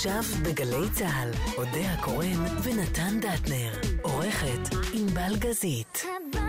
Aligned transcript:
עכשיו 0.00 0.22
בגלי 0.42 0.90
צה"ל, 0.92 1.30
אודה 1.56 1.92
הקורן 1.92 2.44
ונתן 2.62 3.20
דטנר. 3.20 3.72
עורכת 4.02 4.74
ענבל 4.92 5.36
גזית. 5.38 6.02
הבית 6.04 6.39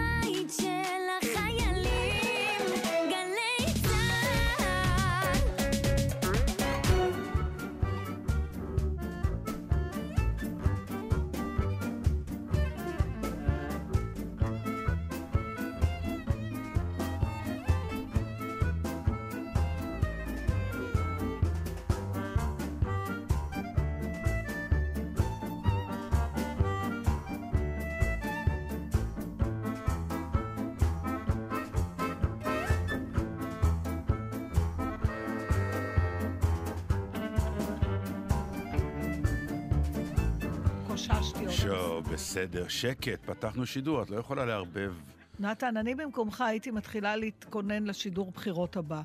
בסדר, 42.52 42.68
שקט, 42.68 43.26
פתחנו 43.26 43.66
שידור, 43.66 44.04
את 44.04 44.10
לא 44.10 44.18
יכולה 44.18 44.46
לערבב. 44.46 44.94
נתן, 45.40 45.78
אני 45.78 45.96
במקומך 45.96 46.41
הייתי 46.41 46.72
מתחילה 46.72 47.16
להתכונן 47.16 47.84
לשידור 47.84 48.32
בחירות 48.32 48.77
הבא. 48.77 49.02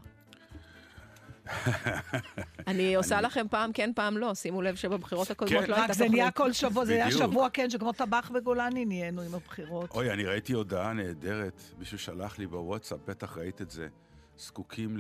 אני 2.67 2.95
עושה 2.97 3.21
לכם 3.21 3.47
פעם 3.51 3.73
כן, 3.73 3.91
פעם 3.95 4.19
לא. 4.19 4.35
שימו 4.35 4.63
לב 4.63 4.75
שבבחירות 4.75 5.31
הקודמות 5.31 5.65
כן. 5.65 5.71
לא 5.71 5.77
הייתה 5.77 5.93
רק 5.93 5.97
זה 5.97 6.09
נהיה 6.09 6.31
כל 6.31 6.53
שבוע, 6.53 6.85
זה 6.85 6.93
היה. 6.93 7.11
שבוע, 7.11 7.51
כן, 7.51 7.71
שכמו 7.71 7.93
טבח 7.93 8.31
וגולני 8.35 8.85
נהיינו 8.85 9.23
עם 9.23 9.35
הבחירות. 9.35 9.91
אוי, 9.91 10.11
אני 10.11 10.25
ראיתי 10.25 10.53
הודעה 10.53 10.93
נהדרת, 10.93 11.63
מישהו 11.79 11.99
שלח 11.99 12.39
לי 12.39 12.47
בוואטסאפ, 12.47 12.99
בטח 13.07 13.39
ראית 13.39 13.63
את 13.63 13.71
זה. 13.71 13.89
זקוקים 14.37 14.97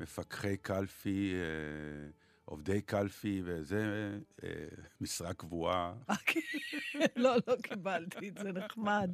למפקחי 0.00 0.56
קלפי, 0.56 1.34
אה, 1.34 2.10
עובדי 2.52 2.82
קלפי, 2.82 3.42
וזה 3.44 4.12
אה, 4.44 4.48
משרה 5.00 5.34
קבועה. 5.34 5.94
לא, 7.16 7.36
לא 7.46 7.56
קיבלתי 7.62 8.28
את 8.28 8.38
זה, 8.38 8.52
נחמד. 8.52 9.10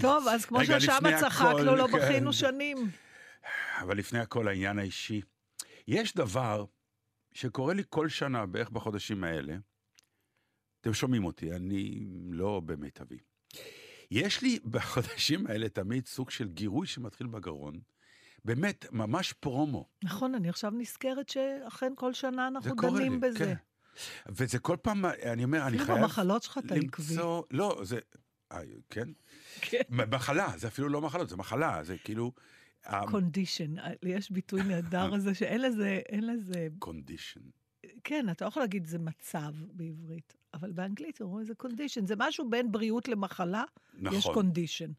טוב, 0.00 0.28
אז 0.28 0.44
כמו 0.44 0.58
לפני 0.60 1.10
צחקנו, 1.20 1.76
לא 1.76 1.86
כן. 1.86 1.98
בכינו 1.98 2.32
שנים. 2.32 2.90
אבל 3.82 3.96
לפני 3.98 4.18
הכל, 4.18 4.48
העניין 4.48 4.78
האישי. 4.78 5.20
יש 5.88 6.14
דבר 6.14 6.64
שקורה 7.32 7.74
לי 7.74 7.82
כל 7.88 8.08
שנה, 8.08 8.46
בערך 8.46 8.70
בחודשים 8.70 9.24
האלה. 9.24 9.56
אתם 10.80 10.94
שומעים 10.94 11.24
אותי, 11.24 11.52
אני 11.52 12.06
לא 12.30 12.60
במיטבי. 12.60 13.18
יש 14.10 14.42
לי 14.42 14.58
בחודשים 14.70 15.46
האלה 15.46 15.68
תמיד 15.68 16.06
סוג 16.06 16.30
של 16.30 16.48
גירוי 16.48 16.86
שמתחיל 16.86 17.26
בגרון. 17.26 17.80
באמת, 18.46 18.86
ממש 18.92 19.32
פרומו. 19.32 19.88
נכון, 20.04 20.34
אני 20.34 20.48
עכשיו 20.48 20.70
נזכרת 20.70 21.28
שאכן 21.28 21.92
כל 21.96 22.12
שנה 22.12 22.48
אנחנו 22.48 22.74
דנים 22.74 23.12
לי, 23.12 23.18
בזה. 23.18 23.38
כן. 23.38 23.54
וזה 24.28 24.58
כל 24.58 24.76
פעם, 24.82 25.04
אני 25.04 25.44
אומר, 25.44 25.66
אני 25.66 25.78
חייב... 25.78 25.98
במחלות 25.98 26.42
שלך 26.42 26.58
אתה 26.58 26.74
עקבי. 26.74 27.16
לא, 27.50 27.80
זה... 27.82 27.98
אה, 28.52 28.60
כן? 28.90 29.08
כן. 29.60 29.80
מחלה, 29.90 30.52
זה 30.56 30.68
אפילו 30.68 30.88
לא 30.88 31.00
מחלות, 31.00 31.28
זה 31.28 31.36
מחלה, 31.36 31.84
זה 31.84 31.96
כאילו... 32.04 32.32
condition, 33.10 33.74
יש 34.02 34.30
ביטוי 34.30 34.62
נהדר 34.62 35.14
הזה 35.14 35.34
שאין 35.34 35.62
לזה, 35.62 36.00
אין 36.08 36.26
לזה, 36.26 36.68
condition. 36.78 37.40
כן, 38.04 38.30
אתה 38.30 38.44
לא 38.44 38.48
יכול 38.48 38.62
להגיד 38.62 38.86
זה 38.86 38.98
מצב 38.98 39.54
בעברית, 39.72 40.34
אבל 40.54 40.72
באנגלית 40.72 41.20
אומרים 41.20 41.44
זה 41.44 41.54
condition, 41.54 42.06
זה 42.06 42.14
משהו 42.18 42.50
בין 42.50 42.72
בריאות 42.72 43.08
למחלה, 43.08 43.64
יש 43.94 44.02
נכון. 44.02 44.34
condition. 44.34 44.90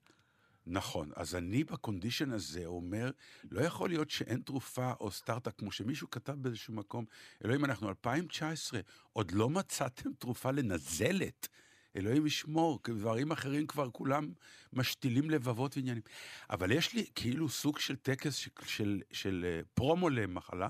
נכון, 0.70 1.12
אז 1.16 1.36
אני 1.36 1.64
ב 1.64 1.71
condition 1.71 2.32
הזה 2.32 2.66
אומר, 2.66 3.12
לא 3.52 3.62
יכול 3.62 3.90
להיות 3.90 4.10
שאין 4.10 4.42
תרופה 4.42 4.94
או 5.00 5.12
סטארט-אפ, 5.12 5.54
כמו 5.58 5.72
שמישהו 5.72 6.10
כתב 6.10 6.34
באיזשהו 6.34 6.74
מקום, 6.74 7.06
אלוהים, 7.46 7.66
אנחנו 7.66 7.90
2019, 7.90 8.80
עוד 9.14 9.32
לא 9.32 9.50
מצאתם 9.50 10.14
תרופה 10.20 10.52
לנזלת. 10.52 11.48
אלוהים 11.96 12.28
ישמור, 12.28 12.80
דברים 12.88 13.32
אחרים 13.32 13.68
כבר 13.68 13.90
כולם 13.92 14.32
משתילים 14.74 15.30
לבבות 15.30 15.78
ועניינים. 15.78 16.04
אבל 16.50 16.72
יש 16.72 16.94
לי 16.94 17.06
כאילו 17.16 17.50
סוג 17.50 17.80
של 17.80 17.96
טקס 17.96 18.36
של, 18.36 18.50
של, 18.66 19.02
של 19.12 19.46
אה, 19.48 19.62
פרומו 19.74 20.10
למחלה, 20.10 20.70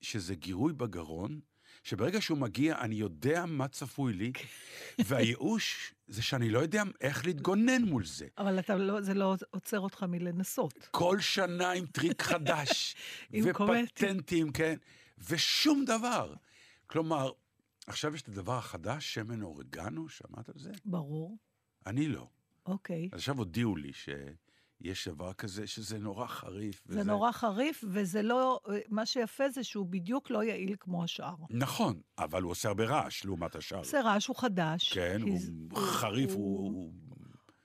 שזה 0.00 0.34
גירוי 0.34 0.72
בגרון, 0.72 1.40
שברגע 1.88 2.20
שהוא 2.20 2.38
מגיע, 2.38 2.78
אני 2.80 2.94
יודע 2.94 3.44
מה 3.46 3.68
צפוי 3.68 4.12
לי, 4.12 4.32
והייאוש 4.98 5.94
זה 6.08 6.22
שאני 6.22 6.50
לא 6.50 6.58
יודע 6.58 6.82
איך 7.00 7.26
להתגונן 7.26 7.82
מול 7.82 8.04
זה. 8.04 8.26
אבל 8.38 8.58
אתה 8.58 8.76
לא, 8.76 9.00
זה 9.00 9.14
לא 9.14 9.36
עוצר 9.50 9.80
אותך 9.80 10.02
מלנסות. 10.02 10.88
כל 10.90 11.20
שנה 11.20 11.70
עם 11.70 11.86
טריק 11.86 12.22
חדש, 12.22 12.96
עם. 13.32 13.44
ופטנטים, 13.48 14.52
כן, 14.52 14.76
ושום 15.28 15.84
דבר. 15.84 16.34
כלומר, 16.86 17.30
עכשיו 17.86 18.14
יש 18.14 18.22
את 18.22 18.28
הדבר 18.28 18.58
החדש, 18.58 19.14
שמן 19.14 19.42
אורגנו, 19.42 20.08
שמעת 20.08 20.48
על 20.48 20.54
זה? 20.58 20.70
ברור. 20.84 21.38
אני 21.86 22.08
לא. 22.08 22.28
אוקיי. 22.66 23.08
אז 23.12 23.18
עכשיו 23.18 23.38
הודיעו 23.38 23.76
לי 23.76 23.92
שיש 24.82 25.08
דבר 25.08 25.32
כזה, 25.32 25.66
שזה 25.66 25.98
נורא 25.98 26.26
חריף. 26.26 26.82
זה 26.86 27.02
נורא 27.04 27.32
חריף, 27.32 27.84
וזה 27.88 28.22
לא, 28.22 28.60
מה 28.88 29.06
שיפה 29.06 29.50
זה 29.50 29.64
שהוא 29.64 29.86
בדיוק 29.86 30.30
לא 30.30 30.44
יעיל 30.44 30.76
כמו 30.80 31.04
השאר. 31.04 31.34
נכון, 31.50 32.00
אבל 32.18 32.42
הוא 32.42 32.50
עושה 32.50 32.68
הרבה 32.68 32.84
רעש 32.84 33.24
לעומת 33.24 33.56
השאר. 33.56 33.78
עושה 33.78 34.00
רעש, 34.00 34.26
הוא 34.26 34.36
חדש. 34.36 34.92
כן, 34.92 35.20
הוא 35.22 35.38
זה- 35.38 35.52
חריף, 35.76 36.30
הוא- 36.32 36.38
הוא... 36.58 36.72
הוא- 36.72 36.92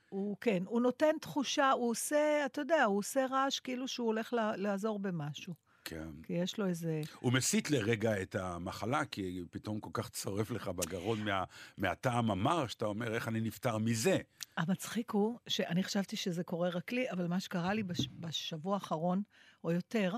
הוא, 0.10 0.38
כן, 0.42 0.64
הוא 0.66 0.82
נותן 0.82 1.16
תחושה, 1.22 1.72
הוא 1.72 1.90
עושה, 1.90 2.46
אתה 2.46 2.62
יודע, 2.62 2.84
הוא 2.84 2.98
עושה 2.98 3.26
רעש 3.32 3.60
כאילו 3.60 3.88
שהוא 3.88 4.08
הולך 4.08 4.34
לעזור 4.58 5.00
במשהו. 5.00 5.54
כן. 5.86 6.10
כי 6.24 6.34
יש 6.34 6.58
לו 6.58 6.68
איזה... 6.68 7.02
הוא 7.20 7.34
מסיט 7.34 7.70
לרגע 7.70 8.22
את 8.22 8.36
המחלה, 8.36 9.06
כי 9.06 9.44
פתאום 9.52 9.80
כל 9.80 9.90
כך 9.94 10.10
צורף 10.10 10.52
לך 10.52 10.68
בגרון 10.68 11.20
מה, 11.24 11.44
מהטעם 11.78 12.32
המר, 12.32 12.68
שאתה 12.68 12.86
אומר, 12.86 13.16
איך 13.16 13.28
אני 13.28 13.42
נפטר 13.42 13.78
מזה. 13.78 14.18
המצחיק 14.58 15.12
הוא 15.12 15.40
שאני 15.48 15.84
חשבתי 15.84 16.16
שזה 16.16 16.44
קורה 16.44 16.70
רק 16.70 16.92
לי, 16.92 17.12
אבל 17.12 17.28
מה 17.28 17.40
שקרה 17.40 17.74
לי 17.74 17.84
בש, 17.84 18.08
בשבוע 18.20 18.74
האחרון, 18.74 19.22
או 19.64 19.72
יותר, 19.72 20.14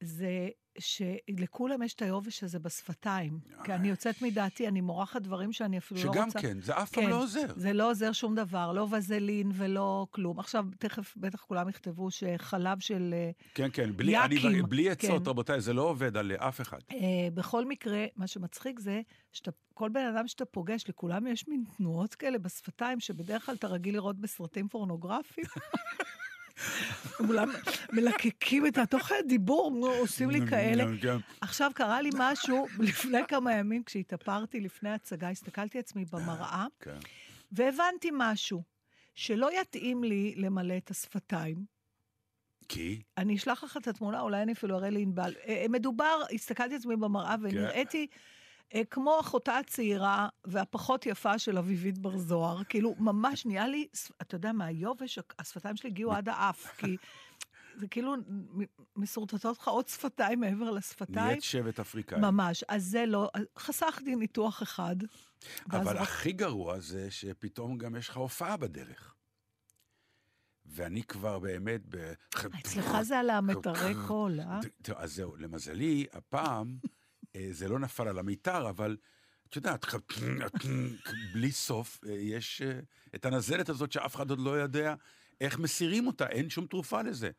זה 0.00 0.48
שלכולם 0.78 1.82
יש 1.82 1.94
את 1.94 2.02
היובש 2.02 2.44
הזה 2.44 2.58
בשפתיים. 2.58 3.38
כי 3.64 3.72
אני 3.72 3.88
יוצאת 3.88 4.22
מדעתי, 4.22 4.68
אני 4.68 4.80
מורחת 4.80 5.22
דברים 5.22 5.52
שאני 5.52 5.78
אפילו 5.78 6.00
לא 6.04 6.12
שגם 6.12 6.24
רוצה... 6.24 6.40
כן, 6.40 6.60
זה 6.60 6.82
אף 6.82 6.90
פעם 6.90 7.08
לא 7.08 7.22
עוזר. 7.22 7.46
זה 7.56 7.72
לא 7.72 7.90
עוזר 7.90 8.12
שום 8.12 8.34
דבר, 8.34 8.72
לא 8.72 8.86
וזלין 8.90 9.52
ולא 9.54 10.06
כלום. 10.10 10.38
עכשיו, 10.38 10.66
תכף 10.78 11.14
בטח 11.16 11.40
כולם 11.40 11.68
יכתבו 11.68 12.10
שחלב 12.10 12.80
של... 12.80 13.14
אה, 13.14 13.30
כן, 13.54 13.68
כן, 13.72 13.96
בלי, 13.96 14.18
אני, 14.18 14.62
בלי 14.62 14.90
עצות, 14.90 15.24
כן. 15.24 15.30
רבותיי, 15.30 15.60
זה 15.60 15.72
לא 15.72 15.82
עובד 15.82 16.16
על 16.16 16.32
אף 16.32 16.60
אחד. 16.60 16.78
אה, 16.92 16.98
בכל 17.34 17.64
מקרה, 17.64 18.04
מה 18.16 18.26
שמצחיק 18.26 18.78
זה 18.80 19.00
שאתה, 19.32 19.50
כל 19.74 19.88
בן 19.88 20.06
אדם 20.06 20.28
שאתה 20.28 20.44
פוגש, 20.44 20.84
לכולם 20.88 21.26
יש 21.26 21.48
מין 21.48 21.64
תנועות 21.76 22.14
כאלה 22.14 22.38
בשפתיים, 22.38 23.00
שבדרך 23.00 23.46
כלל 23.46 23.54
אתה 23.54 23.66
רגיל 23.66 23.94
לראות 23.94 24.16
בסרטים 24.16 24.68
פורנוגרפיים. 24.68 25.46
כולם 27.16 27.50
מלקקים 27.92 28.66
את 28.66 28.78
התוכן 28.78 29.14
דיבור, 29.28 29.88
עושים 30.00 30.30
לי 30.30 30.40
כאלה. 30.46 30.84
כן. 31.02 31.16
עכשיו 31.40 31.70
קרה 31.74 32.02
לי 32.02 32.10
משהו 32.18 32.66
לפני 32.78 33.20
כמה 33.28 33.54
ימים, 33.54 33.82
כשהתאפרתי 33.84 34.60
לפני 34.60 34.90
הצגה, 34.90 35.28
הסתכלתי 35.28 35.78
עצמי 35.78 36.04
במראה, 36.04 36.66
כן. 36.80 36.98
והבנתי 37.52 38.10
משהו, 38.12 38.62
שלא 39.14 39.60
יתאים 39.60 40.04
לי 40.04 40.34
למלא 40.36 40.76
את 40.76 40.90
השפתיים. 40.90 41.64
כי? 42.68 43.02
אני 43.18 43.36
אשלח 43.36 43.64
לך 43.64 43.76
את 43.76 43.88
התמונה, 43.88 44.20
אולי 44.20 44.42
אני 44.42 44.52
אפילו 44.52 44.78
אראה 44.78 44.90
לענבל. 44.90 45.34
אה, 45.46 45.66
מדובר, 45.68 46.22
הסתכלתי 46.34 46.74
עצמי 46.74 46.96
במראה 46.96 47.34
ונראיתי 47.42 48.06
אה, 48.12 48.18
כמו 48.90 49.20
אחותה 49.20 49.58
הצעירה 49.58 50.28
והפחות 50.44 51.06
יפה 51.06 51.38
של 51.38 51.58
אביבית 51.58 51.98
בר 51.98 52.18
זוהר. 52.18 52.64
כאילו, 52.64 52.94
ממש 52.98 53.46
נהיה 53.46 53.68
לי, 53.68 53.86
אתה 54.22 54.34
יודע, 54.34 54.52
מהיובש, 54.52 55.18
השפתיים 55.38 55.76
שלי 55.76 55.90
הגיעו 55.90 56.12
עד 56.12 56.28
האף, 56.28 56.66
כי 56.78 56.96
זה 57.76 57.88
כאילו 57.88 58.14
מסורטטות 58.96 59.58
לך 59.58 59.68
עוד 59.68 59.88
שפתיים 59.88 60.40
מעבר 60.40 60.70
לשפתיים. 60.70 61.26
נהיית 61.26 61.42
שבט 61.42 61.80
אפריקאי. 61.80 62.20
ממש. 62.20 62.64
אז 62.68 62.84
זה 62.84 63.06
לא, 63.06 63.30
חסכתי 63.58 64.16
ניתוח 64.16 64.62
אחד. 64.62 64.96
אבל 65.70 65.96
רק- 65.96 66.02
הכי 66.02 66.32
גרוע 66.32 66.80
זה 66.80 67.10
שפתאום 67.10 67.78
גם 67.78 67.96
יש 67.96 68.08
לך 68.08 68.16
הופעה 68.16 68.56
בדרך. 68.56 69.14
ואני 70.66 71.02
כבר 71.02 71.38
באמת 71.38 71.80
ב... 71.88 72.12
אצלך 72.60 73.02
זה 73.02 73.18
על 73.18 73.30
המטרי 73.30 73.94
קול, 74.06 74.40
אה? 74.40 74.60
אז 74.96 75.14
זהו, 75.14 75.36
למזלי, 75.36 76.06
הפעם 76.12 76.76
אה, 76.84 76.90
זה 77.50 77.68
לא 77.68 77.78
נפל 77.78 78.08
על 78.08 78.18
המיתר, 78.18 78.70
אבל 78.70 78.96
את 79.52 79.56
יודעת, 79.56 79.84
בלי 81.32 81.52
סוף 81.52 82.00
אה, 82.06 82.12
יש 82.12 82.62
אה, 82.62 82.80
את 83.14 83.24
הנזלת 83.24 83.68
הזאת 83.68 83.92
שאף 83.92 84.16
אחד 84.16 84.30
עוד 84.30 84.38
לא 84.38 84.50
יודע 84.50 84.94
איך 85.40 85.58
מסירים 85.58 86.06
אותה, 86.06 86.28
אין 86.28 86.50
שום 86.50 86.66
תרופה 86.66 87.02
לזה. 87.02 87.30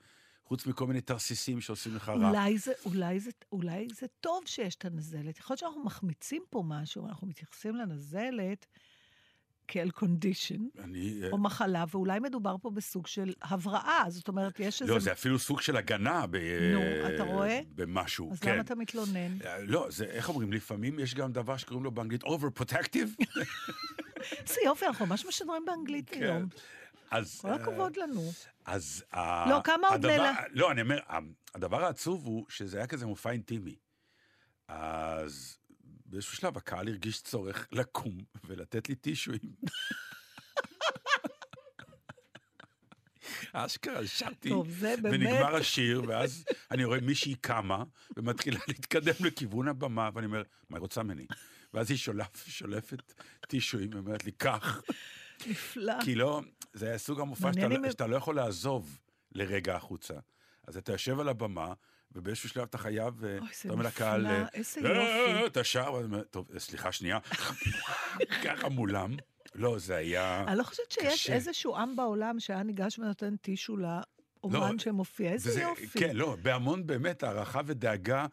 חוץ 0.46 0.66
מכל 0.66 0.88
מיני 0.88 1.02
תרסיסים 1.02 1.62
שעושים 1.62 1.96
לך 1.96 2.10
רע. 2.10 2.30
אולי 2.30 2.58
זה, 2.58 2.72
אולי, 2.86 3.20
זה, 3.20 3.32
אולי 3.52 3.88
זה 3.94 4.06
טוב 4.22 4.44
שיש 4.46 4.76
את 4.76 4.86
הנזלת. 4.86 5.40
יכול 5.40 5.54
להיות 5.54 5.60
שאנחנו 5.60 5.84
מחמיצים 5.84 6.44
פה 6.50 6.64
משהו, 6.66 7.08
אנחנו 7.08 7.28
מתייחסים 7.28 7.76
לנזלת 7.76 8.66
כאל 9.74 9.90
קונדישן. 9.90 10.68
אה, 10.80 10.84
או 11.32 11.38
מחלה, 11.38 11.86
ואולי 11.92 12.20
מדובר 12.20 12.56
פה 12.62 12.70
בסוג 12.70 13.08
של 13.08 13.34
הבראה. 13.42 14.04
זאת 14.08 14.28
אומרת, 14.28 14.60
יש 14.60 14.82
איזה... 14.82 14.94
לא, 14.94 15.00
זה 15.00 15.12
אפילו 15.12 15.40
סוג 15.40 15.62
של 15.62 15.78
הגנה 15.78 16.26
ב... 16.28 16.38
נו, 16.74 16.82
אתה 17.16 17.24
רואה? 17.24 17.60
במשהו, 17.76 18.32
אז 18.32 18.40
כן. 18.40 18.52
למה 18.52 18.62
אתה 18.62 18.76
מתלונן? 18.76 19.42
אה, 19.46 19.64
לא, 19.64 19.88
זה, 19.90 20.06
איך 20.06 20.30
אומרים, 20.30 20.54
לפעמים 20.54 21.00
יש 21.00 21.16
גם 21.16 21.32
דבר 21.32 21.58
שקוראים 21.58 21.84
לו 21.84 21.92
באנגלית 21.92 22.24
overprotective. 22.24 23.26
איזה 24.40 24.60
יופי, 24.66 24.86
אנחנו 24.86 25.06
ממש 25.06 25.26
משדרים 25.26 25.66
באנגלית 25.66 26.10
כן. 26.10 26.24
היום. 26.24 26.48
אז... 27.12 27.40
כל 27.42 27.50
אה, 27.50 27.56
הכבוד 27.56 27.98
לנו. 27.98 28.22
אז... 28.66 29.04
ה- 29.12 29.50
לא, 29.50 29.62
כמה 29.64 29.88
עוד 29.88 29.96
הדבר- 30.06 30.10
לילה? 30.10 30.34
לא, 30.52 30.72
אני 30.72 30.82
אומר, 30.82 31.00
הדבר 31.56 31.86
העצוב 31.86 32.26
הוא 32.26 32.46
שזה 32.50 32.78
היה 32.78 32.88
כזה 32.88 33.06
מופע 33.06 33.32
אינטימי. 33.32 33.76
אז 34.68 35.58
באיזשהו 36.14 36.38
שלב 36.38 36.58
הקהל 36.58 36.88
הרגיש 36.88 37.22
צורך 37.22 37.68
לקום 37.72 38.18
ולתת 38.44 38.90
לי 38.90 38.96
טישואים. 38.96 39.56
אשכרה, 43.54 44.08
שרתי, 44.08 44.50
טוב, 44.50 44.70
זה 44.70 44.96
באמת... 45.02 45.14
ונגמר 45.14 45.56
השיר, 45.56 46.04
ואז 46.08 46.46
אני 46.72 46.84
רואה 46.84 47.00
מישהי 47.00 47.36
קמה 47.36 47.84
ומתחילה 48.18 48.60
להתקדם 48.68 49.26
לכיוון 49.26 49.68
הבמה, 49.68 50.10
ואני 50.14 50.26
אומר, 50.26 50.44
מה 50.70 50.78
היא 50.78 50.82
רוצה 50.82 51.04
ממני? 51.04 51.26
ואז 51.74 51.90
היא 51.90 51.98
שולף, 51.98 52.48
שולפת 52.48 53.14
טישואים, 53.48 53.90
ואומרת 53.94 54.26
לי, 54.26 54.32
קח. 54.32 54.82
נפלא. 55.48 55.94
כי 56.04 56.16
לא, 56.16 56.42
זה 56.74 56.88
היה 56.88 56.98
סוג 56.98 57.20
המופע 57.20 57.54
שאתה, 57.54 57.68
לא, 57.68 57.92
שאתה 57.92 58.08
לא 58.08 58.16
יכול 58.16 58.36
לעזוב 58.36 59.00
לרגע 59.32 59.76
החוצה. 59.76 60.14
אז 60.68 60.78
אתה 60.78 60.92
יושב 60.92 61.20
על 61.20 61.30
הבמה, 61.30 61.74
ובאיזשהו 62.16 62.50
שלב 62.50 62.64
אתה 62.64 62.78
חייב, 62.78 63.26
אה, 63.26 63.38
אתה 63.38 63.70
אומר 63.70 63.86
לקהל, 63.88 64.28
אה, 64.28 64.46
איזה 64.54 64.80
"אה, 64.86 65.32
יופי." 65.32 65.48
אתה 65.48 65.64
שר, 65.64 66.02
טוב, 66.30 66.48
אה, 66.54 66.60
סליחה, 66.60 66.92
שנייה. 66.92 67.20
ככה 68.44 68.70
מולם. 68.70 69.16
לא, 69.56 69.80
זה 69.80 69.96
היה... 69.96 70.44
אני 70.48 70.58
לא 70.58 70.64
חושבת 70.64 70.92
שיש 70.92 71.14
קשה. 71.14 71.34
איזשהו 71.34 71.78
עם 71.78 71.96
בעולם 71.96 72.40
שהיה 72.40 72.64
ניגש 72.64 73.00
ונותן 73.00 73.36
טישו 73.36 73.78
לאומן 73.78 74.72
לא, 74.74 74.80
שמופיע. 74.80 75.32
איזה 75.32 75.62
יופי. 75.62 75.88
כן, 76.00 76.16
לא, 76.16 76.38
בהמון 76.42 76.88
באמת 76.88 77.24
הערכה 77.24 77.62
ודאגה. 77.66 78.26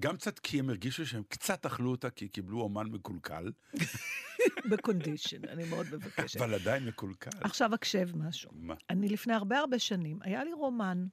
גם 0.00 0.16
קצת 0.16 0.38
כי 0.38 0.58
הם 0.58 0.68
הרגישו 0.68 1.06
שהם 1.06 1.22
קצת 1.28 1.66
אכלו 1.66 1.90
אותה, 1.90 2.10
כי 2.10 2.28
קיבלו 2.28 2.60
אומן 2.60 2.86
מקולקל, 2.86 3.52
בקונדישן, 4.70 5.48
אני 5.48 5.64
מאוד 5.64 5.86
מבקשת. 5.92 6.40
אבל 6.40 6.54
עדיין 6.54 6.86
מקולקל. 6.86 7.30
עכשיו 7.40 7.74
הקשב 7.74 8.08
משהו. 8.16 8.50
מה? 8.54 8.74
אני 8.90 9.08
לפני 9.08 9.34
הרבה 9.34 9.58
הרבה 9.58 9.78
שנים, 9.78 10.18
היה 10.22 10.44
לי 10.44 10.52
רומן. 10.52 11.06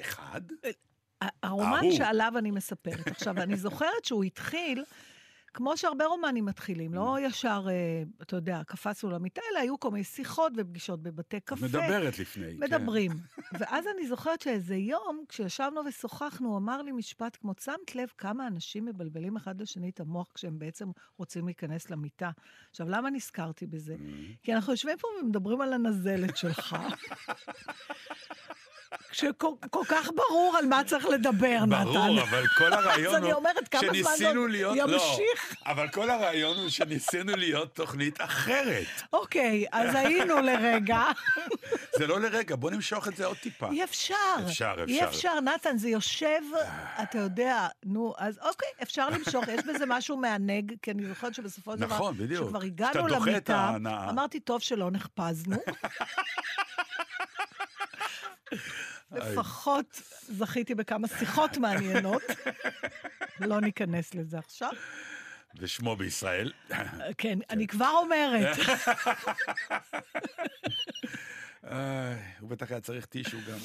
אחד? 0.00 0.40
הרומן. 1.42 1.92
שעליו 1.92 2.32
אני 2.38 2.50
מספרת. 2.50 3.06
עכשיו, 3.06 3.38
אני 3.38 3.56
זוכרת 3.56 4.04
שהוא 4.04 4.24
התחיל, 4.24 4.84
כמו 5.54 5.76
שהרבה 5.76 6.04
רומנים 6.06 6.44
מתחילים, 6.44 6.94
לא 6.94 7.16
Mm. 7.16 7.20
ישר, 7.20 7.66
אה, 7.70 8.02
אתה 8.22 8.36
יודע, 8.36 8.60
קפצנו 8.66 9.10
למיטה, 9.10 9.40
אלא 9.52 9.58
היו 9.60 9.80
כל 9.80 9.90
מיני 9.90 10.04
שיחות 10.04 10.52
ופגישות 10.56 11.02
בבתי 11.02 11.40
קפה. 11.40 11.66
מדברת 11.66 12.18
לפני. 12.18 12.46
כן. 12.46 12.64
מדברים. 12.64 13.10
ואז 13.58 13.84
אני 13.94 14.06
זוכרת 14.08 14.40
שאיזה 14.40 14.76
יום, 14.76 15.24
כשישבנו 15.28 15.80
ושוחחנו, 15.86 16.48
הוא 16.48 16.56
אמר 16.58 16.82
לי 16.82 16.92
משפט 16.92 17.36
כמו, 17.40 17.52
שמת 17.60 17.94
לב 17.94 18.08
כמה 18.18 18.46
אנשים 18.46 18.84
מבלבלים 18.84 19.36
אחד 19.36 19.60
לשני 19.60 19.90
את 19.90 20.00
המוח 20.00 20.32
כשהם 20.34 20.58
בעצם 20.58 20.88
רוצים 21.16 21.46
להיכנס 21.46 21.90
למיטה. 21.90 22.30
עכשיו, 22.70 22.88
למה 22.88 23.10
נזכרתי 23.10 23.66
בזה? 23.66 23.94
Mm. 23.94 24.36
כי 24.42 24.54
אנחנו 24.54 24.72
יושבים 24.72 24.98
פה 24.98 25.08
ומדברים 25.22 25.60
על 25.60 25.72
הנזלת 25.72 26.36
שלך. 26.36 26.76
כשכל 29.10 29.48
כל 29.70 29.82
כך 29.88 30.10
ברור 30.14 30.56
על 30.58 30.66
מה 30.66 30.84
צריך 30.84 31.06
לדבר, 31.06 31.58
נתן. 31.66 31.84
ברור, 31.84 32.22
אבל 32.22 32.46
כל 32.58 32.72
הרעיון 32.72 33.14
אז 33.14 33.20
אני 33.22 33.30
הוא 33.30 33.38
אומרת, 33.38 33.68
כמה 33.68 33.80
זמן 34.02 34.36
עוד. 34.36 34.76
ימשיך? 34.76 35.56
לא, 35.66 35.72
אבל 35.72 35.88
כל 35.88 36.10
הרעיון 36.10 36.56
הוא 36.56 36.68
שניסינו 36.68 37.36
להיות 37.36 37.74
תוכנית 37.74 38.20
אחרת. 38.20 38.86
אוקיי, 39.12 39.64
אז 39.72 39.94
היינו 39.94 40.40
לרגע. 40.40 41.02
זה 41.98 42.06
לא 42.06 42.20
לרגע, 42.20 42.56
בוא 42.56 42.70
נמשוך 42.70 43.08
את 43.08 43.16
זה 43.16 43.26
עוד 43.26 43.36
טיפה. 43.36 43.68
אי 43.70 43.84
אפשר. 43.84 44.14
אפשר, 44.46 44.74
אי 44.88 45.04
אפשר. 45.04 45.08
אפשר, 45.08 45.40
נתן, 45.40 45.78
זה 45.78 45.88
יושב, 45.88 46.40
אתה 47.02 47.18
יודע, 47.18 47.68
נו, 47.84 48.14
אז 48.18 48.38
אוקיי, 48.38 48.68
אפשר 48.82 49.08
למשוך, 49.08 49.48
יש 49.48 49.60
בזה 49.64 49.84
משהו 49.86 50.16
מענג, 50.16 50.74
כי 50.82 50.90
אני 50.90 51.06
זוכרת 51.06 51.34
שבסופו 51.34 51.72
של 51.72 51.80
דבר, 51.80 51.94
נכון, 51.94 52.16
בדיוק. 52.16 52.44
כשכבר 52.44 52.62
הגענו 52.62 53.08
למיטה. 53.08 53.76
אמרתי, 54.10 54.40
טוב 54.40 54.60
שלא 54.60 54.90
נחפזנו. 54.90 55.56
לפחות 59.12 60.02
זכיתי 60.22 60.74
בכמה 60.74 61.08
שיחות 61.08 61.56
מעניינות. 61.56 62.22
לא 63.40 63.60
ניכנס 63.60 64.14
לזה 64.14 64.38
עכשיו. 64.38 64.70
ושמו 65.58 65.96
בישראל. 65.96 66.52
כן, 67.18 67.38
אני 67.50 67.66
כבר 67.66 67.90
אומרת. 67.90 68.56
הוא 72.40 72.48
בטח 72.50 72.70
היה 72.70 72.80
צריך 72.80 73.06
טישו 73.06 73.38
גם. 73.48 73.58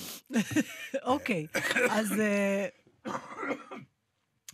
אוקיי, 1.04 1.48
אז 1.90 2.20
אה, 2.20 2.68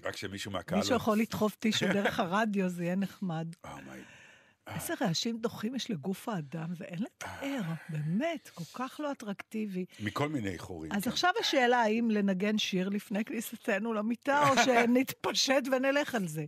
רק 0.04 0.18
שמישהו 0.18 0.52
מהקהל... 0.52 0.80
מישהו 0.80 0.96
יכול 0.96 1.18
לדחוף 1.18 1.56
טישו 1.56 1.86
דרך 1.94 2.20
הרדיו, 2.20 2.70
זה 2.70 2.84
יהיה 2.84 2.96
נחמד. 2.96 3.48
Oh 3.66 3.68
my- 3.68 4.21
איזה 4.68 4.94
רעשים 5.02 5.38
דוחים 5.38 5.76
יש 5.76 5.92
לגוף 5.92 6.30
האדם, 6.30 6.76
זה 6.76 6.84
אין 6.84 7.00
לתאר, 7.04 7.62
באמת, 7.90 8.50
כל 8.54 8.64
כך 8.74 9.00
לא 9.00 9.12
אטרקטיבי. 9.12 9.86
מכל 10.00 10.30
מיני 10.30 10.58
חורים. 10.58 10.92
אז 10.92 11.04
כן. 11.04 11.10
עכשיו 11.10 11.32
השאלה, 11.40 11.82
האם 11.82 12.12
לנגן 12.12 12.58
שיר 12.58 12.90
לפני 12.90 13.26
כניסתנו 13.26 13.94
למיטה, 13.94 14.50
או 14.50 14.56
שנתפשט 14.66 15.64
ונלך 15.72 16.16
על 16.16 16.28
זה? 16.28 16.46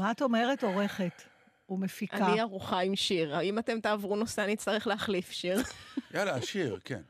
מה 0.00 0.10
את 0.10 0.22
אומרת, 0.22 0.64
עורכת 0.64 1.22
ומפיקה? 1.68 2.16
אני 2.16 2.40
ערוכה 2.40 2.80
עם 2.80 2.96
שיר. 2.96 3.40
אם 3.40 3.58
אתם 3.58 3.80
תעברו 3.80 4.16
נושא, 4.16 4.44
אני 4.44 4.54
אצטרך 4.54 4.86
להחליף 4.86 5.30
שיר. 5.30 5.62
יאללה, 6.14 6.34
השיר, 6.34 6.78
כן. 6.84 7.00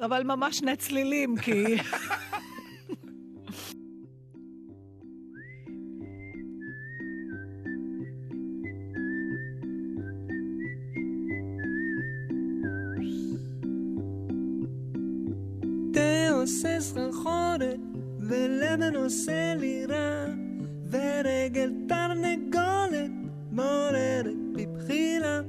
אבל 0.00 0.22
ממש 0.22 0.58
שני 0.58 0.76
צלילים, 0.76 1.36
כי... 1.38 1.76
עושה 16.46 16.80
סחרחורת, 16.80 17.80
ולבן 18.20 18.96
עושה 18.96 19.54
לי 19.54 19.86
רע, 19.86 20.26
ורגל 20.90 21.72
תרנגולת 21.88 23.10
מעוררת 23.50 24.36
בבחילה. 24.52 25.40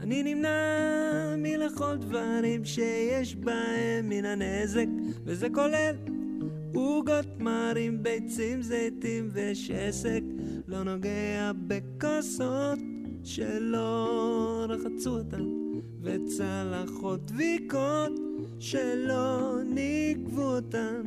אני 0.00 0.22
נמנע 0.22 1.34
מלאכול 1.38 1.96
דברים 1.96 2.64
שיש 2.64 3.36
בהם 3.36 4.08
מן 4.08 4.24
הנזק, 4.24 4.86
וזה 5.24 5.48
כולל 5.54 5.94
עוגות 6.74 7.40
מרים, 7.40 8.02
ביצים, 8.02 8.62
זיתים 8.62 9.28
ושסק. 9.32 10.22
לא 10.68 10.82
נוגע 10.82 11.52
בכוסות 11.66 12.78
שלא 13.24 14.66
רחצו 14.68 15.10
אותן, 15.18 15.44
וצלחות 16.02 17.24
דביקות 17.24 18.23
שלא 18.58 19.58
נגבו 19.64 20.42
אותן. 20.42 21.02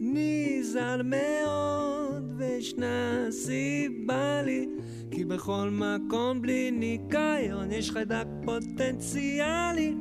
נזהר 0.00 1.00
מאוד, 1.04 2.32
וישנה 2.36 3.26
סיבה 3.30 4.42
לי, 4.42 4.68
כי 5.10 5.24
בכל 5.24 5.68
מקום 5.72 6.42
בלי 6.42 6.70
ניקיון 6.70 7.72
יש 7.72 7.90
חיידק 7.90 8.26
פוטנציאלי. 8.44 9.94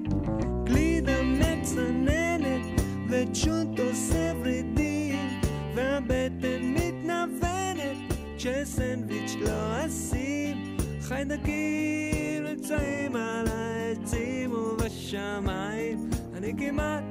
גלידה 0.63 1.24
מצננת, 1.24 2.81
וצ'וט 3.10 3.79
עושה 3.79 4.33
ורידים, 4.41 5.29
והבטן 5.75 6.62
מתנוונת, 6.62 7.98
כשסנדוויץ' 8.38 9.36
לא 9.41 9.86
אשים. 9.86 10.77
חיידקים 11.01 12.43
נמצאים 12.43 13.15
על 13.15 13.48
העצים 13.48 14.53
ובשמיים, 14.53 16.11
אני 16.51 16.70
כמעט 16.70 17.03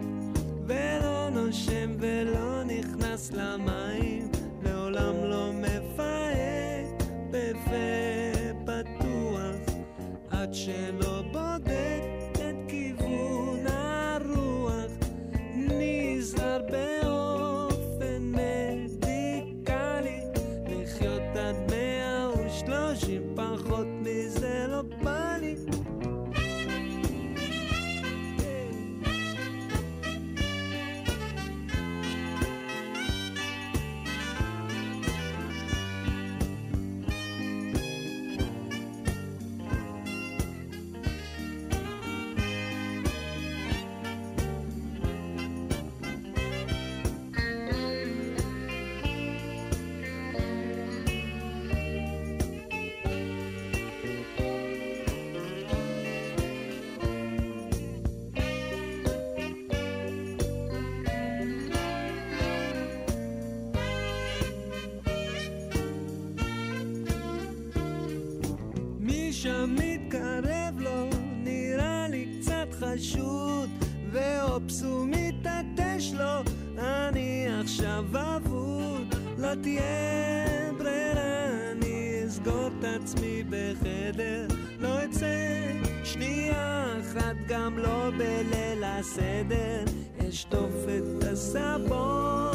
ולא 0.67 1.31
נושם 1.31 1.97
ולא 1.99 2.63
נכנס 2.65 3.33
למים, 3.33 4.31
לעולם 4.63 5.15
לא 5.25 5.53
מפהק 5.53 7.03
בפה 7.31 8.65
פתוח, 8.65 9.75
עד 10.31 10.55
שלא 10.55 11.10
שם 69.43 69.75
מתקרב 69.79 70.79
לו, 70.79 71.09
נראה 71.45 72.07
לי 72.09 72.39
קצת 72.41 72.67
חשוד, 72.81 73.71
ואופס 74.13 74.83
הוא 74.83 75.07
מתעטש 75.07 76.13
לו, 76.13 76.53
אני 76.79 77.47
עכשיו 77.61 78.05
אבוד, 78.37 79.15
לא 79.39 79.55
תהיה 79.63 80.73
ברירה, 80.79 81.47
אני 81.73 82.23
אסגור 82.27 82.71
את 82.79 82.85
עצמי 82.85 83.43
בחדר, 83.51 84.47
לא 84.79 85.05
אצא 85.05 85.73
שנייה 86.05 86.87
אחת, 87.01 87.37
גם 87.49 87.79
לא 87.79 88.11
בליל 88.19 88.85
הסדר, 88.85 89.85
אשטוף 90.29 90.75
את 90.89 91.25
הסבון. 91.25 92.50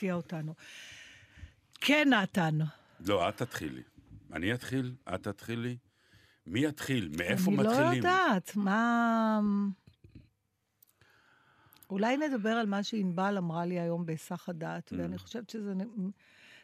הפתיע 0.00 0.14
אותנו. 0.14 0.54
כן, 1.80 2.08
נתן. 2.08 2.58
לא, 3.00 3.28
את 3.28 3.36
תתחילי. 3.36 3.82
אני 4.32 4.54
אתחיל, 4.54 4.94
את 5.14 5.22
תתחילי. 5.22 5.76
מי 6.46 6.64
יתחיל? 6.64 7.10
מאיפה 7.18 7.50
אני 7.50 7.56
מתחילים? 7.56 7.90
לא 7.90 7.96
יודעת, 7.96 8.56
מה... 8.56 9.40
אולי 11.90 12.16
נדבר 12.16 12.50
על 12.50 12.66
מה 12.66 12.82
שענבל 12.82 13.36
אמרה 13.38 13.64
לי 13.64 13.80
היום 13.80 14.06
בהיסח 14.06 14.48
הדעת, 14.48 14.92
Mm. 14.92 14.96
ואני 14.98 15.18
חושבת 15.18 15.50
שזו 15.50 15.70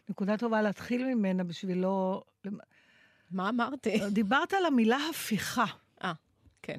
נקודה 0.08 0.36
טובה 0.36 0.62
להתחיל 0.62 1.14
ממנה 1.14 1.44
בשביל 1.44 1.78
לא... 1.78 2.24
מה 3.30 3.48
אמרתי? 3.48 4.00
דיברת 4.10 4.52
על 4.52 4.64
המילה 4.66 4.98
הפיכה. 5.10 5.64
אה, 6.04 6.12
כן. 6.62 6.78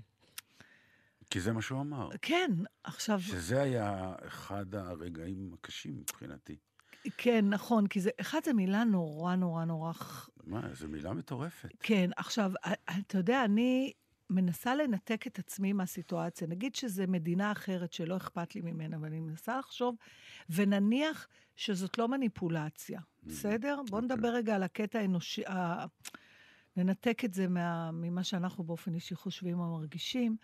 כי 1.29 1.39
זה 1.39 1.53
מה 1.53 1.61
שהוא 1.61 1.81
אמר. 1.81 2.09
כן, 2.21 2.51
עכשיו, 2.83 3.19
שזה 3.21 3.61
היה 3.61 4.15
אחד 4.27 4.75
הרגעים 4.75 5.51
הקשים 5.53 5.97
מבחינתי. 5.97 6.57
כן, 7.17 7.45
נכון, 7.49 7.87
כי 7.87 8.01
זה, 8.01 8.09
אחד, 8.21 8.39
זו 8.45 8.53
מילה 8.53 8.83
נורא 8.83 9.35
נורא 9.35 9.65
נורא... 9.65 9.93
מה, 10.43 10.73
זו 10.73 10.87
מילה 10.87 11.13
מטורפת. 11.13 11.69
כן, 11.79 12.09
עכשיו, 12.17 12.51
אתה 12.99 13.17
יודע, 13.17 13.45
אני 13.45 13.93
מנסה 14.29 14.75
לנתק 14.75 15.27
את 15.27 15.39
עצמי 15.39 15.73
מהסיטואציה. 15.73 16.47
נגיד 16.47 16.75
שזו 16.75 17.03
מדינה 17.07 17.51
אחרת 17.51 17.93
שלא 17.93 18.17
אכפת 18.17 18.55
לי 18.55 18.61
ממנה, 18.61 18.97
ואני 19.01 19.19
מנסה 19.19 19.57
לחשוב, 19.57 19.95
ונניח 20.49 21.27
שזאת 21.55 21.97
לא 21.97 22.07
מניפולציה, 22.07 23.01
בסדר? 23.23 23.81
בואו 23.89 24.01
אוקיי. 24.01 24.15
נדבר 24.15 24.29
רגע 24.29 24.55
על 24.55 24.63
הקטע 24.63 24.99
האנושי. 24.99 25.41
ננתק 26.77 27.25
את 27.25 27.33
זה 27.33 27.47
מה, 27.47 27.91
ממה 27.91 28.23
שאנחנו 28.23 28.63
באופן 28.63 28.93
אישי 28.93 29.15
חושבים 29.15 29.59
או 29.59 29.77
מרגישים. 29.79 30.37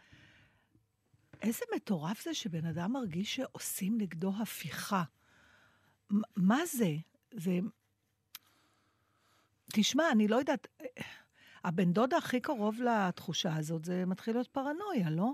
איזה 1.44 1.66
מטורף 1.76 2.24
זה 2.24 2.34
שבן 2.34 2.66
אדם 2.66 2.92
מרגיש 2.94 3.36
שעושים 3.36 3.98
נגדו 3.98 4.32
הפיכה. 4.42 5.04
מ- 6.14 6.22
מה 6.36 6.66
זה? 6.66 6.92
זה... 7.34 7.60
תשמע, 9.74 10.04
אני 10.12 10.28
לא 10.28 10.36
יודעת, 10.36 10.68
הבן 11.64 11.94
דוד 11.94 12.14
הכי 12.14 12.42
קרוב 12.42 12.82
לתחושה 12.82 13.56
הזאת, 13.56 13.86
זה 13.86 14.04
מתחיל 14.06 14.34
להיות 14.36 14.48
פרנויה, 14.48 15.10
לא? 15.10 15.32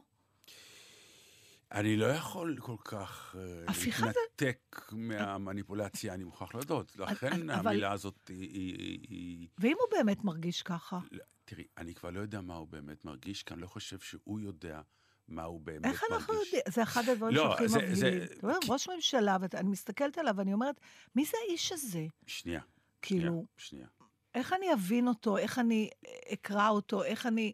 אני 1.71 1.97
לא 1.97 2.05
יכול 2.05 2.57
כל 2.59 2.75
כך 2.83 3.35
אה, 3.39 3.63
הפיכה 3.71 4.05
זה- 4.05 4.05
להתנתק 4.05 4.89
מהמניפולציה, 4.91 6.13
אני 6.13 6.23
מוכרח 6.23 6.55
להודות. 6.55 6.95
לכן 6.95 7.49
אבל- 7.49 7.67
המילה 7.71 7.91
הזאת 7.91 8.27
היא- 8.27 8.49
היא... 8.53 8.99
היא- 9.09 9.47
ואם 9.57 9.75
הוא 9.79 9.97
באמת 9.97 10.23
מרגיש 10.23 10.61
ככה, 10.63 10.99
היא- 11.11 11.19
תראי, 11.45 11.67
אני 11.77 11.93
כבר 11.95 12.09
לא 12.09 12.19
יודע 12.19 12.41
מה 12.41 12.55
הוא 12.55 12.67
באמת 12.67 13.05
מרגיש, 13.05 13.43
כי 13.43 13.53
אני 13.53 13.61
לא 13.61 13.67
חושב 13.67 13.99
שהוא 13.99 14.39
יודע 14.39 14.81
מה 15.29 15.43
הוא 15.43 15.61
באמת 15.61 15.85
מרגיש. 15.85 16.01
איך 16.03 16.11
אנחנו 16.11 16.33
יודעים? 16.33 16.61
זה 16.67 16.83
אחד 16.83 17.09
הדברים 17.09 17.35
לא, 17.35 17.51
שהכי 17.51 17.63
מבהילים. 17.65 17.95
זה- 17.95 18.25
אתה 18.37 18.47
אומר, 18.47 18.55
כי- 18.61 18.67
ראש 18.71 18.89
ממשלה, 18.89 19.37
ואני 19.41 19.69
מסתכלת 19.69 20.17
עליו 20.17 20.33
ואני 20.37 20.53
אומרת, 20.53 20.79
מי 21.15 21.25
זה 21.25 21.37
האיש 21.47 21.71
הזה? 21.71 22.05
שנייה. 22.27 22.61
כאילו, 23.01 23.45
שנייה. 23.57 23.87
איך 24.35 24.53
אני 24.53 24.73
אבין 24.73 25.07
אותו? 25.07 25.37
איך 25.37 25.59
אני 25.59 25.89
אקרא 26.33 26.69
אותו? 26.69 27.03
איך 27.03 27.25
אני... 27.25 27.53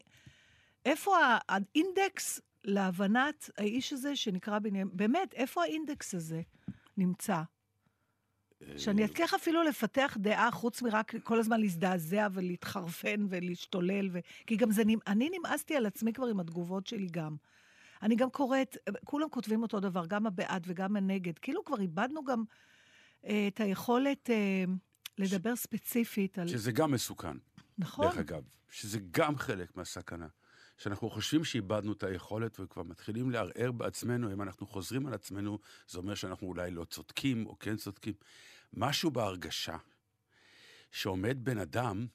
איפה 0.86 1.16
האינדקס 1.50 2.42
להבנת 2.64 3.50
האיש 3.58 3.94
הזה 3.94 4.16
שנקרא 4.16 4.60
בנימין? 4.60 4.90
באמת, 4.94 5.34
איפה 5.34 5.64
האינדקס 5.64 6.16
הזה 6.16 6.42
נמצא? 6.98 7.42
שאני 8.78 9.02
אה, 9.02 9.08
אצליח 9.08 9.34
אפילו 9.34 9.64
לפתח 9.64 10.18
דעה 10.20 10.52
חוץ 10.52 10.82
מרק 10.82 11.14
כל 11.24 11.40
הזמן 11.40 11.62
להזדעזע 11.62 12.28
ולהתחרפן 12.32 13.26
ולהשתולל. 13.30 14.10
ו... 14.12 14.20
כי 14.48 14.56
גם 14.56 14.72
זה, 14.72 14.84
אני 15.08 15.30
נמאסתי 15.40 15.76
על 15.76 15.86
עצמי 15.86 16.14
כבר 16.14 16.28
עם 16.28 16.40
התגובות 16.40 16.88
שלי 16.88 17.08
גם. 17.12 17.36
אני 18.02 18.16
גם 18.16 18.30
קוראת, 18.30 18.78
כולם 19.04 19.30
כותבים 19.30 19.62
אותו 19.62 19.80
דבר, 19.80 20.06
גם 20.06 20.28
הבעד 20.28 20.64
וגם 20.68 20.96
הנגד. 20.96 21.40
כאילו 21.40 21.66
כבר 21.66 21.80
איבדנו 21.82 22.24
גם 22.24 22.44
אה, 23.26 23.48
את 23.48 23.60
היכולת 23.60 24.30
אה, 24.30 24.64
לדבר 25.18 25.56
ספציפית 25.56 26.40
על... 26.40 26.48
שזה 26.48 26.72
גם 26.72 26.92
מסוכן, 26.92 27.38
נכון? 27.78 28.06
דרך 28.06 28.18
אגב. 28.18 28.44
שזה 28.70 29.00
גם 29.12 29.38
חלק 29.38 29.78
מהסכנה. 29.78 30.28
שאנחנו 30.78 31.10
חושבים 31.10 31.44
שאיבדנו 31.44 31.92
את 31.92 32.04
היכולת 32.04 32.60
וכבר 32.60 32.84
מתחילים 32.84 33.32
לערער 33.32 33.72
בעצמנו, 33.72 34.34
אם 34.34 34.42
אנחנו 34.42 34.68
חוזרים 34.68 35.08
על 35.08 35.14
עצמנו, 35.14 35.60
זה 35.88 35.98
אומר 35.98 36.16
שאנחנו 36.16 36.48
אולי 36.48 36.72
לא 36.72 36.86
צודקים 36.86 37.46
או 37.46 37.60
כן 37.60 37.76
צודקים. 37.76 38.14
משהו 38.74 39.12
בהרגשה 39.12 39.78
שעומד 40.92 41.38
בן 41.44 41.58
אדם, 41.58 42.08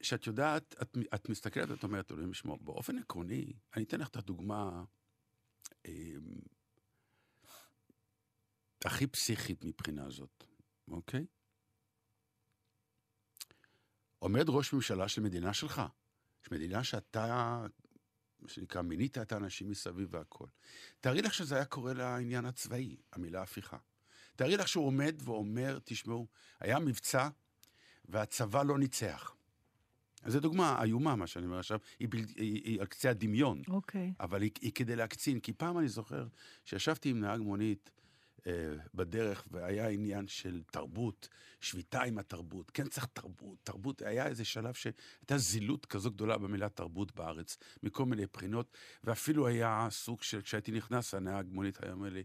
שאת 0.00 0.26
יודעת, 0.26 0.74
את, 0.82 0.96
את 1.14 1.28
מסתכלת 1.28 1.70
ואת 1.70 1.82
אומרת, 1.82 2.12
אלוהים 2.12 2.30
ישמור, 2.30 2.58
באופן 2.60 2.98
עקרוני, 2.98 3.52
אני 3.76 3.84
אתן 3.84 4.00
לך 4.00 4.08
את 4.08 4.16
הדוגמה 4.16 4.84
הכי 8.84 9.06
פסיכית 9.06 9.64
מבחינה 9.64 10.10
זאת, 10.10 10.44
אוקיי? 10.88 11.26
עומד 14.18 14.44
ראש 14.48 14.72
ממשלה 14.72 15.08
של 15.08 15.22
מדינה 15.22 15.54
שלך, 15.54 15.82
של 16.42 16.54
מדינה 16.54 16.84
שאתה, 16.84 17.66
מה 18.40 18.48
שנקרא, 18.48 18.82
מינית 18.82 19.18
את 19.18 19.32
האנשים 19.32 19.70
מסביב 19.70 20.08
והכול. 20.14 20.48
תארי 21.00 21.22
לך 21.22 21.34
שזה 21.34 21.54
היה 21.54 21.64
קורה 21.64 21.92
לעניין 21.92 22.44
הצבאי, 22.44 22.96
המילה 23.12 23.42
הפיכה. 23.42 23.78
תארי 24.36 24.56
לך 24.56 24.68
שהוא 24.68 24.86
עומד 24.86 25.16
ואומר, 25.24 25.78
תשמעו, 25.84 26.26
היה 26.60 26.78
מבצע 26.78 27.28
והצבא 28.04 28.62
לא 28.62 28.78
ניצח. 28.78 29.36
זו 30.26 30.40
דוגמה 30.40 30.82
איומה, 30.82 31.16
מה 31.16 31.26
שאני 31.26 31.46
אומר 31.46 31.58
עכשיו, 31.58 31.78
היא, 31.98 32.08
בל... 32.08 32.18
היא, 32.18 32.62
היא 32.64 32.80
על 32.80 32.86
קצה 32.86 33.10
הדמיון. 33.10 33.62
אוקיי. 33.68 34.12
אבל 34.20 34.42
היא, 34.42 34.50
היא 34.60 34.72
כדי 34.72 34.96
להקצין, 34.96 35.40
כי 35.40 35.52
פעם 35.52 35.78
אני 35.78 35.88
זוכר 35.88 36.26
שישבתי 36.64 37.10
עם 37.10 37.20
נהג 37.20 37.40
מונית 37.40 37.90
אה, 38.46 38.52
בדרך, 38.94 39.46
והיה 39.50 39.88
עניין 39.88 40.26
של 40.26 40.62
תרבות, 40.70 41.28
שביתה 41.60 42.02
עם 42.02 42.18
התרבות. 42.18 42.70
כן 42.70 42.88
צריך 42.88 43.06
תרבות, 43.12 43.58
תרבות. 43.64 44.02
היה 44.02 44.26
איזה 44.26 44.44
שלב 44.44 44.74
שהייתה 44.74 45.38
זילות 45.38 45.86
כזו 45.86 46.10
גדולה 46.10 46.38
במילה 46.38 46.68
תרבות 46.68 47.14
בארץ, 47.14 47.58
מכל 47.82 48.04
מיני 48.04 48.26
בחינות, 48.32 48.76
ואפילו 49.04 49.46
היה 49.46 49.88
סוג 49.90 50.22
של, 50.22 50.42
כשהייתי 50.42 50.72
נכנס, 50.72 51.14
הנהג 51.14 51.46
מונית 51.50 51.82
היה 51.82 51.92
אומר 51.92 52.08
לי, 52.08 52.22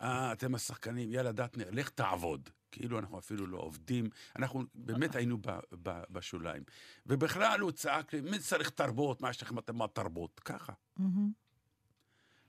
אה, 0.00 0.32
אתם 0.32 0.54
השחקנים, 0.54 1.12
יאללה, 1.12 1.32
דטנר, 1.32 1.70
לך 1.70 1.88
תעבוד. 1.88 2.50
כאילו 2.70 2.98
אנחנו 2.98 3.18
אפילו 3.18 3.46
לא 3.46 3.58
עובדים, 3.58 4.08
אנחנו 4.36 4.62
באמת 4.74 5.14
היינו 5.14 5.38
ב, 5.38 5.50
ב, 5.82 6.02
בשוליים. 6.10 6.62
ובכלל 7.06 7.60
הוא 7.60 7.72
צעק 7.72 8.12
לי, 8.12 8.20
מי 8.20 8.38
צריך 8.38 8.70
תרבות? 8.70 9.20
מה 9.20 9.30
יש 9.30 9.42
לכם 9.42 9.58
אתם 9.58 9.76
מהתרבות? 9.76 10.40
ככה. 10.40 10.72
מהמם. 10.96 11.32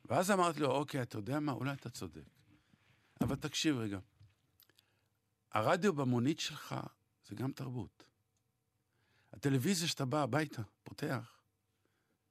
ואז 0.06 0.32
אמרתי 0.32 0.60
לו, 0.60 0.72
אוקיי, 0.72 1.02
אתה 1.02 1.18
יודע 1.18 1.40
מה, 1.40 1.52
אולי 1.52 1.74
אתה 1.74 1.90
צודק. 1.90 2.22
אבל 3.22 3.36
תקשיב 3.36 3.78
רגע, 3.78 4.00
הרדיו 5.52 5.94
במונית 5.94 6.40
שלך 6.40 6.76
זה 7.28 7.36
גם 7.36 7.52
תרבות. 7.52 8.06
הטלוויזיה 9.34 9.88
שאתה 9.88 10.06
בא 10.06 10.24
הביתה, 10.24 10.62
פותח, 10.84 11.42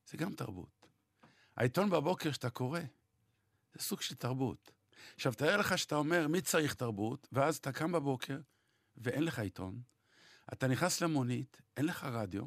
זה 0.06 0.16
גם 0.16 0.34
תרבות. 0.34 0.86
העיתון 1.56 1.90
בבוקר 1.90 2.32
שאתה 2.32 2.50
קורא, 2.50 2.80
זה 3.74 3.82
סוג 3.82 4.00
של 4.00 4.14
תרבות. 4.14 4.72
עכשיו, 5.14 5.34
תאר 5.34 5.56
לך 5.56 5.78
שאתה 5.78 5.94
אומר, 5.96 6.28
מי 6.28 6.40
צריך 6.40 6.74
תרבות? 6.74 7.28
ואז 7.32 7.56
אתה 7.56 7.72
קם 7.72 7.92
בבוקר 7.92 8.38
ואין 8.96 9.24
לך 9.24 9.38
עיתון, 9.38 9.80
אתה 10.52 10.66
נכנס 10.68 11.00
למונית, 11.00 11.60
אין 11.76 11.86
לך 11.86 12.04
רדיו, 12.04 12.44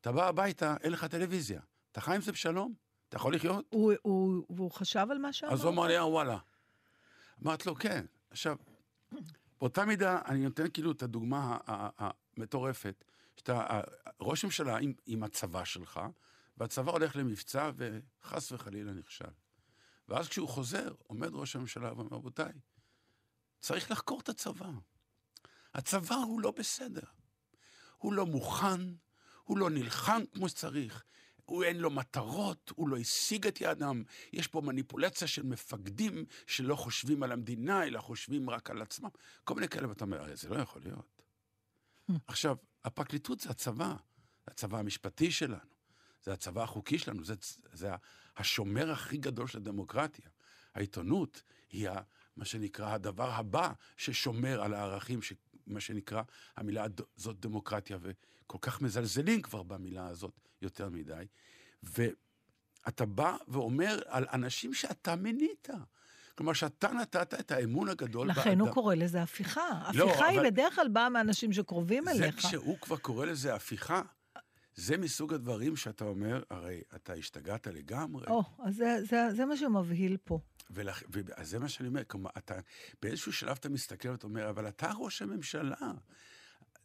אתה 0.00 0.12
בא 0.12 0.28
הביתה, 0.28 0.76
אין 0.82 0.92
לך 0.92 1.04
טלוויזיה. 1.04 1.60
אתה 1.92 2.00
חי 2.00 2.14
עם 2.14 2.20
זה 2.20 2.32
בשלום? 2.32 2.74
אתה 3.08 3.16
יכול 3.16 3.34
לחיות? 3.34 3.64
הוא- 3.70 3.92
הוא- 4.02 4.44
והוא 4.50 4.70
חשב 4.70 5.06
על 5.10 5.18
מה 5.18 5.32
שאמרת? 5.32 5.52
אז 5.52 5.62
הוא 5.64 5.70
אמר 5.72 5.86
לי, 5.86 5.98
אה, 5.98 6.06
וואלה. 6.08 6.38
אמרתי 7.42 7.68
לו, 7.68 7.74
כן. 7.74 8.04
עכשיו, 8.30 8.56
באותה 9.60 9.84
מידה, 9.84 10.18
אני 10.26 10.44
נותן 10.44 10.70
כאילו 10.72 10.92
את 10.92 11.02
הדוגמה 11.02 11.58
המטורפת, 11.66 13.04
שאתה 13.36 13.80
ראש 14.20 14.44
ממשלה 14.44 14.76
עם, 14.78 14.92
עם 15.06 15.22
הצבא 15.22 15.64
שלך, 15.64 16.00
והצבא 16.56 16.92
הולך 16.92 17.16
למבצע 17.16 17.70
וחס 17.76 18.52
וחלילה 18.52 18.92
נכשל. 18.92 19.24
ואז 20.08 20.28
כשהוא 20.28 20.48
חוזר, 20.48 20.92
עומד 21.06 21.30
ראש 21.32 21.56
הממשלה 21.56 21.92
ואומר, 21.92 22.16
רבותיי, 22.16 22.52
צריך 23.60 23.90
לחקור 23.90 24.20
את 24.20 24.28
הצבא. 24.28 24.70
הצבא 25.74 26.14
הוא 26.14 26.40
לא 26.40 26.50
בסדר. 26.50 27.06
הוא 27.98 28.12
לא 28.12 28.26
מוכן, 28.26 28.80
הוא 29.44 29.58
לא 29.58 29.70
נלחם 29.70 30.22
כמו 30.32 30.48
שצריך, 30.48 31.04
הוא 31.44 31.64
אין 31.64 31.76
לו 31.76 31.90
מטרות, 31.90 32.72
הוא 32.76 32.88
לא 32.88 32.96
השיג 32.96 33.46
את 33.46 33.60
יעדם. 33.60 34.02
יש 34.32 34.46
פה 34.46 34.60
מניפולציה 34.60 35.28
של 35.28 35.42
מפקדים 35.42 36.24
שלא 36.46 36.76
חושבים 36.76 37.22
על 37.22 37.32
המדינה, 37.32 37.84
אלא 37.84 38.00
חושבים 38.00 38.50
רק 38.50 38.70
על 38.70 38.82
עצמם. 38.82 39.08
כל 39.44 39.54
מיני 39.54 39.68
כאלה, 39.68 39.88
ואתה 39.88 40.04
אומר, 40.04 40.20
"הרי 40.20 40.36
זה 40.36 40.48
לא 40.48 40.56
יכול 40.56 40.82
להיות. 40.82 41.22
עכשיו, 42.26 42.56
הפרקליטות 42.84 43.40
זה 43.40 43.50
הצבא, 43.50 43.94
זה 44.46 44.50
הצבא 44.50 44.78
המשפטי 44.78 45.30
שלנו, 45.30 45.70
זה 46.22 46.32
הצבא 46.32 46.62
החוקי 46.62 46.98
שלנו, 46.98 47.24
זה, 47.24 47.34
זה 47.72 47.90
השומר 48.36 48.90
הכי 48.90 49.16
גדול 49.16 49.46
של 49.46 49.58
הדמוקרטיה. 49.58 50.24
העיתונות 50.74 51.42
היא 51.70 51.88
ה, 51.90 52.00
מה 52.36 52.44
שנקרא 52.44 52.92
הדבר 52.94 53.30
הבא 53.30 53.72
ששומר 53.96 54.62
על 54.62 54.74
הערכים, 54.74 55.22
ש, 55.22 55.32
מה 55.66 55.80
שנקרא, 55.80 56.22
המילה 56.56 56.84
הד- 56.84 57.00
זאת 57.16 57.40
דמוקרטיה, 57.40 57.98
וכל 58.00 58.58
כך 58.60 58.80
מזלזלים 58.80 59.42
כבר 59.42 59.62
במילה 59.62 60.06
הזאת 60.06 60.32
יותר 60.62 60.88
מדי. 60.88 61.24
ואתה 61.82 63.06
בא 63.06 63.36
ואומר 63.48 63.98
על 64.06 64.26
אנשים 64.32 64.74
שאתה 64.74 65.16
מינית. 65.16 65.68
כלומר, 66.34 66.52
שאתה 66.52 66.88
נתת 66.88 67.34
את 67.34 67.50
האמון 67.50 67.88
הגדול 67.88 68.28
לכן 68.28 68.60
הוא 68.60 68.70
קורא 68.70 68.94
לזה 68.94 69.22
הפיכה. 69.22 69.90
לא, 69.94 70.10
הפיכה 70.10 70.26
היא 70.26 70.38
אבל- 70.40 70.50
בדרך 70.50 70.74
כלל 70.74 70.88
באה 70.88 71.08
מאנשים 71.08 71.52
שקרובים 71.52 72.04
זה 72.04 72.10
אליך. 72.24 72.38
כשהוא 72.38 72.78
כבר 72.78 72.96
קורא 72.96 73.26
לזה 73.26 73.54
הפיכה, 73.54 74.02
זה 74.74 74.96
מסוג 74.96 75.34
הדברים 75.34 75.76
שאתה 75.76 76.04
אומר, 76.04 76.42
הרי 76.50 76.82
אתה 76.96 77.12
השתגעת 77.12 77.66
לגמרי. 77.66 78.26
או, 78.26 78.42
אז 78.58 78.76
זה, 78.76 78.98
זה, 79.04 79.28
זה 79.36 79.44
מה 79.44 79.56
שמבהיל 79.56 80.16
פה. 80.24 80.40
ולכ... 80.70 81.02
ואז 81.08 81.48
זה 81.48 81.58
מה 81.58 81.68
שאני 81.68 81.88
אומר, 81.88 82.04
כלומר, 82.04 82.30
אתה, 82.38 82.54
באיזשהו 83.02 83.32
שלב 83.32 83.56
אתה 83.60 83.68
מסתכל 83.68 84.08
ואתה 84.08 84.26
אומר, 84.26 84.50
אבל 84.50 84.68
אתה 84.68 84.92
ראש 84.98 85.22
הממשלה. 85.22 85.92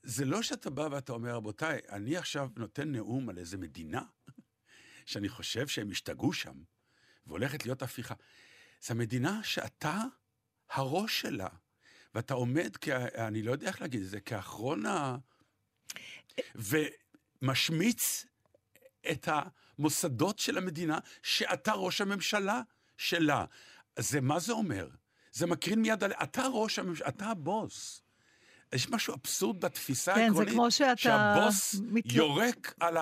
זה 0.04 0.26
לא 0.26 0.42
שאתה 0.42 0.70
בא 0.70 0.88
ואתה 0.92 1.14
אומר, 1.14 1.36
רבותיי, 1.36 1.80
אני 1.90 2.18
עכשיו 2.18 2.50
נותן 2.58 2.92
נאום 2.92 3.30
על 3.30 3.38
איזה 3.38 3.58
מדינה, 3.58 4.02
שאני 5.06 5.30
חושב 5.30 5.68
שהם 5.68 5.92
השתגעו 5.92 6.34
שם, 6.34 6.56
והולכת 7.28 7.66
להיות 7.66 7.82
הפיכה. 7.82 8.16
זו 8.82 8.96
מדינה 8.96 9.44
שאתה 9.44 10.02
הראש 10.70 11.22
שלה, 11.22 11.50
ואתה 12.16 12.34
עומד, 12.34 12.78
כ... 12.82 12.90
אני 12.90 13.44
לא 13.44 13.52
יודע 13.52 13.68
איך 13.68 13.82
להגיד 13.82 14.02
את 14.02 14.08
זה, 14.10 14.20
כאחרון 14.20 14.86
ה... 14.86 15.18
ומשמיץ 17.42 18.26
את 19.12 19.30
המוסדות 19.32 20.40
של 20.40 20.58
המדינה 20.58 21.00
שאתה 21.24 21.72
ראש 21.72 22.02
הממשלה 22.02 22.62
שלה. 22.98 23.46
זה, 24.00 24.22
מה 24.22 24.40
זה 24.40 24.54
אומר? 24.54 24.88
זה 25.32 25.48
מקרין 25.48 25.82
מיד 25.82 26.04
על... 26.04 26.12
אתה 26.12 26.48
ראש 26.54 26.80
הממשלה, 26.80 27.08
אתה 27.08 27.26
הבוס. 27.26 28.02
יש 28.74 28.90
משהו 28.90 29.14
אבסורד 29.14 29.60
בתפיסה 29.66 30.16
כן, 30.16 30.22
העקרונית, 30.22 30.56
שהבוס 30.96 31.76
מתל- 31.82 32.16
יורק 32.16 32.74
על 32.80 32.98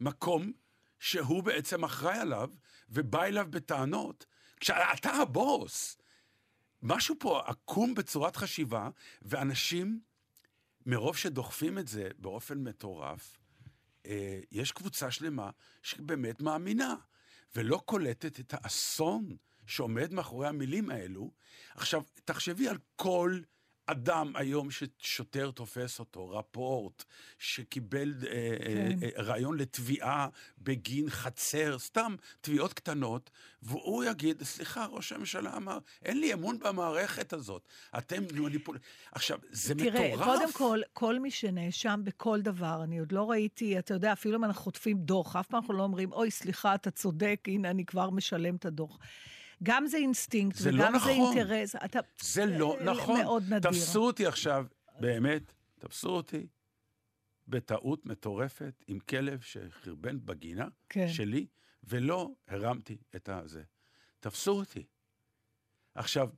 המקום 0.00 0.52
שהוא 0.98 1.42
בעצם 1.42 1.84
אחראי 1.84 2.18
עליו, 2.18 2.48
ובא 2.88 3.24
אליו 3.24 3.46
בטענות. 3.50 4.26
כשאתה 4.60 5.10
הבוס, 5.10 5.96
משהו 6.82 7.14
פה 7.18 7.42
עקום 7.46 7.94
בצורת 7.94 8.36
חשיבה, 8.36 8.88
ואנשים, 9.22 10.00
מרוב 10.86 11.16
שדוחפים 11.16 11.78
את 11.78 11.88
זה 11.88 12.08
באופן 12.18 12.58
מטורף, 12.58 13.36
אה, 14.08 14.40
יש 14.52 14.72
קבוצה 14.72 15.10
שלמה 15.10 15.50
שבאמת 15.82 16.40
מאמינה, 16.40 16.94
ולא 17.56 17.82
קולטת 17.84 18.40
את 18.40 18.54
האסון 18.56 19.36
שעומד 19.66 20.12
מאחורי 20.12 20.48
המילים 20.48 20.90
האלו. 20.90 21.30
עכשיו, 21.74 22.02
תחשבי 22.24 22.68
על 22.68 22.78
כל 22.96 23.40
אדם 23.90 24.32
היום 24.34 24.68
ששוטר 24.70 25.50
תופס 25.50 25.98
אותו, 25.98 26.30
רפורט, 26.30 27.04
שקיבל 27.38 28.14
אה, 28.26 28.56
כן. 28.64 28.98
אה, 29.02 29.08
אה, 29.16 29.22
רעיון 29.22 29.58
לתביעה 29.58 30.28
בגין 30.58 31.10
חצר, 31.10 31.78
סתם 31.78 32.14
תביעות 32.40 32.72
קטנות, 32.72 33.30
והוא 33.62 34.04
יגיד, 34.04 34.42
סליחה, 34.42 34.86
ראש 34.86 35.12
הממשלה 35.12 35.56
אמר, 35.56 35.78
אין 36.04 36.20
לי 36.20 36.32
אמון 36.32 36.58
במערכת 36.58 37.32
הזאת, 37.32 37.68
אתם 37.98 38.22
מניפול... 38.34 38.78
עכשיו, 39.12 39.38
זה 39.50 39.74
תראה, 39.74 40.14
מטורף. 40.14 40.24
קודם 40.24 40.52
כל, 40.52 40.80
כל 40.92 41.18
מי 41.18 41.30
שנאשם 41.30 42.00
בכל 42.04 42.40
דבר, 42.40 42.80
אני 42.84 42.98
עוד 42.98 43.12
לא 43.12 43.30
ראיתי, 43.30 43.78
אתה 43.78 43.94
יודע, 43.94 44.12
אפילו 44.12 44.38
אם 44.38 44.44
אנחנו 44.44 44.62
חוטפים 44.62 44.98
דוח, 44.98 45.36
אף 45.36 45.46
פעם 45.46 45.60
אנחנו 45.60 45.74
לא 45.74 45.82
אומרים, 45.82 46.12
אוי, 46.12 46.30
סליחה, 46.30 46.74
אתה 46.74 46.90
צודק, 46.90 47.40
הנה, 47.46 47.70
אני 47.70 47.84
כבר 47.84 48.10
משלם 48.10 48.56
את 48.56 48.64
הדוח. 48.64 48.98
גם 49.62 49.86
זה 49.86 49.96
אינסטינקט, 49.96 50.56
זה 50.56 50.68
וגם 50.68 50.78
לא 50.78 50.90
זה 50.90 50.96
נכון. 50.96 51.36
אינטרס. 51.36 51.76
אתה... 51.76 51.98
זה 52.20 52.46
לא 52.46 52.76
אה, 52.78 52.84
נכון. 52.84 53.20
מאוד 53.20 53.42
נדיר. 53.42 53.70
תפסו 53.70 54.06
אותי 54.06 54.26
עכשיו, 54.26 54.66
באמת, 55.00 55.52
תפסו 55.78 56.08
אותי 56.08 56.46
בטעות 57.48 58.06
מטורפת 58.06 58.84
עם 58.86 58.98
כלב 58.98 59.40
שחרבן 59.40 60.26
בגינה 60.26 60.68
כן. 60.88 61.08
שלי, 61.08 61.46
ולא 61.84 62.30
הרמתי 62.48 62.96
את 63.16 63.28
הזה. 63.28 63.62
תפסו 64.20 64.52
אותי. 64.52 64.84
עכשיו, 65.94 66.28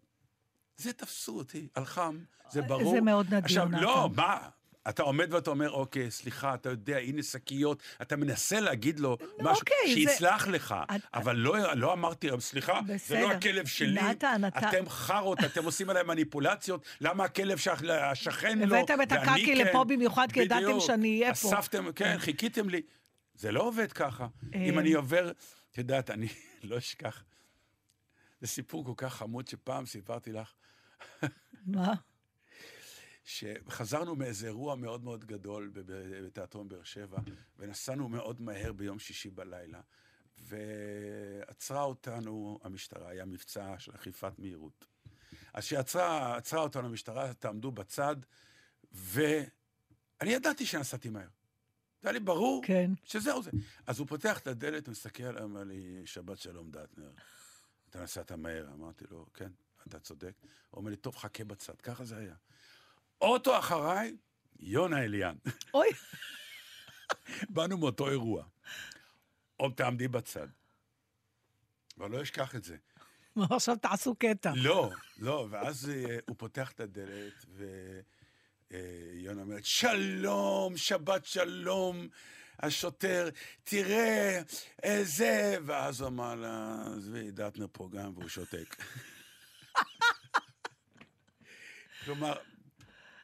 זה 0.76 0.92
תפסו 0.92 1.38
אותי, 1.38 1.68
על 1.74 1.84
חם, 1.84 2.18
זה 2.50 2.62
ברור. 2.62 2.94
זה 2.94 3.00
מאוד 3.00 3.26
נדיר, 3.26 3.38
עכשיו, 3.38 3.68
נתן. 3.68 3.82
לא, 3.82 4.10
מה? 4.16 4.48
אתה 4.90 5.02
עומד 5.02 5.34
ואתה 5.34 5.50
אומר, 5.50 5.70
אוקיי, 5.70 6.10
סליחה, 6.10 6.54
אתה 6.54 6.68
יודע, 6.70 6.96
הנה 6.98 7.22
שקיות, 7.22 7.82
אתה 8.02 8.16
מנסה 8.16 8.60
להגיד 8.60 9.00
לו 9.00 9.16
משהו, 9.38 9.50
אוקיי, 9.60 9.76
זה- 9.88 9.94
שיסלח 9.94 10.48
לך, 10.48 10.74
את- 10.96 11.00
אבל 11.14 11.36
לא, 11.36 11.74
לא 11.74 11.92
אמרתי, 11.92 12.28
סליחה, 12.38 12.80
זה 12.86 12.94
בסדר. 12.94 13.20
לא 13.26 13.32
הכלב 13.32 13.66
שלי, 13.66 14.02
נתן, 14.02 14.42
אתה- 14.48 14.68
אתם 14.68 14.88
חארות, 14.88 15.38
אתם 15.44 15.64
עושים 15.64 15.90
עליי 15.90 16.02
מניפולציות, 16.02 16.84
למה 17.00 17.24
הכלב 17.24 17.58
של 17.58 17.90
השכן 17.90 18.58
לא, 18.58 18.76
הבאתם 18.76 19.02
את 19.02 19.12
ואני 19.12 19.22
הקקי 19.30 19.56
כן? 19.56 19.66
לפה 19.66 19.84
במיוחד 19.84 20.26
כי 20.32 20.40
ידעתם. 20.40 20.80
שאני 20.80 21.20
אהיה 21.22 21.34
פה. 21.34 21.48
אספתם, 21.58 21.92
כן, 21.92 22.16
חיכיתם 22.18 22.68
לי. 22.68 22.82
זה 23.34 23.52
לא 23.52 23.60
עובד 23.62 23.92
ככה. 23.92 24.26
אה. 24.54 24.58
אם 24.60 24.78
אני 24.78 24.92
עובר, 24.92 25.30
את 25.70 25.78
יודעת, 25.78 26.10
אני 26.10 26.28
לא 26.62 26.78
אשכח. 26.78 27.24
זה 28.40 28.46
סיפור 28.46 28.84
כל 28.84 28.92
כך 28.96 29.14
חמוד 29.14 29.48
שפעם 29.48 29.86
סיפרתי 29.86 30.32
לך, 30.32 30.52
מה? 31.66 31.94
שחזרנו 33.30 34.16
מאיזה 34.16 34.46
אירוע 34.46 34.74
מאוד 34.74 35.04
מאוד 35.04 35.24
גדול 35.24 35.70
בתיאטרון 35.74 36.68
באר 36.68 36.82
שבע, 36.82 37.18
ונסענו 37.58 38.08
מאוד 38.08 38.40
מהר 38.40 38.72
ביום 38.72 38.98
שישי 38.98 39.30
בלילה, 39.30 39.80
ועצרה 40.38 41.82
אותנו 41.82 42.58
המשטרה, 42.62 43.08
היה 43.08 43.24
מבצע 43.24 43.74
של 43.78 43.94
אכיפת 43.94 44.38
מהירות. 44.38 44.86
אז 45.54 45.64
כשעצרה 45.64 46.36
עצרה 46.36 46.60
אותנו 46.60 46.86
המשטרה, 46.86 47.34
תעמדו 47.34 47.70
בצד, 47.70 48.16
ואני 48.92 49.50
ידעתי 50.20 50.66
שנסעתי 50.66 51.08
מהר. 51.08 51.28
זה 52.02 52.08
היה 52.08 52.12
לי 52.12 52.20
ברור 52.20 52.62
כן. 52.64 52.90
שזהו 53.04 53.42
זה. 53.42 53.50
אז 53.86 53.98
הוא 53.98 54.06
פותח 54.06 54.38
את 54.38 54.46
הדלת, 54.46 54.88
מסתכל 54.88 55.38
אומר 55.38 55.64
לי, 55.64 56.02
שבת 56.04 56.38
שלום 56.38 56.70
דטנר. 56.70 57.10
אתה 57.90 58.02
נסעת 58.02 58.32
מהר. 58.32 58.68
אמרתי 58.74 59.04
לו, 59.10 59.26
כן, 59.34 59.50
אתה 59.88 60.00
צודק. 60.00 60.32
הוא 60.42 60.78
אומר 60.78 60.90
לי, 60.90 60.96
טוב, 60.96 61.16
חכה 61.16 61.44
בצד. 61.44 61.80
ככה 61.80 62.04
זה 62.04 62.16
היה. 62.16 62.34
אוטו 63.20 63.58
אחריי, 63.58 64.16
יונה 64.58 65.04
אליאן. 65.04 65.34
אוי, 65.74 65.88
באנו 67.48 67.78
מאותו 67.78 68.10
אירוע. 68.10 68.44
עוד 69.56 69.72
תעמדי 69.76 70.08
בצד. 70.08 70.48
אבל 71.98 72.10
לא 72.10 72.22
אשכח 72.22 72.54
את 72.54 72.64
זה. 72.64 72.76
עכשיו 73.50 73.76
תעשו 73.76 74.14
קטע. 74.14 74.52
לא, 74.56 74.90
לא, 75.18 75.46
ואז 75.50 75.90
אה, 75.90 76.18
הוא 76.28 76.36
פותח 76.38 76.72
את 76.72 76.80
הדלת, 76.80 77.44
ויונה 78.70 79.42
אומרת, 79.42 79.64
שלום, 79.64 80.76
שבת 80.76 81.24
שלום. 81.24 82.08
השוטר, 82.58 83.28
תראה, 83.64 84.40
אה, 84.84 85.04
זה, 85.04 85.56
ואז 85.66 86.00
הוא 86.00 86.08
אמר 86.08 86.34
לה, 86.34 86.84
עזבי, 86.96 87.30
דטנר 87.30 87.66
פה 87.72 87.88
גם, 87.92 88.12
והוא 88.14 88.28
שותק. 88.28 88.76
כלומר, 92.04 92.34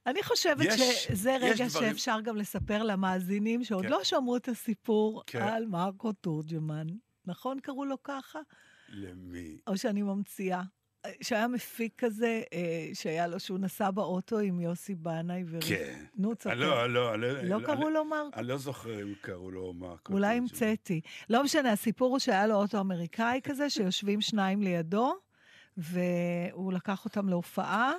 אני 0.07 0.23
חושבת 0.23 0.64
יש- 0.64 1.05
שזה 1.05 1.31
יש 1.31 1.42
רגע 1.42 1.69
דברים- 1.69 1.88
שאפשר 1.90 2.21
גם 2.21 2.37
לספר 2.37 2.83
למאזינים 2.83 3.64
שעוד 3.64 3.83
כן. 3.85 3.88
לא 3.90 4.05
שמעו 4.05 4.37
את 4.37 4.49
הסיפור 4.49 5.23
כן. 5.27 5.42
על 5.42 5.66
מרקו 5.66 6.12
תורג'מן. 6.12 6.87
נכון 7.27 7.61
קראו 7.61 7.85
לו 7.85 8.03
ככה? 8.03 8.38
למי? 8.88 9.57
או 9.66 9.77
שאני 9.79 10.03
ממציאה. 10.03 10.62
שהיה 11.23 11.49
מפיק 11.49 11.92
כזה, 12.05 12.42
אה, 12.53 12.90
שהיה 12.95 13.27
לו, 13.27 13.40
שהוא 13.40 13.59
נסע 13.59 13.90
באוטו 13.90 14.38
עם 14.38 14.61
יוסי 14.61 14.95
בנאי 14.95 15.45
ו... 15.47 15.59
כן. 15.69 16.05
נו, 16.16 16.35
תספר. 16.35 16.55
לא, 16.55 16.92
לא, 16.92 17.19
לא. 17.19 17.42
לא 17.42 17.66
קראו 17.66 17.90
לו 17.90 18.05
מרקו? 18.05 18.38
אני 18.40 18.47
לא 18.49 18.57
זוכר 18.59 19.03
אם 19.03 19.14
קראו 19.21 19.51
לו 19.51 19.73
מרקו. 19.73 20.12
אולי. 20.12 20.37
המצאתי. 20.37 21.01
לא 21.31 21.45
משנה, 21.45 21.73
הסיפור 21.73 22.11
הוא 22.11 22.19
שהיה 22.19 22.47
לו 22.47 22.55
אוטו 22.55 22.81
אמריקאי 22.81 23.40
כזה, 23.45 23.71
שיושבים 23.71 24.21
שניים 24.21 24.62
לידו, 24.62 25.14
והוא 25.77 26.73
לקח 26.73 27.05
אותם 27.05 27.29
להופעה. 27.29 27.92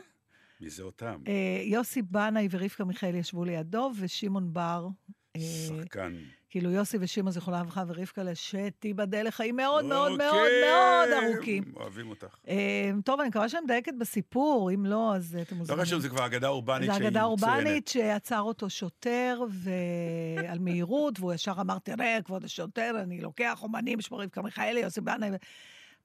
מי 0.62 0.70
זה 0.70 0.84
אותם? 0.84 1.22
אה, 1.28 1.62
יוסי 1.64 2.02
בנאי 2.02 2.48
ורבקה 2.52 2.86
מיכאל 2.86 3.16
ישבו 3.16 3.46
לידו, 3.46 3.92
ושמעון 4.00 4.54
בר 4.54 4.88
אה, 5.36 5.42
שחקן. 5.68 6.14
כאילו 6.50 6.72
יוסי 6.72 6.98
ושמעון 7.02 7.32
זיכרונה 7.32 7.62
לברכה 7.62 7.84
ורבקה 7.88 8.22
שתיבדל 8.34 9.28
לחיים 9.28 9.56
מאוד 9.56 9.86
מאוד 9.86 10.18
מאוד 10.18 10.32
אוקיי. 10.32 10.62
מאוד 10.72 11.24
ארוכים. 11.24 11.64
אוהבים 11.76 12.10
אותך. 12.10 12.38
אה, 12.48 12.92
טוב, 13.06 13.20
אני 13.20 13.30
מקווה 13.30 13.50
שאני 13.50 13.64
מדייקת 13.64 13.94
בסיפור, 14.00 14.72
אם 14.74 14.86
לא, 14.86 15.16
אז 15.16 15.38
אתם 15.42 15.56
לא 15.56 15.60
מוזמנים. 15.60 15.82
חשוב, 15.82 16.00
זה 16.00 16.10
כבר 16.10 16.26
אגדה 16.26 16.48
אורבנית 16.48 16.90
זה 16.90 16.98
שהיא 16.98 17.08
אגדה 17.08 17.28
מצוינת. 17.28 17.44
אורבנית 17.44 17.88
שעצר 17.88 18.42
אותו 18.42 18.70
שוטר 18.70 19.42
ועל 19.50 20.60
מהירות, 20.60 21.20
והוא 21.20 21.34
ישר 21.34 21.54
אמר, 21.62 21.80
תראה, 21.80 22.18
כבוד 22.26 22.44
השוטר, 22.44 22.96
אני 23.04 23.22
לוקח 23.22 23.60
אומנים, 23.64 24.02
שמו 24.02 24.18
רבקה 24.18 24.42
מיכאלי, 24.42 24.80
יוסי 24.80 25.02
בנאי. 25.02 25.30